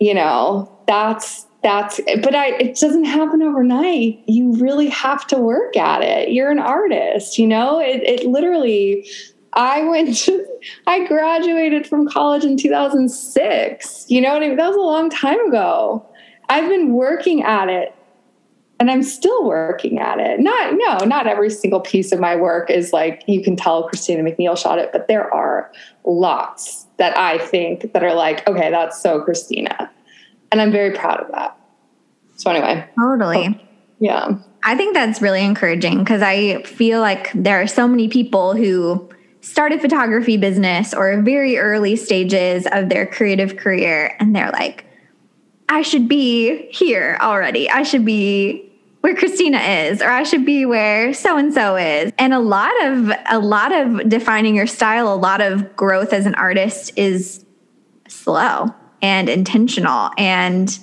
You 0.00 0.14
know, 0.14 0.70
that's 0.86 1.46
that's 1.62 1.98
but 2.22 2.34
I 2.34 2.48
it 2.56 2.78
doesn't 2.78 3.04
happen 3.04 3.42
overnight. 3.42 4.22
You 4.26 4.54
really 4.56 4.88
have 4.88 5.26
to 5.28 5.38
work 5.38 5.76
at 5.76 6.02
it. 6.02 6.30
You're 6.30 6.50
an 6.50 6.58
artist, 6.58 7.38
you 7.38 7.46
know? 7.46 7.80
It 7.80 8.02
it 8.02 8.26
literally 8.26 9.08
I 9.54 9.82
went 9.84 10.16
to, 10.18 10.46
I 10.86 11.06
graduated 11.06 11.86
from 11.86 12.08
college 12.08 12.44
in 12.44 12.56
2006. 12.56 14.06
You 14.08 14.20
know 14.20 14.32
what 14.34 14.42
I 14.42 14.48
mean? 14.48 14.56
That 14.56 14.68
was 14.68 14.76
a 14.76 14.80
long 14.80 15.10
time 15.10 15.40
ago. 15.48 16.06
I've 16.48 16.68
been 16.68 16.92
working 16.92 17.42
at 17.42 17.68
it 17.68 17.94
and 18.80 18.90
I'm 18.90 19.02
still 19.02 19.44
working 19.44 19.98
at 19.98 20.18
it. 20.18 20.40
Not, 20.40 20.74
no, 20.74 20.98
not 21.06 21.26
every 21.26 21.48
single 21.48 21.80
piece 21.80 22.12
of 22.12 22.20
my 22.20 22.36
work 22.36 22.70
is 22.70 22.92
like 22.92 23.22
you 23.26 23.42
can 23.42 23.56
tell 23.56 23.88
Christina 23.88 24.22
McNeill 24.22 24.58
shot 24.58 24.78
it, 24.78 24.90
but 24.92 25.08
there 25.08 25.32
are 25.32 25.72
lots 26.04 26.86
that 26.98 27.16
I 27.16 27.38
think 27.38 27.92
that 27.92 28.02
are 28.02 28.14
like, 28.14 28.46
okay, 28.46 28.70
that's 28.70 29.00
so 29.00 29.22
Christina. 29.22 29.90
And 30.52 30.60
I'm 30.60 30.70
very 30.70 30.90
proud 30.92 31.20
of 31.20 31.30
that. 31.32 31.58
So, 32.36 32.50
anyway. 32.50 32.86
Totally. 32.98 33.58
Oh, 33.60 33.66
yeah. 34.00 34.38
I 34.64 34.76
think 34.76 34.94
that's 34.94 35.22
really 35.22 35.44
encouraging 35.44 35.98
because 35.98 36.22
I 36.22 36.62
feel 36.62 37.00
like 37.00 37.30
there 37.34 37.60
are 37.60 37.66
so 37.66 37.86
many 37.86 38.08
people 38.08 38.54
who 38.54 39.08
started 39.44 39.80
photography 39.80 40.36
business 40.36 40.94
or 40.94 41.20
very 41.20 41.58
early 41.58 41.96
stages 41.96 42.66
of 42.72 42.88
their 42.88 43.06
creative 43.06 43.56
career 43.56 44.16
and 44.18 44.34
they're 44.34 44.50
like 44.50 44.86
I 45.68 45.82
should 45.82 46.08
be 46.08 46.70
here 46.70 47.16
already. 47.20 47.70
I 47.70 47.82
should 47.82 48.04
be 48.04 48.70
where 49.00 49.14
Christina 49.14 49.58
is 49.58 50.02
or 50.02 50.08
I 50.08 50.22
should 50.22 50.46
be 50.46 50.66
where 50.66 51.12
so 51.12 51.36
and 51.36 51.52
so 51.52 51.76
is. 51.76 52.12
And 52.18 52.32
a 52.32 52.38
lot 52.38 52.72
of 52.84 53.12
a 53.30 53.38
lot 53.38 53.72
of 53.72 54.08
defining 54.08 54.54
your 54.54 54.66
style, 54.66 55.12
a 55.12 55.16
lot 55.16 55.40
of 55.40 55.74
growth 55.76 56.12
as 56.12 56.26
an 56.26 56.34
artist 56.34 56.92
is 56.96 57.44
slow 58.08 58.74
and 59.02 59.28
intentional 59.28 60.10
and 60.16 60.78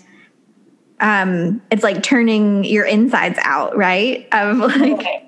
um 1.01 1.61
it's 1.71 1.83
like 1.83 2.03
turning 2.03 2.63
your 2.63 2.85
insides 2.85 3.39
out, 3.41 3.75
right? 3.75 4.27
Of 4.31 4.57
like 4.59 4.93
okay 4.93 5.27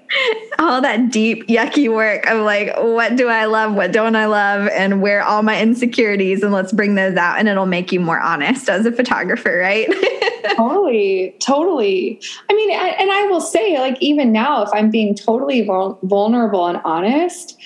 all 0.60 0.82
that 0.82 1.12
deep 1.12 1.48
yucky 1.48 1.94
work 1.94 2.26
of 2.28 2.40
like 2.42 2.72
what 2.78 3.16
do 3.16 3.28
i 3.28 3.46
love 3.46 3.74
what 3.74 3.92
don't 3.92 4.16
i 4.16 4.26
love 4.26 4.68
and 4.70 5.02
where 5.02 5.24
all 5.24 5.44
my 5.44 5.60
insecurities 5.60 6.44
and 6.44 6.52
let's 6.52 6.72
bring 6.72 6.96
those 6.96 7.16
out 7.18 7.40
and 7.40 7.48
it'll 7.48 7.66
make 7.66 7.92
you 7.92 8.00
more 8.00 8.20
honest 8.20 8.70
as 8.70 8.86
a 8.86 8.92
photographer 8.92 9.58
right? 9.58 9.88
Totally 10.58 11.36
totally. 11.40 12.22
I 12.50 12.54
mean 12.54 12.70
and 12.72 13.12
i 13.12 13.26
will 13.28 13.42
say 13.42 13.80
like 13.80 13.98
even 14.02 14.32
now 14.34 14.62
if 14.62 14.70
i'm 14.74 14.90
being 14.90 15.16
totally 15.16 15.66
vulnerable 15.66 16.68
and 16.68 16.82
honest 16.84 17.58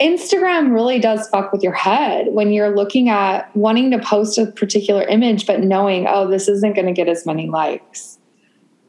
Instagram 0.00 0.74
really 0.74 0.98
does 0.98 1.28
fuck 1.28 1.52
with 1.52 1.62
your 1.62 1.72
head 1.72 2.28
when 2.28 2.52
you're 2.52 2.74
looking 2.74 3.08
at 3.08 3.54
wanting 3.56 3.90
to 3.92 3.98
post 3.98 4.36
a 4.36 4.46
particular 4.46 5.02
image, 5.04 5.46
but 5.46 5.60
knowing, 5.60 6.06
oh, 6.06 6.28
this 6.28 6.48
isn't 6.48 6.74
going 6.74 6.86
to 6.86 6.92
get 6.92 7.08
as 7.08 7.24
many 7.24 7.48
likes. 7.48 8.18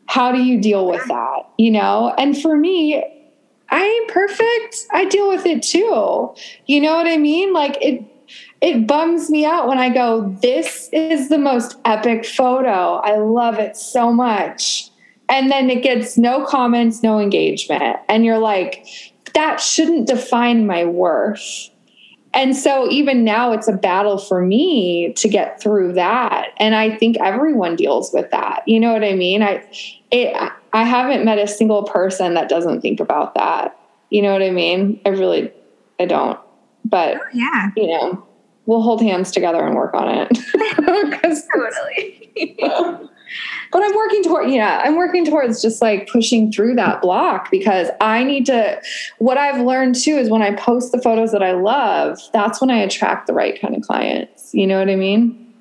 How 0.08 0.32
do 0.32 0.42
you 0.42 0.60
deal 0.60 0.88
with 0.88 1.06
that 1.08 1.48
you 1.58 1.72
know? 1.72 2.14
And 2.18 2.40
for 2.40 2.58
me 2.58 3.04
i 3.70 3.84
ain't 3.84 4.10
perfect. 4.10 4.88
I 4.94 5.04
deal 5.06 5.28
with 5.28 5.46
it 5.46 5.62
too. 5.62 6.34
You 6.68 6.82
know 6.82 6.96
what 6.96 7.08
i 7.08 7.18
mean? 7.18 7.54
Like 7.54 7.78
it 7.82 8.04
it 8.62 8.88
bums 8.88 9.30
me 9.30 9.46
out 9.46 9.68
when 9.68 9.78
i 9.78 9.90
go 9.90 10.36
this 10.42 10.90
is 10.94 11.30
the 11.30 11.38
most 11.38 11.78
epic 11.86 12.26
photo. 12.26 12.96
I 13.04 13.18
love 13.18 13.60
it 13.60 13.76
so 13.76 14.14
much. 14.14 14.90
And 15.30 15.52
then 15.52 15.70
it 15.70 15.84
gets 15.84 16.18
no 16.18 16.46
comments 16.46 17.04
no 17.04 17.20
engagement. 17.20 17.98
And 18.08 18.24
you're 18.24 18.38
like 18.38 18.88
that 19.38 19.60
shouldn't 19.60 20.08
define 20.08 20.66
my 20.66 20.84
worth 20.84 21.70
and 22.34 22.56
so 22.56 22.90
even 22.90 23.24
now 23.24 23.52
it's 23.52 23.68
a 23.68 23.74
battle 23.74 24.18
for 24.18 24.42
me 24.42 25.14
to 25.14 25.30
get 25.30 25.62
through 25.62 25.94
that 25.94 26.50
and 26.58 26.76
i 26.76 26.96
think 26.98 27.18
everyone 27.20 27.76
deals 27.76 28.12
with 28.14 28.30
that 28.32 28.64
you 28.68 28.80
know 28.80 28.92
what 28.92 29.04
i 29.04 29.14
mean 29.14 29.42
i 29.42 29.64
it, 30.12 30.36
I 30.74 30.84
haven't 30.84 31.26
met 31.26 31.40
a 31.40 31.48
single 31.48 31.84
person 31.84 32.34
that 32.36 32.50
doesn't 32.50 32.82
think 32.82 33.00
about 33.00 33.36
that. 33.36 33.80
You 34.10 34.22
know 34.22 34.32
what 34.32 34.42
I 34.42 34.52
mean? 34.52 35.02
I 35.06 35.10
really, 35.10 35.52
I 36.00 36.06
don't. 36.06 36.40
But 36.86 37.18
oh, 37.18 37.26
yeah, 37.34 37.72
you 37.76 37.88
know, 37.88 38.26
we'll 38.66 38.82
hold 38.82 39.02
hands 39.02 39.32
together 39.32 39.66
and 39.66 39.76
work 39.76 39.94
on 39.94 40.08
it. 40.08 40.30
totally. 41.54 43.10
but 43.72 43.84
I'm 43.84 43.96
working 43.96 44.24
toward, 44.24 44.50
yeah, 44.50 44.82
I'm 44.84 44.96
working 44.96 45.26
towards 45.26 45.62
just 45.62 45.82
like 45.82 46.10
pushing 46.10 46.52
through 46.52 46.76
that 46.76 47.02
block 47.02 47.52
because 47.52 47.90
I 48.02 48.24
need 48.24 48.46
to. 48.48 48.82
What 49.20 49.38
I've 49.38 49.62
learned 49.62 49.96
too 49.96 50.18
is 50.18 50.30
when 50.30 50.42
I 50.42 50.56
post 50.56 50.92
the 50.92 51.02
photos 51.02 51.32
that 51.32 51.44
I 51.44 51.52
love, 51.52 52.20
that's 52.34 52.62
when 52.62 52.70
I 52.70 52.78
attract 52.78 53.28
the 53.28 53.34
right 53.34 53.60
kind 53.60 53.76
of 53.76 53.82
clients. 53.82 54.54
You 54.54 54.68
know 54.68 54.80
what 54.80 54.90
I 54.90 54.96
mean? 54.96 55.54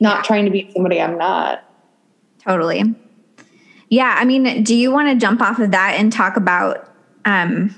Not 0.00 0.24
trying 0.24 0.44
to 0.44 0.50
be 0.50 0.70
somebody 0.72 1.00
I'm 1.00 1.18
not. 1.18 1.64
Totally. 2.44 2.94
Yeah, 3.88 4.14
I 4.18 4.24
mean, 4.24 4.62
do 4.62 4.74
you 4.74 4.92
want 4.92 5.08
to 5.08 5.16
jump 5.16 5.40
off 5.40 5.58
of 5.58 5.72
that 5.72 5.96
and 5.98 6.12
talk 6.12 6.36
about 6.36 6.86
um 7.24 7.74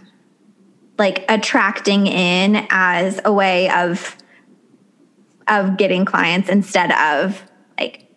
like 0.99 1.25
attracting 1.29 2.07
in 2.07 2.66
as 2.71 3.21
a 3.25 3.33
way 3.33 3.68
of 3.71 4.16
of 5.49 5.77
getting 5.77 6.05
clients 6.05 6.49
instead 6.49 6.92
of 6.92 7.42
like 7.79 8.09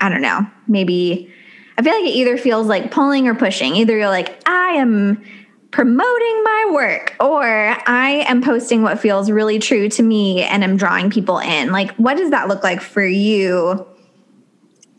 I 0.00 0.08
don't 0.08 0.20
know, 0.20 0.46
maybe 0.68 1.32
I 1.78 1.82
feel 1.82 1.92
like 1.92 2.04
it 2.04 2.14
either 2.16 2.36
feels 2.38 2.66
like 2.66 2.90
pulling 2.90 3.28
or 3.28 3.34
pushing. 3.34 3.76
Either 3.76 3.96
you're 3.96 4.08
like, 4.08 4.40
I 4.48 4.74
am 4.76 5.22
promoting 5.70 6.42
my 6.42 6.70
work 6.72 7.16
or 7.20 7.44
I 7.44 8.24
am 8.28 8.42
posting 8.42 8.82
what 8.82 8.98
feels 8.98 9.30
really 9.30 9.58
true 9.58 9.90
to 9.90 10.02
me 10.02 10.42
and 10.42 10.64
I'm 10.64 10.76
drawing 10.76 11.10
people 11.10 11.38
in. 11.38 11.70
Like, 11.72 11.90
what 11.96 12.16
does 12.16 12.30
that 12.30 12.48
look 12.48 12.62
like 12.62 12.80
for 12.80 13.04
you 13.04 13.86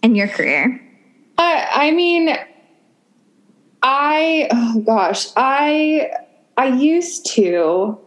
in 0.03 0.13
your 0.13 0.27
career? 0.27 0.79
Uh, 1.37 1.65
I 1.71 1.91
mean, 1.91 2.35
I 3.81 4.47
oh 4.51 4.81
gosh, 4.81 5.27
I 5.35 6.11
I 6.57 6.67
used 6.67 7.25
to, 7.33 7.99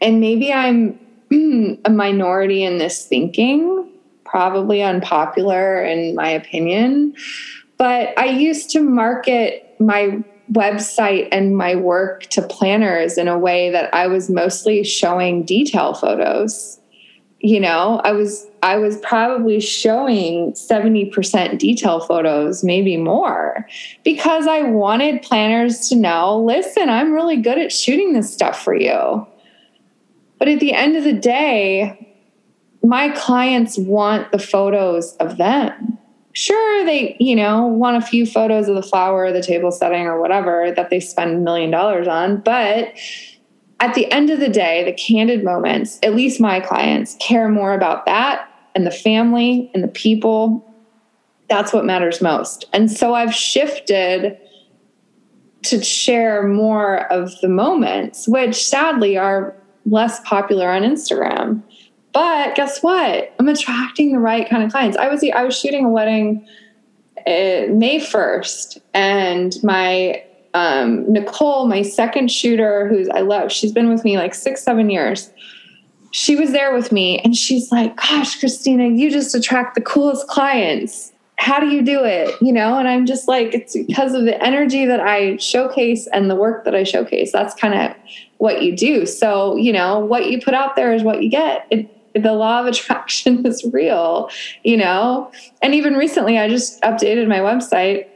and 0.00 0.20
maybe 0.20 0.52
I'm 0.52 0.98
a 1.84 1.90
minority 1.90 2.64
in 2.64 2.78
this 2.78 3.06
thinking, 3.06 3.90
probably 4.28 4.82
unpopular 4.82 5.82
in 5.82 6.14
my 6.14 6.28
opinion, 6.28 7.14
but 7.78 8.16
I 8.18 8.26
used 8.26 8.70
to 8.70 8.80
market 8.80 9.74
my 9.80 10.22
website 10.52 11.28
and 11.30 11.56
my 11.56 11.74
work 11.76 12.24
to 12.24 12.42
planners 12.42 13.18
in 13.18 13.28
a 13.28 13.38
way 13.38 13.70
that 13.70 13.92
I 13.94 14.06
was 14.06 14.30
mostly 14.30 14.82
showing 14.84 15.44
detail 15.44 15.94
photos. 15.94 16.80
You 17.40 17.60
know, 17.60 18.00
I 18.02 18.12
was 18.12 18.46
I 18.62 18.78
was 18.78 18.98
probably 18.98 19.60
showing 19.60 20.52
70% 20.54 21.58
detail 21.58 22.00
photos, 22.00 22.64
maybe 22.64 22.96
more, 22.96 23.64
because 24.02 24.48
I 24.48 24.62
wanted 24.62 25.22
planners 25.22 25.88
to 25.90 25.96
know 25.96 26.42
listen, 26.42 26.88
I'm 26.88 27.12
really 27.12 27.36
good 27.36 27.58
at 27.58 27.70
shooting 27.70 28.12
this 28.12 28.32
stuff 28.32 28.62
for 28.62 28.74
you. 28.74 29.26
But 30.38 30.48
at 30.48 30.60
the 30.60 30.72
end 30.72 30.96
of 30.96 31.04
the 31.04 31.12
day, 31.12 32.07
my 32.84 33.10
clients 33.10 33.78
want 33.78 34.30
the 34.32 34.38
photos 34.38 35.14
of 35.16 35.36
them. 35.36 35.98
Sure, 36.32 36.84
they, 36.84 37.16
you 37.18 37.34
know, 37.34 37.66
want 37.66 37.96
a 37.96 38.06
few 38.06 38.24
photos 38.24 38.68
of 38.68 38.74
the 38.74 38.82
flower, 38.82 39.32
the 39.32 39.42
table 39.42 39.72
setting, 39.72 40.06
or 40.06 40.20
whatever 40.20 40.72
that 40.76 40.88
they 40.90 41.00
spend 41.00 41.34
a 41.34 41.38
million 41.38 41.70
dollars 41.70 42.06
on, 42.06 42.40
but 42.40 42.94
at 43.80 43.94
the 43.94 44.10
end 44.10 44.30
of 44.30 44.40
the 44.40 44.48
day, 44.48 44.84
the 44.84 44.92
candid 44.92 45.44
moments, 45.44 45.98
at 46.02 46.14
least 46.14 46.40
my 46.40 46.60
clients, 46.60 47.16
care 47.20 47.48
more 47.48 47.72
about 47.74 48.06
that 48.06 48.48
and 48.74 48.86
the 48.86 48.90
family 48.90 49.70
and 49.72 49.84
the 49.84 49.88
people. 49.88 50.64
That's 51.48 51.72
what 51.72 51.84
matters 51.84 52.20
most. 52.20 52.66
And 52.72 52.90
so 52.90 53.14
I've 53.14 53.34
shifted 53.34 54.36
to 55.62 55.82
share 55.82 56.46
more 56.46 57.10
of 57.12 57.32
the 57.40 57.48
moments, 57.48 58.28
which 58.28 58.66
sadly 58.66 59.16
are 59.16 59.54
less 59.86 60.20
popular 60.20 60.70
on 60.70 60.82
Instagram. 60.82 61.62
But 62.18 62.56
guess 62.56 62.82
what? 62.82 63.32
I'm 63.38 63.46
attracting 63.46 64.10
the 64.10 64.18
right 64.18 64.50
kind 64.50 64.64
of 64.64 64.72
clients. 64.72 64.96
I 64.96 65.06
was 65.06 65.22
I 65.22 65.44
was 65.44 65.56
shooting 65.56 65.84
a 65.84 65.88
wedding 65.88 66.44
uh, 67.18 67.70
May 67.70 68.00
1st 68.00 68.80
and 68.92 69.54
my 69.62 70.24
um, 70.52 71.12
Nicole, 71.12 71.68
my 71.68 71.82
second 71.82 72.32
shooter, 72.32 72.88
who's 72.88 73.08
I 73.08 73.20
love, 73.20 73.52
she's 73.52 73.70
been 73.70 73.88
with 73.88 74.02
me 74.02 74.18
like 74.18 74.34
six, 74.34 74.64
seven 74.64 74.90
years. 74.90 75.30
She 76.10 76.34
was 76.34 76.50
there 76.50 76.74
with 76.74 76.90
me 76.90 77.20
and 77.20 77.36
she's 77.36 77.70
like, 77.70 77.96
Gosh, 77.96 78.40
Christina, 78.40 78.88
you 78.88 79.12
just 79.12 79.32
attract 79.36 79.76
the 79.76 79.80
coolest 79.80 80.26
clients. 80.26 81.12
How 81.36 81.60
do 81.60 81.68
you 81.68 81.82
do 81.82 82.02
it? 82.02 82.34
You 82.40 82.52
know, 82.52 82.80
and 82.80 82.88
I'm 82.88 83.06
just 83.06 83.28
like, 83.28 83.54
it's 83.54 83.76
because 83.76 84.12
of 84.14 84.24
the 84.24 84.42
energy 84.42 84.86
that 84.86 84.98
I 84.98 85.36
showcase 85.36 86.08
and 86.12 86.28
the 86.28 86.34
work 86.34 86.64
that 86.64 86.74
I 86.74 86.82
showcase. 86.82 87.30
That's 87.30 87.54
kind 87.54 87.74
of 87.74 87.96
what 88.38 88.60
you 88.64 88.74
do. 88.74 89.06
So, 89.06 89.54
you 89.54 89.72
know, 89.72 90.00
what 90.00 90.28
you 90.28 90.42
put 90.42 90.54
out 90.54 90.74
there 90.74 90.92
is 90.92 91.04
what 91.04 91.22
you 91.22 91.30
get. 91.30 91.64
It, 91.70 91.94
the 92.14 92.32
law 92.32 92.60
of 92.60 92.66
attraction 92.74 93.46
is 93.46 93.64
real, 93.72 94.30
you 94.62 94.76
know? 94.76 95.30
And 95.62 95.74
even 95.74 95.94
recently, 95.94 96.38
I 96.38 96.48
just 96.48 96.80
updated 96.82 97.28
my 97.28 97.38
website 97.38 98.06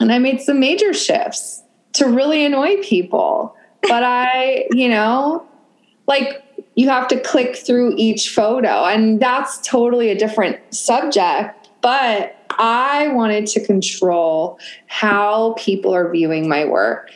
and 0.00 0.12
I 0.12 0.18
made 0.18 0.40
some 0.40 0.60
major 0.60 0.92
shifts 0.92 1.62
to 1.94 2.06
really 2.06 2.44
annoy 2.44 2.82
people. 2.82 3.54
But 3.82 4.02
I, 4.04 4.66
you 4.72 4.88
know, 4.88 5.46
like 6.06 6.42
you 6.74 6.88
have 6.88 7.08
to 7.08 7.20
click 7.20 7.56
through 7.56 7.94
each 7.96 8.30
photo, 8.30 8.84
and 8.84 9.20
that's 9.20 9.60
totally 9.66 10.10
a 10.10 10.18
different 10.18 10.58
subject. 10.72 11.68
But 11.80 12.36
I 12.58 13.08
wanted 13.08 13.46
to 13.48 13.64
control 13.64 14.58
how 14.86 15.54
people 15.58 15.94
are 15.94 16.10
viewing 16.10 16.48
my 16.48 16.64
work. 16.64 17.12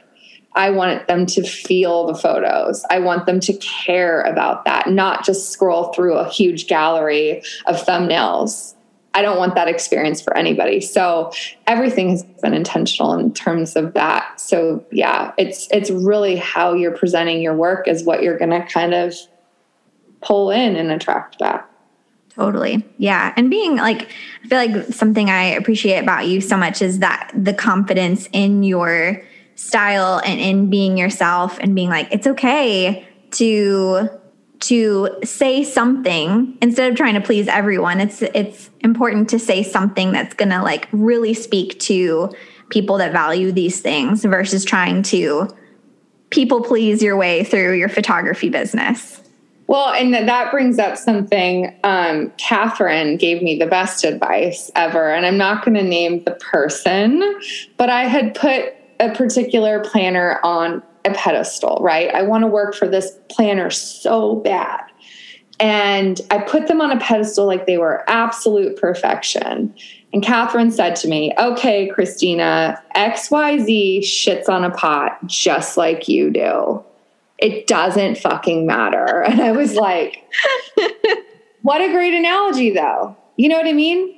I 0.54 0.70
want 0.70 1.06
them 1.08 1.26
to 1.26 1.42
feel 1.42 2.06
the 2.06 2.14
photos. 2.14 2.84
I 2.90 2.98
want 2.98 3.26
them 3.26 3.40
to 3.40 3.52
care 3.54 4.20
about 4.22 4.64
that, 4.64 4.88
not 4.88 5.24
just 5.24 5.50
scroll 5.50 5.92
through 5.92 6.14
a 6.14 6.28
huge 6.28 6.66
gallery 6.66 7.42
of 7.66 7.76
thumbnails. 7.76 8.74
I 9.14 9.22
don't 9.22 9.38
want 9.38 9.54
that 9.54 9.68
experience 9.68 10.22
for 10.22 10.36
anybody. 10.36 10.80
So 10.80 11.32
everything 11.66 12.10
has 12.10 12.22
been 12.42 12.54
intentional 12.54 13.14
in 13.14 13.32
terms 13.32 13.76
of 13.76 13.94
that. 13.94 14.40
So 14.40 14.84
yeah, 14.90 15.32
it's 15.36 15.68
it's 15.70 15.90
really 15.90 16.36
how 16.36 16.74
you're 16.74 16.96
presenting 16.96 17.42
your 17.42 17.54
work 17.54 17.88
is 17.88 18.04
what 18.04 18.22
you're 18.22 18.38
going 18.38 18.50
to 18.50 18.64
kind 18.66 18.94
of 18.94 19.14
pull 20.22 20.50
in 20.50 20.76
and 20.76 20.90
attract 20.90 21.38
back. 21.38 21.68
Totally. 22.34 22.82
Yeah. 22.96 23.34
And 23.36 23.50
being 23.50 23.76
like, 23.76 24.08
I 24.44 24.48
feel 24.48 24.58
like 24.58 24.86
something 24.94 25.28
I 25.28 25.44
appreciate 25.44 25.98
about 25.98 26.26
you 26.26 26.40
so 26.40 26.56
much 26.56 26.80
is 26.80 27.00
that 27.00 27.30
the 27.34 27.52
confidence 27.52 28.28
in 28.32 28.62
your 28.62 29.22
style 29.54 30.20
and 30.24 30.40
in 30.40 30.70
being 30.70 30.96
yourself 30.96 31.58
and 31.58 31.74
being 31.74 31.88
like, 31.88 32.08
it's 32.10 32.26
okay 32.26 33.06
to 33.32 34.08
to 34.62 35.08
say 35.24 35.64
something 35.64 36.56
instead 36.62 36.88
of 36.92 36.96
trying 36.96 37.14
to 37.14 37.20
please 37.20 37.48
everyone. 37.48 38.00
It's 38.00 38.22
it's 38.22 38.70
important 38.80 39.28
to 39.30 39.38
say 39.38 39.62
something 39.62 40.12
that's 40.12 40.34
going 40.34 40.50
to 40.50 40.62
like 40.62 40.88
really 40.92 41.34
speak 41.34 41.78
to 41.80 42.32
people 42.70 42.98
that 42.98 43.12
value 43.12 43.50
these 43.50 43.80
things 43.80 44.24
versus 44.24 44.64
trying 44.64 45.02
to 45.02 45.48
people 46.30 46.62
please 46.62 47.02
your 47.02 47.16
way 47.16 47.44
through 47.44 47.74
your 47.74 47.88
photography 47.88 48.48
business. 48.48 49.20
Well 49.66 49.92
and 49.92 50.14
that 50.14 50.50
brings 50.50 50.78
up 50.78 50.96
something 50.96 51.74
um, 51.82 52.30
catherine 52.36 53.16
gave 53.16 53.42
me 53.42 53.58
the 53.58 53.66
best 53.66 54.04
advice 54.04 54.70
ever 54.76 55.10
and 55.10 55.24
i'm 55.24 55.38
not 55.38 55.64
going 55.64 55.74
to 55.74 55.82
name 55.82 56.22
the 56.24 56.32
person 56.32 57.22
but 57.78 57.88
i 57.88 58.04
had 58.04 58.34
put 58.34 58.74
a 59.02 59.14
particular 59.14 59.80
planner 59.80 60.40
on 60.44 60.82
a 61.04 61.12
pedestal, 61.12 61.78
right? 61.80 62.14
I 62.14 62.22
want 62.22 62.42
to 62.42 62.48
work 62.48 62.74
for 62.74 62.86
this 62.86 63.18
planner 63.28 63.70
so 63.70 64.36
bad. 64.36 64.80
And 65.58 66.20
I 66.30 66.38
put 66.38 66.68
them 66.68 66.80
on 66.80 66.90
a 66.90 66.98
pedestal 66.98 67.46
like 67.46 67.66
they 67.66 67.78
were 67.78 68.04
absolute 68.08 68.76
perfection. 68.76 69.74
And 70.12 70.22
Catherine 70.22 70.70
said 70.70 70.96
to 70.96 71.08
me, 71.08 71.32
Okay, 71.38 71.88
Christina, 71.88 72.82
XYZ 72.96 74.00
shits 74.00 74.48
on 74.48 74.64
a 74.64 74.70
pot 74.70 75.18
just 75.26 75.76
like 75.76 76.08
you 76.08 76.30
do. 76.30 76.82
It 77.38 77.66
doesn't 77.66 78.18
fucking 78.18 78.66
matter. 78.66 79.22
And 79.26 79.40
I 79.40 79.52
was 79.52 79.74
like, 79.74 80.24
What 81.62 81.80
a 81.80 81.92
great 81.92 82.14
analogy, 82.14 82.70
though. 82.70 83.16
You 83.36 83.48
know 83.48 83.56
what 83.56 83.68
I 83.68 83.72
mean? 83.72 84.16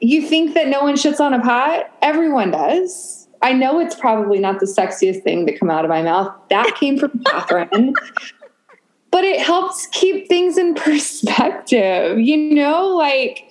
You 0.00 0.26
think 0.26 0.54
that 0.54 0.68
no 0.68 0.82
one 0.82 0.96
shits 0.96 1.20
on 1.20 1.32
a 1.32 1.40
pot? 1.40 1.90
Everyone 2.02 2.50
does 2.50 3.23
I 3.44 3.52
know 3.52 3.78
it's 3.78 3.94
probably 3.94 4.38
not 4.38 4.58
the 4.58 4.66
sexiest 4.66 5.22
thing 5.22 5.46
to 5.46 5.56
come 5.56 5.70
out 5.70 5.84
of 5.84 5.90
my 5.90 6.00
mouth. 6.00 6.34
That 6.48 6.74
came 6.80 6.98
from 6.98 7.22
Catherine. 7.26 7.92
but 9.10 9.22
it 9.22 9.38
helps 9.38 9.86
keep 9.88 10.28
things 10.28 10.56
in 10.56 10.74
perspective. 10.74 12.18
You 12.18 12.54
know, 12.54 12.88
like 12.88 13.50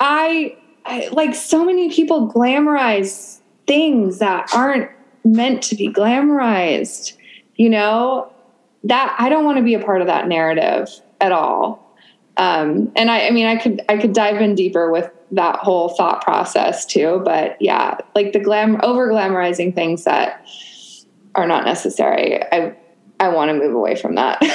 I, 0.00 0.58
I 0.84 1.08
like 1.12 1.36
so 1.36 1.64
many 1.64 1.92
people 1.92 2.28
glamorize 2.28 3.38
things 3.68 4.18
that 4.18 4.50
aren't 4.52 4.90
meant 5.24 5.62
to 5.62 5.76
be 5.76 5.88
glamorized. 5.88 7.16
You 7.54 7.70
know, 7.70 8.32
that 8.82 9.14
I 9.16 9.28
don't 9.28 9.44
want 9.44 9.58
to 9.58 9.64
be 9.64 9.74
a 9.74 9.80
part 9.84 10.00
of 10.00 10.08
that 10.08 10.26
narrative 10.26 10.88
at 11.20 11.30
all. 11.30 11.96
Um, 12.36 12.90
and 12.96 13.12
I, 13.12 13.28
I 13.28 13.30
mean, 13.30 13.46
I 13.46 13.54
could 13.54 13.80
I 13.88 13.96
could 13.96 14.12
dive 14.12 14.40
in 14.40 14.56
deeper 14.56 14.90
with 14.90 15.08
that 15.32 15.56
whole 15.56 15.90
thought 15.90 16.22
process 16.22 16.84
too. 16.84 17.20
But 17.24 17.60
yeah, 17.60 17.98
like 18.14 18.32
the 18.32 18.40
glam 18.40 18.80
over 18.82 19.08
glamorizing 19.08 19.74
things 19.74 20.04
that 20.04 20.46
are 21.34 21.46
not 21.46 21.64
necessary. 21.64 22.42
I 22.42 22.74
I 23.20 23.28
want 23.28 23.50
to 23.50 23.54
move 23.54 23.74
away 23.74 23.96
from 23.96 24.14
that. 24.14 24.38
I 24.42 24.46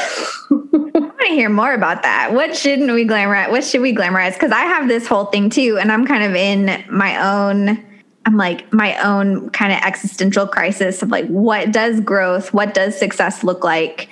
want 0.50 1.20
to 1.20 1.28
hear 1.28 1.50
more 1.50 1.74
about 1.74 2.02
that. 2.02 2.34
What 2.34 2.58
shouldn't 2.58 2.92
we 2.92 3.06
glamorize? 3.06 3.52
What 3.52 3.64
should 3.64 3.82
we 3.82 3.94
glamorize? 3.94 4.34
Because 4.34 4.52
I 4.52 4.62
have 4.62 4.88
this 4.88 5.08
whole 5.08 5.26
thing 5.26 5.52
too, 5.52 5.78
and 5.80 5.92
I'm 5.92 6.06
kind 6.06 6.24
of 6.24 6.36
in 6.36 6.84
my 6.90 7.18
own. 7.34 7.84
I'm 8.28 8.38
like 8.38 8.74
my 8.74 8.98
own 9.04 9.52
kind 9.52 9.72
of 9.72 9.78
existential 9.84 10.48
crisis 10.48 11.04
of 11.04 11.10
like, 11.10 11.28
what 11.28 11.72
does 11.72 12.00
growth, 12.00 12.56
what 12.56 12.74
does 12.74 12.98
success 12.98 13.44
look 13.44 13.64
like, 13.64 14.10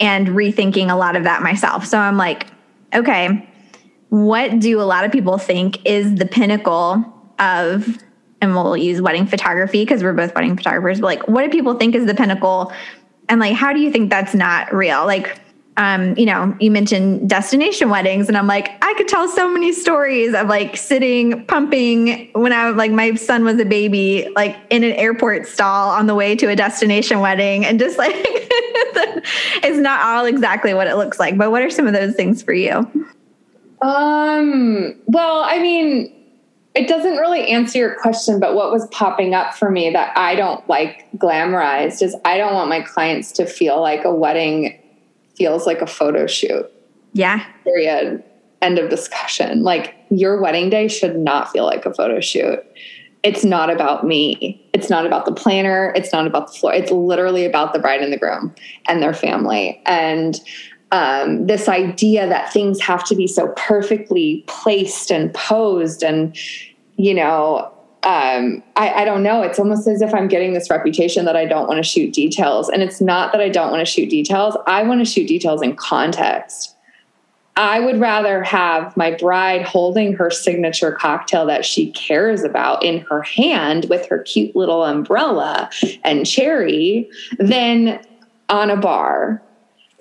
and 0.00 0.28
rethinking 0.28 0.90
a 0.90 0.96
lot 0.96 1.14
of 1.14 1.22
that 1.22 1.42
myself. 1.42 1.86
So 1.86 1.96
I'm 1.96 2.16
like, 2.16 2.48
okay, 2.92 3.48
what 4.12 4.60
do 4.60 4.78
a 4.78 4.84
lot 4.84 5.06
of 5.06 5.10
people 5.10 5.38
think 5.38 5.78
is 5.86 6.16
the 6.16 6.26
pinnacle 6.26 7.02
of 7.38 7.98
and 8.42 8.54
we'll 8.54 8.76
use 8.76 9.00
wedding 9.00 9.26
photography 9.26 9.86
because 9.86 10.02
we're 10.02 10.12
both 10.12 10.34
wedding 10.34 10.54
photographers 10.54 11.00
but 11.00 11.06
like 11.06 11.28
what 11.28 11.42
do 11.42 11.48
people 11.48 11.72
think 11.78 11.94
is 11.94 12.04
the 12.04 12.14
pinnacle 12.14 12.70
and 13.30 13.40
like 13.40 13.54
how 13.54 13.72
do 13.72 13.80
you 13.80 13.90
think 13.90 14.10
that's 14.10 14.34
not 14.34 14.70
real 14.70 15.06
like 15.06 15.40
um, 15.78 16.14
you 16.18 16.26
know, 16.26 16.54
you 16.60 16.70
mentioned 16.70 17.30
destination 17.30 17.88
weddings, 17.88 18.28
and 18.28 18.36
I'm 18.36 18.46
like, 18.46 18.68
I 18.84 18.92
could 18.98 19.08
tell 19.08 19.26
so 19.26 19.50
many 19.50 19.72
stories 19.72 20.34
of 20.34 20.46
like 20.46 20.76
sitting 20.76 21.46
pumping 21.46 22.28
when 22.34 22.52
I 22.52 22.68
was 22.68 22.76
like 22.76 22.90
my 22.90 23.14
son 23.14 23.42
was 23.42 23.58
a 23.58 23.64
baby, 23.64 24.30
like 24.36 24.54
in 24.68 24.84
an 24.84 24.92
airport 24.92 25.46
stall 25.46 25.88
on 25.88 26.06
the 26.06 26.14
way 26.14 26.36
to 26.36 26.50
a 26.50 26.54
destination 26.54 27.20
wedding, 27.20 27.64
and 27.64 27.80
just 27.80 27.96
like 28.04 28.12
it's 28.14 29.78
not 29.78 30.02
all 30.02 30.26
exactly 30.26 30.74
what 30.74 30.88
it 30.88 30.96
looks 30.96 31.18
like. 31.18 31.38
But 31.38 31.50
what 31.50 31.62
are 31.62 31.70
some 31.70 31.86
of 31.86 31.94
those 31.94 32.14
things 32.14 32.42
for 32.42 32.52
you? 32.52 32.86
Um, 33.82 34.94
well, 35.06 35.42
I 35.44 35.58
mean, 35.58 36.12
it 36.74 36.88
doesn't 36.88 37.16
really 37.16 37.48
answer 37.48 37.78
your 37.78 37.94
question, 37.96 38.40
but 38.40 38.54
what 38.54 38.72
was 38.72 38.86
popping 38.88 39.34
up 39.34 39.54
for 39.54 39.70
me 39.70 39.90
that 39.90 40.16
I 40.16 40.34
don't 40.34 40.66
like 40.68 41.06
glamorized 41.18 42.00
is 42.00 42.16
I 42.24 42.38
don't 42.38 42.54
want 42.54 42.68
my 42.70 42.80
clients 42.80 43.32
to 43.32 43.46
feel 43.46 43.80
like 43.80 44.04
a 44.04 44.14
wedding 44.14 44.78
feels 45.36 45.66
like 45.66 45.82
a 45.82 45.86
photo 45.86 46.26
shoot. 46.26 46.70
Yeah. 47.12 47.44
Period. 47.64 48.22
End 48.62 48.78
of 48.78 48.88
discussion. 48.88 49.64
Like 49.64 49.94
your 50.10 50.40
wedding 50.40 50.70
day 50.70 50.88
should 50.88 51.16
not 51.16 51.50
feel 51.50 51.64
like 51.64 51.84
a 51.84 51.92
photo 51.92 52.20
shoot. 52.20 52.60
It's 53.22 53.44
not 53.44 53.70
about 53.70 54.06
me. 54.06 54.64
It's 54.72 54.88
not 54.90 55.06
about 55.06 55.26
the 55.26 55.32
planner. 55.32 55.92
It's 55.94 56.12
not 56.12 56.26
about 56.26 56.48
the 56.48 56.58
floor. 56.58 56.72
It's 56.72 56.90
literally 56.90 57.44
about 57.44 57.72
the 57.72 57.78
bride 57.78 58.00
and 58.00 58.12
the 58.12 58.18
groom 58.18 58.54
and 58.88 59.02
their 59.02 59.14
family. 59.14 59.80
And 59.86 60.40
um, 60.92 61.46
this 61.46 61.68
idea 61.68 62.28
that 62.28 62.52
things 62.52 62.80
have 62.80 63.02
to 63.04 63.16
be 63.16 63.26
so 63.26 63.48
perfectly 63.56 64.44
placed 64.46 65.10
and 65.10 65.34
posed 65.34 66.02
and 66.04 66.36
you 66.96 67.14
know 67.14 67.72
um, 68.04 68.64
I, 68.74 69.02
I 69.02 69.04
don't 69.04 69.22
know. 69.22 69.42
It's 69.42 69.60
almost 69.60 69.86
as 69.86 70.02
if 70.02 70.12
i'm 70.12 70.26
getting 70.26 70.54
this 70.54 70.68
reputation 70.68 71.24
that 71.24 71.36
i 71.36 71.44
don't 71.44 71.68
want 71.68 71.78
to 71.78 71.88
shoot 71.88 72.12
details. 72.12 72.68
And 72.68 72.82
it's 72.82 73.00
not 73.00 73.32
that 73.32 73.40
i 73.40 73.48
don't 73.48 73.70
want 73.70 73.80
to 73.80 73.90
shoot 73.90 74.10
details. 74.10 74.56
I 74.66 74.82
want 74.82 75.00
to 75.00 75.04
shoot 75.04 75.28
details 75.28 75.62
in 75.62 75.76
context. 75.76 76.74
I 77.54 77.80
would 77.80 78.00
rather 78.00 78.42
have 78.42 78.96
my 78.96 79.12
bride 79.12 79.62
holding 79.62 80.14
her 80.14 80.30
signature 80.30 80.90
cocktail 80.90 81.46
that 81.46 81.64
she 81.64 81.92
cares 81.92 82.44
about 82.44 82.82
in 82.82 83.00
her 83.02 83.22
hand 83.22 83.86
with 83.90 84.06
her 84.06 84.20
cute 84.20 84.56
little 84.56 84.84
umbrella 84.84 85.70
and 86.02 86.26
cherry 86.26 87.10
than 87.38 88.04
on 88.48 88.70
a 88.70 88.76
bar 88.76 89.42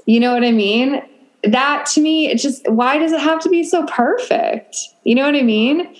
you 0.05 0.19
know 0.19 0.33
what 0.33 0.43
I 0.43 0.51
mean? 0.51 1.01
That 1.43 1.85
to 1.93 2.01
me, 2.01 2.29
it 2.29 2.37
just, 2.37 2.69
why 2.69 2.97
does 2.97 3.11
it 3.11 3.21
have 3.21 3.39
to 3.41 3.49
be 3.49 3.63
so 3.63 3.85
perfect? 3.85 4.77
You 5.03 5.15
know 5.15 5.25
what 5.25 5.35
I 5.35 5.41
mean? 5.41 5.95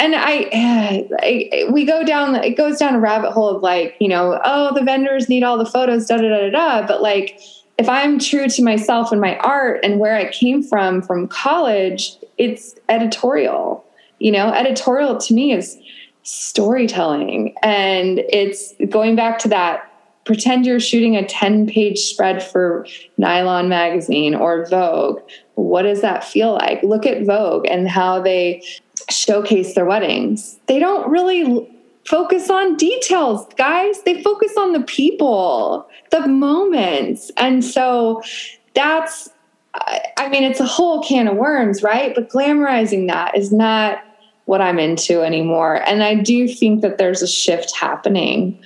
And 0.00 0.14
I, 0.16 1.08
I, 1.22 1.64
we 1.70 1.84
go 1.84 2.04
down, 2.04 2.34
it 2.36 2.56
goes 2.56 2.78
down 2.78 2.94
a 2.94 3.00
rabbit 3.00 3.32
hole 3.32 3.48
of 3.48 3.62
like, 3.62 3.96
you 4.00 4.08
know, 4.08 4.40
oh, 4.44 4.74
the 4.74 4.82
vendors 4.82 5.28
need 5.28 5.42
all 5.42 5.58
the 5.58 5.66
photos, 5.66 6.06
da 6.06 6.16
da 6.16 6.28
da 6.28 6.50
da 6.50 6.50
da. 6.50 6.86
But 6.86 7.02
like, 7.02 7.40
if 7.78 7.88
I'm 7.88 8.18
true 8.18 8.48
to 8.48 8.62
myself 8.62 9.12
and 9.12 9.20
my 9.20 9.36
art 9.38 9.80
and 9.82 9.98
where 9.98 10.16
I 10.16 10.30
came 10.30 10.62
from 10.62 11.02
from 11.02 11.26
college, 11.26 12.16
it's 12.38 12.74
editorial. 12.88 13.84
You 14.18 14.32
know, 14.32 14.52
editorial 14.52 15.16
to 15.18 15.34
me 15.34 15.52
is 15.52 15.78
storytelling. 16.22 17.54
And 17.62 18.20
it's 18.28 18.74
going 18.88 19.16
back 19.16 19.38
to 19.40 19.48
that 19.48 19.91
pretend 20.24 20.66
you're 20.66 20.80
shooting 20.80 21.16
a 21.16 21.26
10 21.26 21.66
page 21.66 21.98
spread 21.98 22.42
for 22.42 22.86
Nylon 23.18 23.68
magazine 23.68 24.34
or 24.34 24.66
Vogue. 24.66 25.20
What 25.54 25.82
does 25.82 26.00
that 26.02 26.24
feel 26.24 26.52
like? 26.52 26.82
Look 26.82 27.06
at 27.06 27.24
Vogue 27.24 27.66
and 27.66 27.88
how 27.88 28.20
they 28.20 28.62
showcase 29.10 29.74
their 29.74 29.84
weddings. 29.84 30.58
They 30.66 30.78
don't 30.78 31.10
really 31.10 31.68
focus 32.06 32.50
on 32.50 32.76
details, 32.76 33.46
guys. 33.56 34.02
They 34.02 34.22
focus 34.22 34.52
on 34.56 34.72
the 34.72 34.80
people, 34.82 35.88
the 36.10 36.26
moments. 36.26 37.30
And 37.36 37.64
so 37.64 38.22
that's, 38.74 39.28
I 39.74 40.28
mean, 40.28 40.44
it's 40.44 40.60
a 40.60 40.66
whole 40.66 41.02
can 41.02 41.28
of 41.28 41.36
worms, 41.36 41.82
right? 41.82 42.14
But 42.14 42.28
glamorizing 42.28 43.08
that 43.08 43.36
is 43.36 43.52
not 43.52 43.98
what 44.44 44.60
I'm 44.60 44.78
into 44.78 45.22
anymore. 45.22 45.82
And 45.88 46.02
I 46.02 46.14
do 46.16 46.48
think 46.48 46.82
that 46.82 46.98
there's 46.98 47.22
a 47.22 47.28
shift 47.28 47.74
happening 47.74 48.58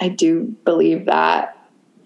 I 0.00 0.08
do 0.08 0.56
believe 0.64 1.06
that. 1.06 1.56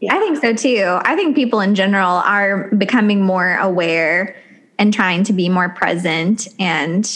Yeah. 0.01 0.15
I 0.15 0.19
think 0.19 0.39
so 0.39 0.55
too. 0.55 0.99
I 1.03 1.15
think 1.15 1.37
people 1.37 1.61
in 1.61 1.75
general 1.75 2.11
are 2.11 2.69
becoming 2.75 3.23
more 3.23 3.57
aware 3.57 4.37
and 4.79 4.93
trying 4.93 5.25
to 5.25 5.33
be 5.33 5.49
more 5.49 5.69
present 5.69 6.49
and 6.59 7.09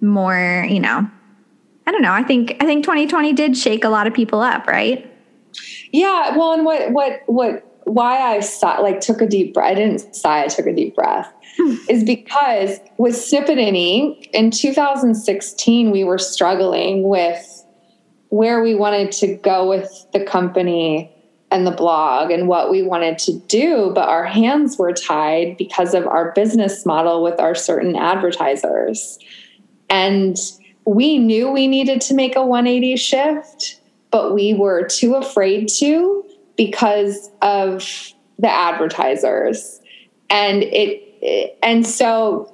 more, 0.00 0.66
you 0.68 0.80
know, 0.80 1.08
I 1.86 1.92
don't 1.92 2.02
know. 2.02 2.12
I 2.12 2.22
think 2.22 2.56
I 2.60 2.64
think 2.64 2.84
2020 2.84 3.32
did 3.34 3.56
shake 3.56 3.84
a 3.84 3.90
lot 3.90 4.06
of 4.06 4.14
people 4.14 4.40
up, 4.40 4.66
right? 4.66 5.10
Yeah. 5.92 6.36
Well, 6.36 6.54
and 6.54 6.64
what 6.64 6.92
what 6.92 7.22
what 7.26 7.74
why 7.84 8.18
I 8.18 8.40
saw 8.40 8.80
like 8.80 9.00
took 9.00 9.20
a 9.20 9.26
deep 9.26 9.52
breath. 9.52 9.72
I 9.72 9.74
didn't 9.74 10.14
sigh. 10.14 10.44
I 10.44 10.46
took 10.46 10.66
a 10.66 10.72
deep 10.74 10.94
breath. 10.94 11.30
Hmm. 11.56 11.76
is 11.88 12.02
because 12.02 12.80
with 12.98 13.16
Snippet 13.16 13.58
and 13.58 13.76
Ink 13.76 14.28
in 14.32 14.50
2016, 14.50 15.92
we 15.92 16.02
were 16.02 16.18
struggling 16.18 17.08
with 17.08 17.53
where 18.34 18.60
we 18.60 18.74
wanted 18.74 19.12
to 19.12 19.36
go 19.36 19.68
with 19.68 20.08
the 20.12 20.24
company 20.24 21.08
and 21.52 21.64
the 21.64 21.70
blog 21.70 22.32
and 22.32 22.48
what 22.48 22.68
we 22.68 22.82
wanted 22.82 23.16
to 23.16 23.32
do, 23.46 23.92
but 23.94 24.08
our 24.08 24.24
hands 24.24 24.76
were 24.76 24.92
tied 24.92 25.56
because 25.56 25.94
of 25.94 26.04
our 26.08 26.32
business 26.32 26.84
model 26.84 27.22
with 27.22 27.38
our 27.38 27.54
certain 27.54 27.94
advertisers. 27.94 29.20
And 29.88 30.36
we 30.84 31.16
knew 31.16 31.48
we 31.48 31.68
needed 31.68 32.00
to 32.00 32.14
make 32.14 32.34
a 32.34 32.44
180 32.44 32.96
shift, 32.96 33.80
but 34.10 34.34
we 34.34 34.52
were 34.52 34.84
too 34.88 35.14
afraid 35.14 35.68
to 35.78 36.24
because 36.56 37.30
of 37.40 37.88
the 38.40 38.50
advertisers. 38.50 39.80
And 40.28 40.64
it, 40.64 41.56
and 41.62 41.86
so 41.86 42.52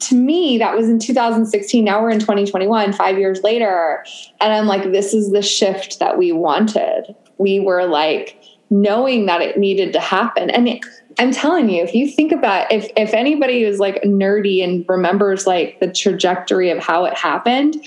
to 0.00 0.14
me, 0.14 0.58
that 0.58 0.74
was 0.74 0.88
in 0.88 0.98
2016. 0.98 1.84
Now 1.84 2.02
we're 2.02 2.10
in 2.10 2.20
2021, 2.20 2.92
five 2.92 3.18
years 3.18 3.42
later. 3.42 4.04
And 4.40 4.52
I'm 4.52 4.66
like, 4.66 4.92
this 4.92 5.12
is 5.12 5.30
the 5.30 5.42
shift 5.42 5.98
that 5.98 6.18
we 6.18 6.32
wanted. 6.32 7.14
We 7.38 7.60
were 7.60 7.84
like 7.86 8.42
knowing 8.70 9.26
that 9.26 9.42
it 9.42 9.58
needed 9.58 9.92
to 9.92 10.00
happen. 10.00 10.48
And 10.50 10.68
it, 10.68 10.80
I'm 11.18 11.32
telling 11.32 11.68
you, 11.68 11.82
if 11.82 11.94
you 11.94 12.10
think 12.10 12.32
about 12.32 12.70
if 12.72 12.88
if 12.96 13.12
anybody 13.12 13.64
is 13.64 13.78
like 13.78 14.02
nerdy 14.02 14.64
and 14.64 14.84
remembers 14.88 15.46
like 15.46 15.80
the 15.80 15.92
trajectory 15.92 16.70
of 16.70 16.78
how 16.78 17.04
it 17.04 17.14
happened, 17.14 17.84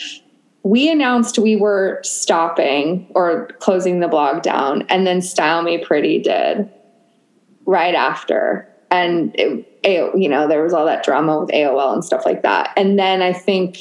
we 0.64 0.92
announced 0.92 1.40
we 1.40 1.56
were 1.56 2.00
stopping 2.04 3.08
or 3.16 3.48
closing 3.60 4.02
the 4.02 4.08
blog 4.08 4.44
down, 4.44 4.84
and 4.90 5.08
then 5.08 5.22
Style 5.22 5.64
Me 5.64 5.84
Pretty 5.84 6.20
did 6.20 6.70
right 7.66 7.96
after. 7.96 8.68
And 8.94 9.34
it, 9.40 10.16
you 10.16 10.30
know, 10.30 10.48
there 10.48 10.62
was 10.62 10.72
all 10.72 10.86
that 10.86 11.04
drama 11.04 11.40
with 11.40 11.50
AOL 11.50 11.94
and 11.94 12.06
stuff 12.06 12.28
like 12.28 12.44
that. 12.44 12.72
And 12.78 13.00
then 13.00 13.24
I 13.24 13.34
think 13.34 13.80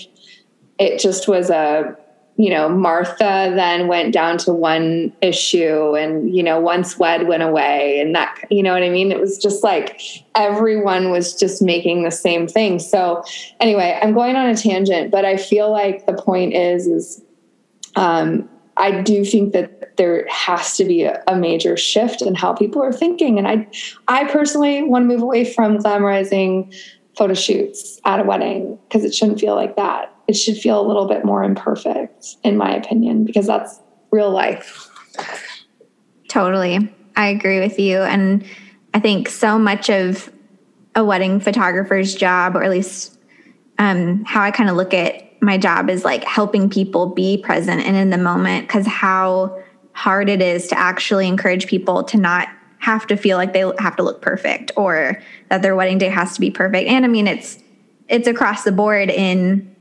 it 0.78 0.98
just 0.98 1.28
was 1.28 1.50
a, 1.50 1.94
you 2.36 2.48
know, 2.48 2.66
Martha 2.70 3.52
then 3.54 3.88
went 3.88 4.14
down 4.14 4.38
to 4.38 4.54
one 4.54 5.12
issue 5.20 5.94
and, 5.94 6.34
you 6.34 6.42
know, 6.42 6.58
once 6.58 6.98
Wed 6.98 7.28
went 7.28 7.42
away 7.42 8.00
and 8.00 8.14
that, 8.14 8.38
you 8.50 8.62
know 8.62 8.72
what 8.72 8.82
I 8.82 8.88
mean? 8.88 9.12
It 9.12 9.20
was 9.20 9.36
just 9.36 9.62
like 9.62 10.00
everyone 10.34 11.10
was 11.10 11.34
just 11.34 11.60
making 11.60 12.04
the 12.04 12.10
same 12.10 12.48
thing. 12.48 12.78
So 12.78 13.22
anyway, 13.60 13.98
I'm 14.00 14.14
going 14.14 14.34
on 14.34 14.46
a 14.46 14.56
tangent, 14.56 15.10
but 15.10 15.26
I 15.26 15.36
feel 15.36 15.70
like 15.70 16.06
the 16.06 16.14
point 16.14 16.54
is, 16.54 16.86
is, 16.86 17.22
um, 17.96 18.48
I 18.78 19.02
do 19.02 19.26
think 19.26 19.52
that 19.52 19.81
there 20.02 20.26
has 20.28 20.76
to 20.76 20.84
be 20.84 21.04
a, 21.04 21.22
a, 21.28 21.36
major 21.36 21.76
shift 21.76 22.22
in 22.22 22.34
how 22.34 22.52
people 22.52 22.82
are 22.82 22.92
thinking. 22.92 23.38
And 23.38 23.46
I, 23.46 23.68
I 24.08 24.24
personally 24.24 24.82
want 24.82 25.04
to 25.04 25.06
move 25.06 25.22
away 25.22 25.44
from 25.44 25.78
glamorizing 25.78 26.74
photo 27.16 27.34
shoots 27.34 28.00
at 28.04 28.18
a 28.18 28.24
wedding 28.24 28.78
because 28.88 29.04
it 29.04 29.14
shouldn't 29.14 29.38
feel 29.38 29.54
like 29.54 29.76
that. 29.76 30.12
It 30.26 30.32
should 30.32 30.56
feel 30.56 30.84
a 30.84 30.86
little 30.86 31.06
bit 31.06 31.24
more 31.24 31.44
imperfect, 31.44 32.36
in 32.42 32.56
my 32.56 32.74
opinion, 32.74 33.24
because 33.24 33.46
that's 33.46 33.80
real 34.10 34.30
life. 34.30 34.88
Totally. 36.28 36.92
I 37.14 37.28
agree 37.28 37.60
with 37.60 37.78
you. 37.78 37.98
And 37.98 38.44
I 38.94 38.98
think 38.98 39.28
so 39.28 39.56
much 39.56 39.88
of 39.88 40.32
a 40.96 41.04
wedding 41.04 41.38
photographer's 41.38 42.16
job, 42.16 42.56
or 42.56 42.64
at 42.64 42.70
least 42.70 43.18
um, 43.78 44.24
how 44.24 44.42
I 44.42 44.50
kind 44.50 44.68
of 44.68 44.74
look 44.74 44.94
at 44.94 45.40
my 45.40 45.58
job 45.58 45.90
is 45.90 46.04
like 46.04 46.24
helping 46.24 46.68
people 46.68 47.06
be 47.06 47.36
present 47.36 47.82
and 47.82 47.96
in 47.96 48.10
the 48.10 48.18
moment 48.18 48.66
because 48.66 48.86
how 48.86 49.62
hard 49.92 50.28
it 50.28 50.40
is 50.40 50.68
to 50.68 50.78
actually 50.78 51.28
encourage 51.28 51.66
people 51.66 52.02
to 52.04 52.16
not 52.16 52.48
have 52.78 53.06
to 53.06 53.16
feel 53.16 53.36
like 53.36 53.52
they 53.52 53.64
have 53.78 53.94
to 53.96 54.02
look 54.02 54.20
perfect 54.20 54.72
or 54.76 55.20
that 55.50 55.62
their 55.62 55.76
wedding 55.76 55.98
day 55.98 56.08
has 56.08 56.34
to 56.34 56.40
be 56.40 56.50
perfect 56.50 56.88
and 56.88 57.04
i 57.04 57.08
mean 57.08 57.26
it's 57.26 57.58
it's 58.08 58.26
across 58.26 58.64
the 58.64 58.72
board 58.72 59.10
in 59.10 59.74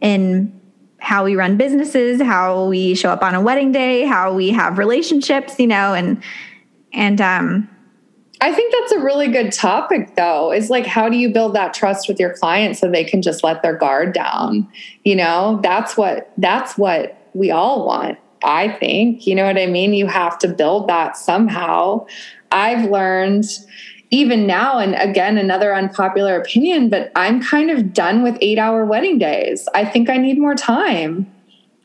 in 0.00 0.52
how 0.98 1.24
we 1.24 1.36
run 1.36 1.56
businesses 1.56 2.20
how 2.20 2.66
we 2.66 2.94
show 2.94 3.10
up 3.10 3.22
on 3.22 3.34
a 3.34 3.40
wedding 3.40 3.72
day 3.72 4.04
how 4.04 4.34
we 4.34 4.50
have 4.50 4.76
relationships 4.78 5.58
you 5.58 5.66
know 5.66 5.94
and 5.94 6.22
and 6.92 7.20
um 7.20 7.68
I 8.40 8.52
think 8.54 8.72
that's 8.72 8.92
a 8.92 9.00
really 9.00 9.28
good 9.28 9.50
topic, 9.50 10.14
though. 10.14 10.52
Is 10.52 10.70
like, 10.70 10.86
how 10.86 11.08
do 11.08 11.16
you 11.16 11.28
build 11.32 11.54
that 11.56 11.74
trust 11.74 12.08
with 12.08 12.20
your 12.20 12.34
clients 12.34 12.78
so 12.78 12.88
they 12.88 13.02
can 13.02 13.20
just 13.20 13.42
let 13.42 13.62
their 13.62 13.76
guard 13.76 14.14
down? 14.14 14.68
You 15.04 15.16
know, 15.16 15.58
that's 15.62 15.96
what 15.96 16.32
that's 16.38 16.78
what 16.78 17.28
we 17.34 17.50
all 17.50 17.84
want. 17.84 18.18
I 18.44 18.68
think. 18.68 19.26
You 19.26 19.34
know 19.34 19.44
what 19.44 19.58
I 19.58 19.66
mean? 19.66 19.92
You 19.94 20.06
have 20.06 20.38
to 20.40 20.48
build 20.48 20.88
that 20.88 21.16
somehow. 21.16 22.06
I've 22.52 22.90
learned 22.90 23.44
even 24.10 24.46
now, 24.46 24.78
and 24.78 24.94
again, 24.94 25.36
another 25.36 25.74
unpopular 25.74 26.40
opinion, 26.40 26.88
but 26.88 27.12
I'm 27.14 27.42
kind 27.42 27.70
of 27.70 27.92
done 27.92 28.22
with 28.22 28.38
eight 28.40 28.58
hour 28.58 28.84
wedding 28.86 29.18
days. 29.18 29.68
I 29.74 29.84
think 29.84 30.08
I 30.08 30.16
need 30.16 30.38
more 30.38 30.54
time. 30.54 31.30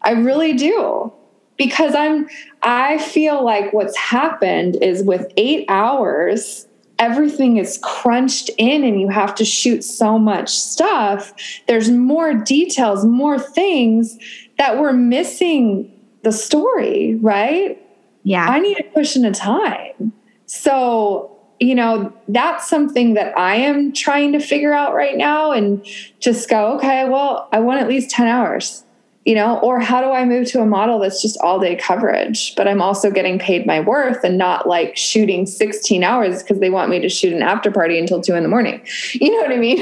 I 0.02 0.12
really 0.12 0.54
do 0.54 1.12
because 1.58 1.96
I'm 1.96 2.28
I 2.62 2.98
feel 2.98 3.44
like 3.44 3.74
what's 3.74 3.98
happened 3.98 4.78
is 4.82 5.04
with 5.04 5.32
8 5.38 5.66
hours 5.70 6.68
everything 7.00 7.58
is 7.58 7.80
crunched 7.84 8.50
in 8.58 8.84
and 8.84 9.00
you 9.00 9.10
have 9.10 9.36
to 9.36 9.46
shoot 9.46 9.84
so 9.84 10.18
much 10.18 10.50
stuff 10.50 11.34
there's 11.68 11.90
more 11.90 12.34
details 12.34 13.06
more 13.06 13.40
things 13.40 14.18
that 14.58 14.80
we're 14.80 14.94
missing 14.94 15.93
the 16.24 16.32
story 16.32 17.16
right 17.16 17.82
yeah 18.24 18.48
i 18.48 18.60
need 18.60 18.80
a 18.80 18.84
cushion 18.94 19.26
of 19.26 19.34
time 19.34 20.12
so 20.46 21.30
you 21.60 21.76
know 21.76 22.12
that's 22.28 22.68
something 22.68 23.14
that 23.14 23.38
i 23.38 23.56
am 23.56 23.94
trying 23.94 24.32
to 24.32 24.40
figure 24.40 24.74
out 24.74 24.94
right 24.94 25.18
now 25.18 25.52
and 25.52 25.86
just 26.20 26.50
go 26.50 26.76
okay 26.76 27.08
well 27.08 27.48
i 27.52 27.60
want 27.60 27.80
at 27.80 27.88
least 27.88 28.10
10 28.10 28.28
hours 28.28 28.84
you 29.26 29.36
know, 29.36 29.58
or 29.60 29.80
how 29.80 30.02
do 30.02 30.10
I 30.12 30.26
move 30.26 30.48
to 30.48 30.62
a 30.62 30.66
model 30.66 31.00
that's 31.00 31.22
just 31.22 31.38
all 31.40 31.58
day 31.60 31.76
coverage, 31.76 32.56
but 32.56 32.68
I'm 32.68 32.82
also 32.82 33.10
getting 33.10 33.40
paid 33.40 33.66
my 33.66 33.80
worth 33.80 34.24
and 34.24 34.38
not 34.38 34.68
like 34.68 34.98
shooting 34.98 35.46
16 35.46 36.04
hours 36.04 36.44
because 36.44 36.60
they 36.60 36.70
want 36.70 36.90
me 36.90 37.00
to 37.00 37.08
shoot 37.08 37.32
an 37.32 37.42
after 37.42 37.72
party 37.72 37.98
until 37.98 38.20
two 38.22 38.36
in 38.36 38.44
the 38.44 38.50
morning. 38.50 38.82
You 39.14 39.32
know 39.32 39.38
what 39.38 39.52
I 39.52 39.58
mean? 39.58 39.82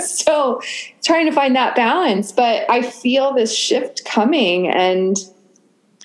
so 0.00 0.60
trying 1.02 1.24
to 1.26 1.32
find 1.32 1.56
that 1.56 1.74
balance, 1.74 2.30
but 2.30 2.68
I 2.70 2.82
feel 2.82 3.32
this 3.32 3.56
shift 3.56 4.04
coming 4.04 4.68
and 4.68 5.16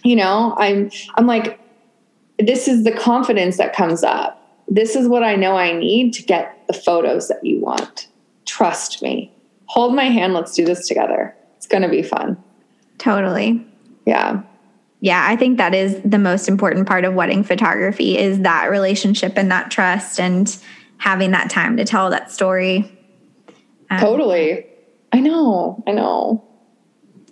you 0.03 0.15
know, 0.15 0.55
I'm 0.57 0.91
I'm 1.15 1.27
like 1.27 1.59
this 2.39 2.67
is 2.67 2.83
the 2.83 2.91
confidence 2.91 3.57
that 3.57 3.75
comes 3.75 4.03
up. 4.03 4.35
This 4.67 4.95
is 4.95 5.07
what 5.07 5.23
I 5.23 5.35
know 5.35 5.57
I 5.57 5.73
need 5.73 6.13
to 6.13 6.23
get 6.23 6.65
the 6.67 6.73
photos 6.73 7.27
that 7.27 7.43
you 7.43 7.59
want. 7.59 8.07
Trust 8.45 9.01
me. 9.01 9.33
Hold 9.65 9.93
my 9.93 10.05
hand, 10.05 10.33
let's 10.33 10.55
do 10.55 10.65
this 10.65 10.87
together. 10.87 11.35
It's 11.57 11.67
going 11.67 11.83
to 11.83 11.89
be 11.89 12.01
fun. 12.01 12.41
Totally. 12.97 13.65
Yeah. 14.05 14.41
Yeah, 15.01 15.25
I 15.27 15.35
think 15.35 15.57
that 15.57 15.73
is 15.73 15.99
the 16.03 16.17
most 16.17 16.47
important 16.47 16.87
part 16.87 17.05
of 17.05 17.13
wedding 17.13 17.43
photography 17.43 18.17
is 18.17 18.39
that 18.41 18.69
relationship 18.69 19.33
and 19.37 19.51
that 19.51 19.71
trust 19.71 20.19
and 20.19 20.57
having 20.97 21.31
that 21.31 21.49
time 21.49 21.77
to 21.77 21.85
tell 21.85 22.09
that 22.09 22.31
story. 22.31 22.91
Um, 23.89 23.99
totally. 23.99 24.65
I 25.11 25.19
know. 25.19 25.83
I 25.87 25.91
know. 25.91 26.43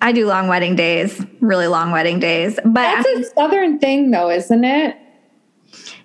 I 0.02 0.12
do 0.12 0.28
long 0.28 0.48
wedding 0.48 0.76
days, 0.76 1.26
really 1.40 1.68
long 1.68 1.92
wedding 1.92 2.20
days. 2.20 2.60
But 2.64 3.04
that's 3.04 3.08
a 3.08 3.24
southern 3.36 3.80
thing 3.80 4.12
though, 4.12 4.30
isn't 4.30 4.64
it? 4.64 4.96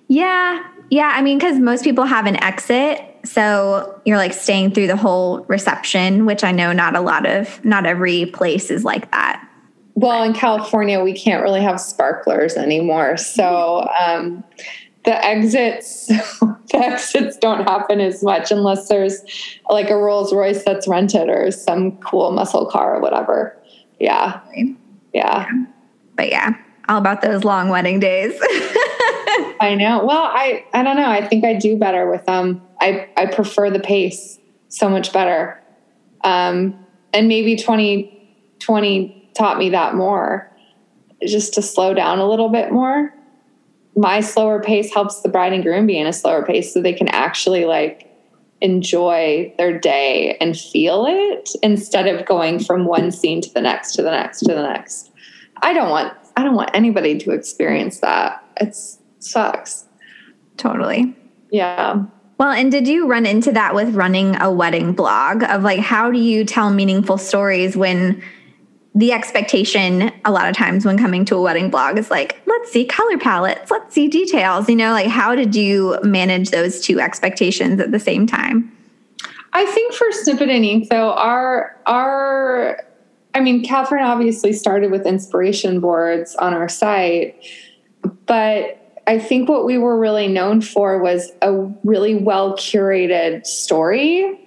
Yeah. 0.08 0.62
Yeah, 0.90 1.12
I 1.14 1.22
mean 1.22 1.40
cuz 1.40 1.58
most 1.58 1.84
people 1.84 2.04
have 2.04 2.26
an 2.26 2.42
exit 2.42 3.12
so 3.24 4.00
you're 4.04 4.16
like 4.16 4.32
staying 4.32 4.72
through 4.72 4.88
the 4.88 4.96
whole 4.96 5.40
reception, 5.44 6.26
which 6.26 6.42
I 6.42 6.52
know 6.52 6.72
not 6.72 6.96
a 6.96 7.00
lot 7.00 7.26
of, 7.26 7.64
not 7.64 7.86
every 7.86 8.26
place 8.26 8.70
is 8.70 8.84
like 8.84 9.10
that. 9.12 9.48
Well, 9.94 10.22
in 10.24 10.32
California, 10.32 11.02
we 11.02 11.12
can't 11.12 11.42
really 11.42 11.60
have 11.60 11.80
sparklers 11.80 12.56
anymore. 12.56 13.16
So 13.16 13.88
um, 14.00 14.42
the 15.04 15.24
exits, 15.24 16.06
the 16.06 16.56
exits 16.74 17.36
don't 17.36 17.64
happen 17.64 18.00
as 18.00 18.22
much 18.22 18.50
unless 18.50 18.88
there's 18.88 19.22
like 19.68 19.90
a 19.90 19.96
Rolls 19.96 20.32
Royce 20.32 20.64
that's 20.64 20.88
rented 20.88 21.28
or 21.28 21.50
some 21.50 21.92
cool 21.98 22.32
muscle 22.32 22.66
car 22.66 22.96
or 22.96 23.00
whatever. 23.00 23.56
Yeah. 24.02 24.40
Yeah. 25.14 25.48
But 26.16 26.28
yeah, 26.28 26.54
all 26.88 26.98
about 26.98 27.22
those 27.22 27.44
long 27.44 27.68
wedding 27.68 28.00
days. 28.00 28.32
I 29.60 29.76
know. 29.78 30.04
Well, 30.04 30.24
I 30.24 30.64
I 30.74 30.82
don't 30.82 30.96
know. 30.96 31.08
I 31.08 31.26
think 31.26 31.44
I 31.44 31.54
do 31.54 31.76
better 31.76 32.10
with 32.10 32.26
them. 32.26 32.60
I 32.80 33.08
I 33.16 33.26
prefer 33.26 33.70
the 33.70 33.78
pace 33.78 34.40
so 34.68 34.88
much 34.88 35.12
better. 35.12 35.62
Um, 36.24 36.84
and 37.12 37.28
maybe 37.28 37.56
2020 37.56 39.30
taught 39.36 39.58
me 39.58 39.70
that 39.70 39.94
more, 39.94 40.50
just 41.24 41.54
to 41.54 41.62
slow 41.62 41.94
down 41.94 42.18
a 42.18 42.28
little 42.28 42.48
bit 42.48 42.72
more. 42.72 43.14
My 43.94 44.20
slower 44.20 44.60
pace 44.60 44.92
helps 44.92 45.20
the 45.20 45.28
bride 45.28 45.52
and 45.52 45.62
groom 45.62 45.86
be 45.86 45.98
in 45.98 46.06
a 46.08 46.12
slower 46.12 46.44
pace 46.44 46.74
so 46.74 46.82
they 46.82 46.92
can 46.92 47.08
actually 47.08 47.66
like 47.66 48.11
enjoy 48.62 49.52
their 49.58 49.78
day 49.78 50.36
and 50.40 50.56
feel 50.56 51.04
it 51.06 51.50
instead 51.62 52.06
of 52.06 52.24
going 52.24 52.60
from 52.60 52.86
one 52.86 53.10
scene 53.10 53.40
to 53.42 53.52
the 53.52 53.60
next 53.60 53.94
to 53.96 54.02
the 54.02 54.10
next 54.10 54.40
to 54.40 54.54
the 54.54 54.62
next. 54.62 55.10
I 55.60 55.74
don't 55.74 55.90
want 55.90 56.14
I 56.36 56.44
don't 56.44 56.54
want 56.54 56.70
anybody 56.72 57.18
to 57.18 57.32
experience 57.32 58.00
that. 58.00 58.42
It's 58.56 58.98
sucks. 59.18 59.86
Totally. 60.56 61.14
Yeah. 61.50 62.04
Well, 62.38 62.50
and 62.50 62.70
did 62.70 62.88
you 62.88 63.06
run 63.06 63.26
into 63.26 63.52
that 63.52 63.74
with 63.74 63.94
running 63.94 64.40
a 64.40 64.50
wedding 64.50 64.92
blog 64.92 65.42
of 65.42 65.62
like 65.62 65.80
how 65.80 66.10
do 66.10 66.18
you 66.18 66.44
tell 66.44 66.70
meaningful 66.70 67.18
stories 67.18 67.76
when 67.76 68.22
the 68.94 69.12
expectation 69.12 70.12
a 70.24 70.30
lot 70.30 70.48
of 70.48 70.56
times 70.56 70.84
when 70.84 70.98
coming 70.98 71.24
to 71.24 71.36
a 71.36 71.40
wedding 71.40 71.70
blog 71.70 71.96
is 71.96 72.10
like 72.10 72.40
let's 72.46 72.70
see 72.70 72.84
color 72.84 73.18
palettes, 73.18 73.70
let's 73.70 73.94
see 73.94 74.08
details, 74.08 74.68
you 74.68 74.76
know, 74.76 74.92
like 74.92 75.08
how 75.08 75.34
did 75.34 75.54
you 75.54 75.98
manage 76.02 76.50
those 76.50 76.80
two 76.80 77.00
expectations 77.00 77.80
at 77.80 77.90
the 77.90 77.98
same 77.98 78.26
time? 78.26 78.70
I 79.54 79.64
think 79.66 79.94
for 79.94 80.10
Snippet 80.12 80.50
and 80.50 80.64
Ink 80.64 80.88
though 80.90 81.12
our 81.12 81.76
our 81.86 82.84
I 83.34 83.40
mean 83.40 83.64
Catherine 83.64 84.04
obviously 84.04 84.52
started 84.52 84.90
with 84.90 85.06
inspiration 85.06 85.80
boards 85.80 86.34
on 86.36 86.52
our 86.52 86.68
site, 86.68 87.42
but 88.26 88.78
I 89.06 89.18
think 89.18 89.48
what 89.48 89.64
we 89.64 89.78
were 89.78 89.98
really 89.98 90.28
known 90.28 90.60
for 90.60 91.02
was 91.02 91.32
a 91.40 91.52
really 91.82 92.14
well 92.14 92.56
curated 92.56 93.46
story, 93.46 94.38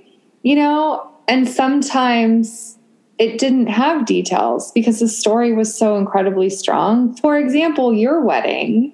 you 0.44 0.56
know, 0.56 1.12
and 1.28 1.50
sometimes 1.50 2.75
it 3.18 3.40
didn't 3.40 3.68
have 3.68 4.06
details 4.06 4.72
because 4.74 5.00
the 5.00 5.08
story 5.08 5.54
was 5.54 5.76
so 5.76 5.96
incredibly 5.96 6.50
strong. 6.50 7.16
For 7.18 7.38
example, 7.38 7.94
your 7.94 8.22
wedding, 8.22 8.92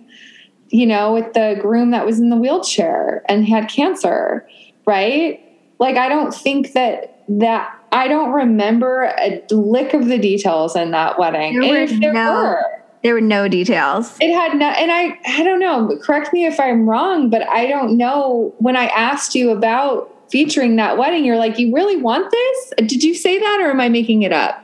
you 0.70 0.86
know, 0.86 1.14
with 1.14 1.34
the 1.34 1.58
groom 1.60 1.92
that 1.92 2.06
was 2.06 2.20
in 2.20 2.30
the 2.30 2.36
wheelchair 2.36 3.24
and 3.28 3.48
had 3.48 3.68
cancer, 3.70 4.48
right? 4.86 5.40
Like, 5.80 5.98
I 5.98 6.08
don't 6.08 6.34
think 6.34 6.74
that 6.74 7.24
that 7.28 7.78
I 7.92 8.08
don't 8.08 8.32
remember 8.32 9.14
a 9.18 9.42
lick 9.52 9.94
of 9.94 10.08
the 10.08 10.18
details 10.18 10.76
in 10.76 10.92
that 10.92 11.18
wedding. 11.18 11.60
There 11.60 11.84
if 11.84 12.00
there 12.00 12.14
no, 12.14 12.34
were, 12.34 12.66
there 13.04 13.14
were 13.14 13.22
no 13.22 13.48
details. 13.48 14.16
It 14.20 14.34
had 14.34 14.58
no, 14.58 14.68
and 14.68 14.92
I, 14.92 15.20
I 15.26 15.44
don't 15.44 15.60
know. 15.60 15.98
Correct 16.02 16.32
me 16.34 16.46
if 16.46 16.60
I'm 16.60 16.88
wrong, 16.88 17.30
but 17.30 17.48
I 17.50 17.68
don't 17.68 17.98
know. 17.98 18.54
When 18.60 18.76
I 18.76 18.86
asked 18.88 19.34
you 19.36 19.52
about 19.52 20.14
featuring 20.32 20.76
that 20.78 20.98
wedding, 20.98 21.26
you're 21.26 21.38
like, 21.38 21.60
"You 21.60 21.74
really 21.74 21.98
want 21.98 22.32
this?" 22.32 22.74
Did 22.78 23.04
you 23.04 23.14
say 23.14 23.40
that, 23.40 23.60
or 23.62 23.70
am 23.70 23.80
I 23.80 23.90
making 23.90 24.24
it 24.24 24.34
up? 24.34 24.64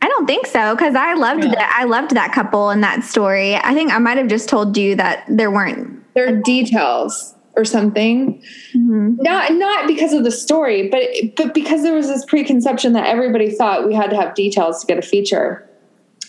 I 0.00 0.06
don't 0.06 0.26
think 0.26 0.46
so 0.46 0.74
because 0.74 0.94
I 0.94 1.14
loved 1.14 1.44
yeah. 1.44 1.50
that. 1.50 1.76
I 1.78 1.84
loved 1.84 2.12
that 2.12 2.32
couple 2.32 2.70
and 2.70 2.82
that 2.82 3.02
story. 3.02 3.56
I 3.56 3.74
think 3.74 3.92
I 3.92 3.98
might 3.98 4.16
have 4.16 4.28
just 4.28 4.48
told 4.48 4.76
you 4.76 4.94
that 4.96 5.24
there 5.28 5.50
weren't 5.50 5.98
there 6.14 6.28
are 6.28 6.36
details 6.36 7.34
or 7.56 7.64
something. 7.64 8.40
Mm-hmm. 8.74 9.16
Not 9.20 9.52
not 9.54 9.86
because 9.88 10.12
of 10.12 10.24
the 10.24 10.30
story, 10.30 10.88
but 10.88 11.02
but 11.36 11.54
because 11.54 11.82
there 11.82 11.94
was 11.94 12.06
this 12.06 12.24
preconception 12.24 12.92
that 12.92 13.06
everybody 13.06 13.50
thought 13.50 13.86
we 13.86 13.94
had 13.94 14.10
to 14.10 14.16
have 14.16 14.34
details 14.34 14.80
to 14.80 14.86
get 14.86 14.98
a 14.98 15.02
feature. 15.02 15.68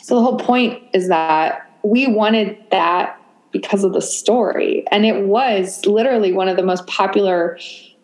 So 0.01 0.15
the 0.15 0.21
whole 0.21 0.37
point 0.37 0.81
is 0.93 1.07
that 1.09 1.69
we 1.83 2.07
wanted 2.07 2.57
that 2.71 3.19
because 3.51 3.83
of 3.83 3.93
the 3.93 4.01
story. 4.01 4.85
And 4.91 5.05
it 5.05 5.25
was 5.25 5.85
literally 5.85 6.31
one 6.31 6.47
of 6.47 6.57
the 6.57 6.63
most 6.63 6.85
popular 6.87 7.57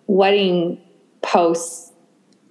wedding 0.08 0.82
posts 1.22 1.91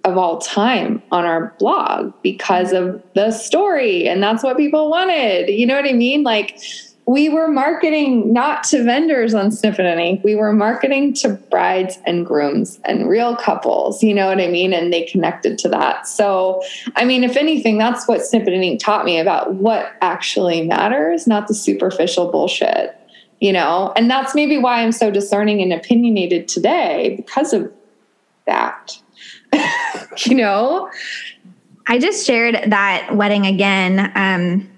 of 0.03 0.17
all 0.17 0.37
time 0.37 1.01
on 1.11 1.25
our 1.25 1.55
blog 1.57 2.13
because 2.21 2.71
of 2.71 3.01
the 3.15 3.31
story. 3.31 4.07
And 4.07 4.21
that's 4.21 4.43
what 4.43 4.55
people 4.55 4.89
wanted. 4.89 5.49
You 5.49 5.65
know 5.65 5.75
what 5.75 5.85
I 5.85 5.93
mean? 5.93 6.23
Like, 6.23 6.59
we 7.07 7.29
were 7.29 7.47
marketing 7.47 8.33
not 8.33 8.63
to 8.65 8.83
vendors 8.83 9.35
on 9.35 9.51
Snippet 9.51 9.85
and 9.85 9.99
Ink. 9.99 10.23
We 10.23 10.33
were 10.33 10.51
marketing 10.51 11.13
to 11.15 11.29
brides 11.51 11.99
and 12.05 12.25
grooms 12.25 12.79
and 12.83 13.07
real 13.07 13.35
couples, 13.35 14.01
you 14.01 14.13
know 14.13 14.27
what 14.27 14.41
I 14.41 14.47
mean? 14.47 14.73
And 14.73 14.91
they 14.91 15.03
connected 15.03 15.59
to 15.59 15.69
that. 15.69 16.07
So, 16.07 16.63
I 16.95 17.05
mean, 17.05 17.23
if 17.23 17.37
anything, 17.37 17.77
that's 17.77 18.07
what 18.07 18.25
Snippet 18.25 18.53
and 18.53 18.63
Ink 18.63 18.79
taught 18.79 19.05
me 19.05 19.19
about 19.19 19.53
what 19.53 19.93
actually 20.01 20.65
matters, 20.65 21.27
not 21.27 21.47
the 21.47 21.53
superficial 21.53 22.31
bullshit, 22.31 22.99
you 23.39 23.53
know? 23.53 23.93
And 23.95 24.09
that's 24.09 24.35
maybe 24.35 24.57
why 24.57 24.81
I'm 24.81 24.91
so 24.91 25.11
discerning 25.11 25.61
and 25.61 25.73
opinionated 25.73 26.47
today 26.47 27.15
because 27.17 27.53
of 27.53 27.71
that, 28.45 28.97
you 30.25 30.35
know? 30.35 30.89
I 31.87 31.99
just 31.99 32.25
shared 32.25 32.55
that 32.71 33.15
wedding 33.15 33.45
again. 33.45 34.11
Um, 34.15 34.69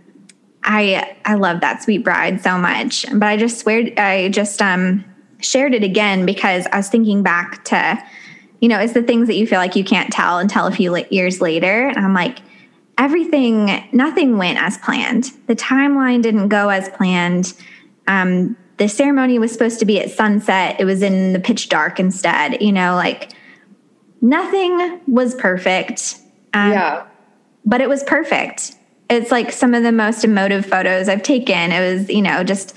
I 0.64 1.16
I 1.24 1.36
love 1.36 1.62
that 1.62 1.82
sweet 1.82 2.03
bride 2.03 2.41
so 2.41 2.58
much. 2.58 3.05
But 3.14 3.24
I 3.24 3.38
just 3.38 3.60
swear 3.60 3.89
I 3.97 4.30
just 4.30 4.62
um 4.62 5.05
shared 5.39 5.74
it 5.74 5.84
again 5.84 6.26
because 6.26 6.68
I 6.72 6.78
was 6.78 6.89
thinking 6.89 7.24
back 7.24 7.64
to, 7.66 8.03
you 8.60 8.68
know, 8.68 8.80
it's 8.80 8.93
the 8.93 9.03
things 9.03 9.28
that 9.28 9.36
you 9.36 9.47
feel 9.47 9.60
like 9.60 9.76
you 9.76 9.84
can't 9.84 10.12
tell 10.12 10.39
until 10.39 10.68
a 10.68 10.72
few 10.72 10.95
years 11.10 11.41
later. 11.41 11.88
And 11.88 11.97
I'm 11.97 12.14
like, 12.14 12.39
everything, 12.97 13.88
nothing 13.91 14.38
went 14.38 14.62
as 14.62 14.78
planned. 14.80 15.32
The 15.45 15.55
timeline 15.55 16.22
didn't 16.22 16.49
go 16.49 16.70
as 16.70 16.89
planned. 16.89 17.53
Um, 18.08 18.58
the 18.78 18.88
ceremony 18.88 19.39
was 19.39 19.51
supposed 19.51 19.80
to 19.80 19.86
be 19.86 19.99
at 19.99 20.12
sunset. 20.12 20.80
It 20.80 20.86
was 20.86 21.01
in 21.01 21.34
the 21.34 21.39
pitch 21.39 21.70
dark 21.70 21.99
instead. 21.99 22.62
You 22.62 22.72
know, 22.72 22.95
like 22.95 23.34
nothing 24.22 25.01
was 25.08 25.36
perfect. 25.36 26.20
Um, 26.53 26.72
yeah. 26.72 27.05
But 27.66 27.82
it 27.82 27.89
was 27.89 28.03
perfect 28.03 28.78
it's 29.10 29.32
like 29.32 29.51
some 29.51 29.74
of 29.74 29.84
the 29.84 29.91
most 29.91 30.24
emotive 30.24 30.66
photos 30.66 31.08
I've 31.08 31.24
taken. 31.24 31.72
It 31.72 31.80
was, 31.80 32.10
you 32.10 32.22
know, 32.22 32.43
just 32.43 32.76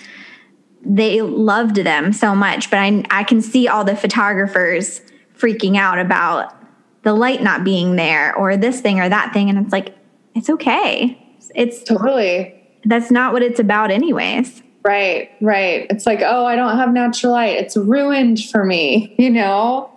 they 0.83 1.21
loved 1.21 1.77
them 1.77 2.13
so 2.13 2.35
much, 2.35 2.71
but 2.71 2.79
I 2.79 3.05
I 3.11 3.25
can 3.25 3.41
see 3.43 3.69
all 3.69 3.85
the 3.85 3.97
photographers 3.97 5.01
freaking 5.37 5.77
out 5.77 5.99
about 5.99 6.55
the 7.03 7.15
light 7.15 7.43
not 7.43 7.65
being 7.65 7.97
there 7.97 8.35
or 8.37 8.57
this 8.57 8.81
thing 8.81 9.01
or 9.01 9.09
that 9.09 9.33
thing 9.33 9.49
and 9.49 9.59
it's 9.59 9.73
like 9.73 9.97
it's 10.35 10.51
okay. 10.51 11.17
It's 11.55 11.83
totally 11.83 12.57
that's 12.85 13.11
not 13.11 13.33
what 13.33 13.43
it's 13.43 13.61
about 13.61 13.91
anyways. 13.91 14.63
Right, 14.83 15.31
right. 15.41 15.87
It's 15.91 16.07
like, 16.07 16.21
oh, 16.23 16.47
I 16.47 16.57
don't 16.57 16.77
have 16.77 16.93
natural 16.93 17.33
light. 17.33 17.59
It's 17.59 17.77
ruined 17.77 18.43
for 18.43 18.65
me, 18.65 19.15
you 19.19 19.31
know? 19.31 19.91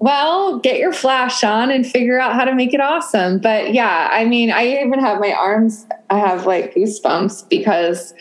well, 0.00 0.58
get 0.60 0.78
your 0.78 0.94
flash 0.94 1.44
on 1.44 1.70
and 1.70 1.86
figure 1.86 2.18
out 2.18 2.32
how 2.32 2.44
to 2.44 2.54
make 2.54 2.72
it 2.72 2.80
awesome. 2.80 3.38
But 3.38 3.74
yeah, 3.74 4.08
I 4.10 4.24
mean, 4.24 4.50
I 4.50 4.82
even 4.82 4.98
have 4.98 5.20
my 5.20 5.32
arms, 5.32 5.86
I 6.08 6.18
have 6.18 6.46
like 6.46 6.74
goosebumps 6.74 7.50
because 7.50 8.14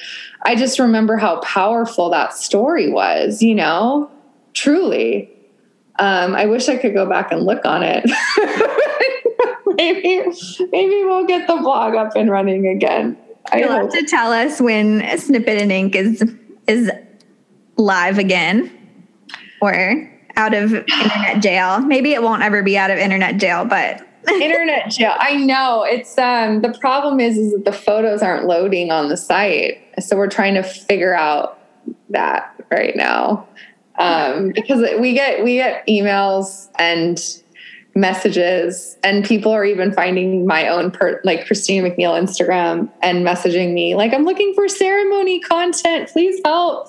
I 0.44 0.56
just 0.56 0.78
remember 0.78 1.16
how 1.16 1.40
powerful 1.40 2.10
that 2.10 2.34
story 2.34 2.92
was, 2.92 3.42
you 3.42 3.56
know, 3.56 4.12
truly. 4.54 5.32
Um, 6.00 6.36
I 6.36 6.48
wish 6.48 6.68
I 6.68 6.76
could 6.76 6.94
go 6.94 7.08
back 7.08 7.32
and 7.32 7.46
look 7.46 7.64
on 7.64 7.82
it. 7.84 8.04
maybe, 9.78 10.22
maybe 10.72 11.04
we'll 11.06 11.26
get 11.26 11.48
the 11.48 11.56
blog 11.58 11.96
up 11.96 12.14
and 12.18 12.30
running 12.30 12.68
again. 12.68 13.18
You'll 13.54 13.72
have 13.72 13.92
to 13.92 14.04
tell 14.04 14.32
us 14.32 14.62
when 14.62 15.02
Snippet 15.18 15.62
and 15.62 15.72
Ink 15.72 15.96
is 15.96 16.24
is 16.68 16.92
live 17.78 18.18
again, 18.18 18.72
or 19.62 20.12
out 20.36 20.54
of 20.54 20.74
internet 20.74 21.40
jail. 21.42 21.80
Maybe 21.80 22.14
it 22.14 22.22
won't 22.22 22.44
ever 22.44 22.64
be 22.64 22.78
out 22.78 22.92
of 22.92 22.98
internet 22.98 23.38
jail, 23.38 23.66
but 23.66 24.06
internet 24.30 24.92
jail. 24.92 25.14
I 25.18 25.36
know 25.36 25.84
it's 25.84 26.18
um 26.18 26.62
the 26.62 26.78
problem 26.80 27.20
is 27.20 27.38
is 27.38 27.54
that 27.54 27.66
the 27.66 27.74
photos 27.74 28.22
aren't 28.22 28.46
loading 28.46 28.92
on 28.92 29.10
the 29.10 29.18
site, 29.18 29.82
so 30.00 30.16
we're 30.16 30.28
trying 30.28 30.56
to 30.56 30.64
figure 30.64 31.16
out 31.16 31.60
that 32.10 32.56
right 32.72 32.96
now 32.96 33.48
um, 34.00 34.52
because 34.56 34.82
we 35.00 35.14
get 35.14 35.44
we 35.44 35.56
get 35.56 35.86
emails 35.88 36.70
and 36.80 37.22
messages 37.96 38.98
and 39.04 39.26
people 39.26 39.52
are 39.52 39.66
even 39.66 39.92
finding 39.92 40.46
my 40.46 40.68
own 40.68 40.92
per, 40.92 41.20
like 41.24 41.46
Christina 41.46 41.90
McNeill 41.90 42.20
instagram 42.20 42.90
and 43.02 43.26
messaging 43.26 43.74
me 43.74 43.96
like 43.96 44.14
i'm 44.14 44.24
looking 44.24 44.54
for 44.54 44.68
ceremony 44.68 45.40
content 45.40 46.10
please 46.10 46.40
help 46.46 46.88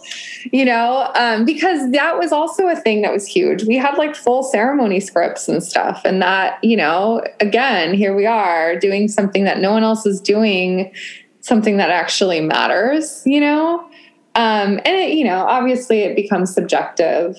you 0.53 0.64
know? 0.64 1.11
Um, 1.14 1.44
because 1.44 1.90
that 1.92 2.18
was 2.18 2.32
also 2.32 2.68
a 2.68 2.76
thing 2.76 3.03
that 3.03 3.12
was 3.12 3.26
huge. 3.26 3.64
We 3.64 3.76
had 3.76 3.96
like 3.96 4.14
full 4.14 4.42
ceremony 4.42 5.01
scripts 5.01 5.48
and 5.48 5.62
stuff 5.62 6.03
and 6.05 6.20
that 6.22 6.62
you 6.62 6.76
know 6.76 7.22
again 7.40 7.94
here 7.94 8.14
we 8.14 8.26
are 8.26 8.76
doing 8.76 9.09
something 9.09 9.44
that 9.44 9.61
no 9.61 9.72
one 9.72 9.82
else 9.82 10.07
is 10.07 10.20
doing 10.20 10.92
something 11.40 11.76
that 11.78 11.90
actually 11.90 12.40
matters 12.40 13.22
you 13.26 13.40
know? 13.40 13.86
Um, 14.34 14.78
and 14.84 14.96
it, 14.96 15.12
you 15.12 15.24
know 15.24 15.44
obviously 15.44 16.01
it 16.01 16.16
becomes 16.16 16.53
subjective 16.53 17.36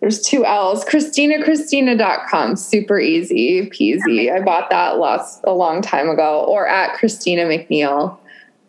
There's 0.00 0.22
two 0.22 0.46
L's. 0.46 0.84
ChristinaChristina.com. 0.86 2.56
Super 2.56 2.98
easy 2.98 3.68
peasy. 3.68 4.32
I 4.32 4.40
bought 4.40 4.70
that 4.70 4.98
last 4.98 5.40
a 5.44 5.52
long 5.52 5.82
time 5.82 6.08
ago. 6.08 6.44
Or 6.48 6.66
at 6.66 6.96
Christina 6.96 7.42
McNeill. 7.44 8.16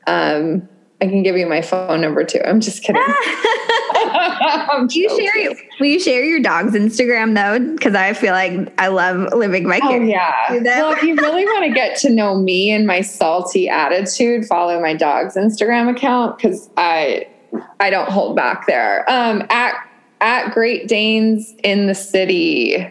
Um, 0.07 0.68
I 1.02 1.08
can 1.08 1.24
give 1.24 1.36
you 1.36 1.47
my 1.47 1.62
phone 1.62 2.02
number 2.02 2.24
too. 2.24 2.41
I'm 2.45 2.62
just 2.62 2.84
kidding. 2.84 3.02
you 4.91 5.10
share 5.10 5.56
will 5.80 5.88
you 5.88 5.99
share 5.99 6.24
your 6.24 6.39
dog's 6.39 6.74
Instagram 6.74 7.34
though? 7.34 7.74
Because 7.74 7.95
I 7.95 8.14
feel 8.14 8.34
like 8.34 8.72
I 8.80 8.88
love 8.88 9.34
living 9.34 9.68
my 9.68 9.80
Oh 9.82 9.99
yeah. 9.99 10.32
Well, 10.62 10.91
if 10.93 11.02
you 11.04 11.16
really 11.16 11.45
want 11.45 11.66
to 11.66 11.72
get 11.72 11.97
to 11.99 12.10
know 12.10 12.36
me 12.36 12.72
and 12.72 12.86
my 12.86 13.02
salty 13.02 13.68
attitude, 13.68 14.45
follow 14.45 14.80
my 14.80 14.93
dog's 14.93 15.36
Instagram 15.36 15.89
account 15.89 16.38
because 16.38 16.70
I 16.78 17.28
I 17.80 17.89
don't 17.89 18.10
hold 18.10 18.36
back 18.36 18.68
there. 18.68 19.10
Um, 19.10 19.43
at 19.49 19.76
at 20.22 20.54
Great 20.54 20.88
Danes 20.88 21.54
in 21.64 21.88
the 21.88 21.95
city, 21.95 22.88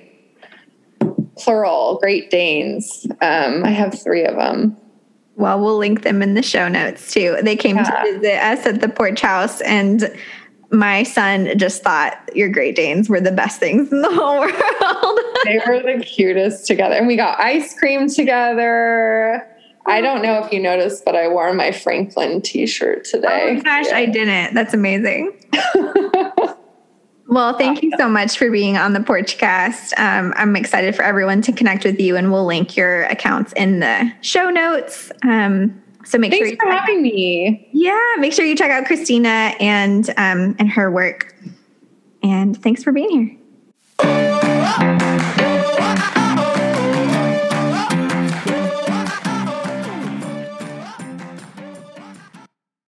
plural 1.36 1.98
Great 2.00 2.30
Danes. 2.30 3.06
Um, 3.22 3.64
I 3.64 3.70
have 3.70 4.00
three 4.02 4.24
of 4.24 4.36
them. 4.36 4.76
Well, 5.40 5.58
we'll 5.58 5.78
link 5.78 6.02
them 6.02 6.22
in 6.22 6.34
the 6.34 6.42
show 6.42 6.68
notes 6.68 7.12
too. 7.12 7.38
They 7.42 7.56
came 7.56 7.76
yeah. 7.76 7.84
to 7.84 8.12
visit 8.12 8.38
us 8.42 8.66
at 8.66 8.80
the 8.80 8.88
porch 8.88 9.22
house 9.22 9.60
and 9.62 10.14
my 10.70 11.02
son 11.02 11.58
just 11.58 11.82
thought 11.82 12.30
your 12.34 12.48
Great 12.48 12.76
Danes 12.76 13.08
were 13.08 13.20
the 13.20 13.32
best 13.32 13.58
things 13.58 13.90
in 13.90 14.02
the 14.02 14.10
whole 14.14 14.40
world. 14.40 15.20
they 15.44 15.58
were 15.66 15.80
the 15.82 16.04
cutest 16.04 16.66
together. 16.66 16.94
And 16.94 17.06
we 17.06 17.16
got 17.16 17.40
ice 17.40 17.76
cream 17.76 18.08
together. 18.08 19.46
I 19.86 19.98
oh. 19.98 20.02
don't 20.02 20.22
know 20.22 20.44
if 20.44 20.52
you 20.52 20.60
noticed, 20.60 21.04
but 21.04 21.16
I 21.16 21.28
wore 21.28 21.52
my 21.54 21.72
Franklin 21.72 22.42
t 22.42 22.66
shirt 22.66 23.04
today. 23.04 23.56
Oh 23.58 23.62
gosh, 23.62 23.86
yeah. 23.88 23.96
I 23.96 24.06
didn't. 24.06 24.54
That's 24.54 24.74
amazing. 24.74 25.32
Well, 27.30 27.56
thank 27.56 27.82
you 27.84 27.92
so 27.96 28.08
much 28.08 28.36
for 28.36 28.50
being 28.50 28.76
on 28.76 28.92
the 28.92 28.98
Porchcast. 28.98 29.96
Um, 29.96 30.34
I'm 30.36 30.56
excited 30.56 30.96
for 30.96 31.02
everyone 31.02 31.42
to 31.42 31.52
connect 31.52 31.84
with 31.84 32.00
you, 32.00 32.16
and 32.16 32.32
we'll 32.32 32.44
link 32.44 32.76
your 32.76 33.04
accounts 33.04 33.52
in 33.52 33.78
the 33.78 34.12
show 34.20 34.50
notes. 34.50 35.12
Um, 35.22 35.80
so 36.04 36.18
make 36.18 36.32
Thanks 36.32 36.48
sure 36.48 36.56
for 36.60 36.72
having 36.72 37.02
me. 37.02 37.68
Yeah, 37.72 37.96
make 38.18 38.32
sure 38.32 38.44
you 38.44 38.56
check 38.56 38.72
out 38.72 38.84
Christina 38.84 39.54
and 39.60 40.10
um, 40.16 40.56
and 40.58 40.68
her 40.70 40.90
work. 40.90 41.36
And 42.20 42.60
thanks 42.60 42.82
for 42.82 42.90
being 42.90 43.10
here. 43.10 43.36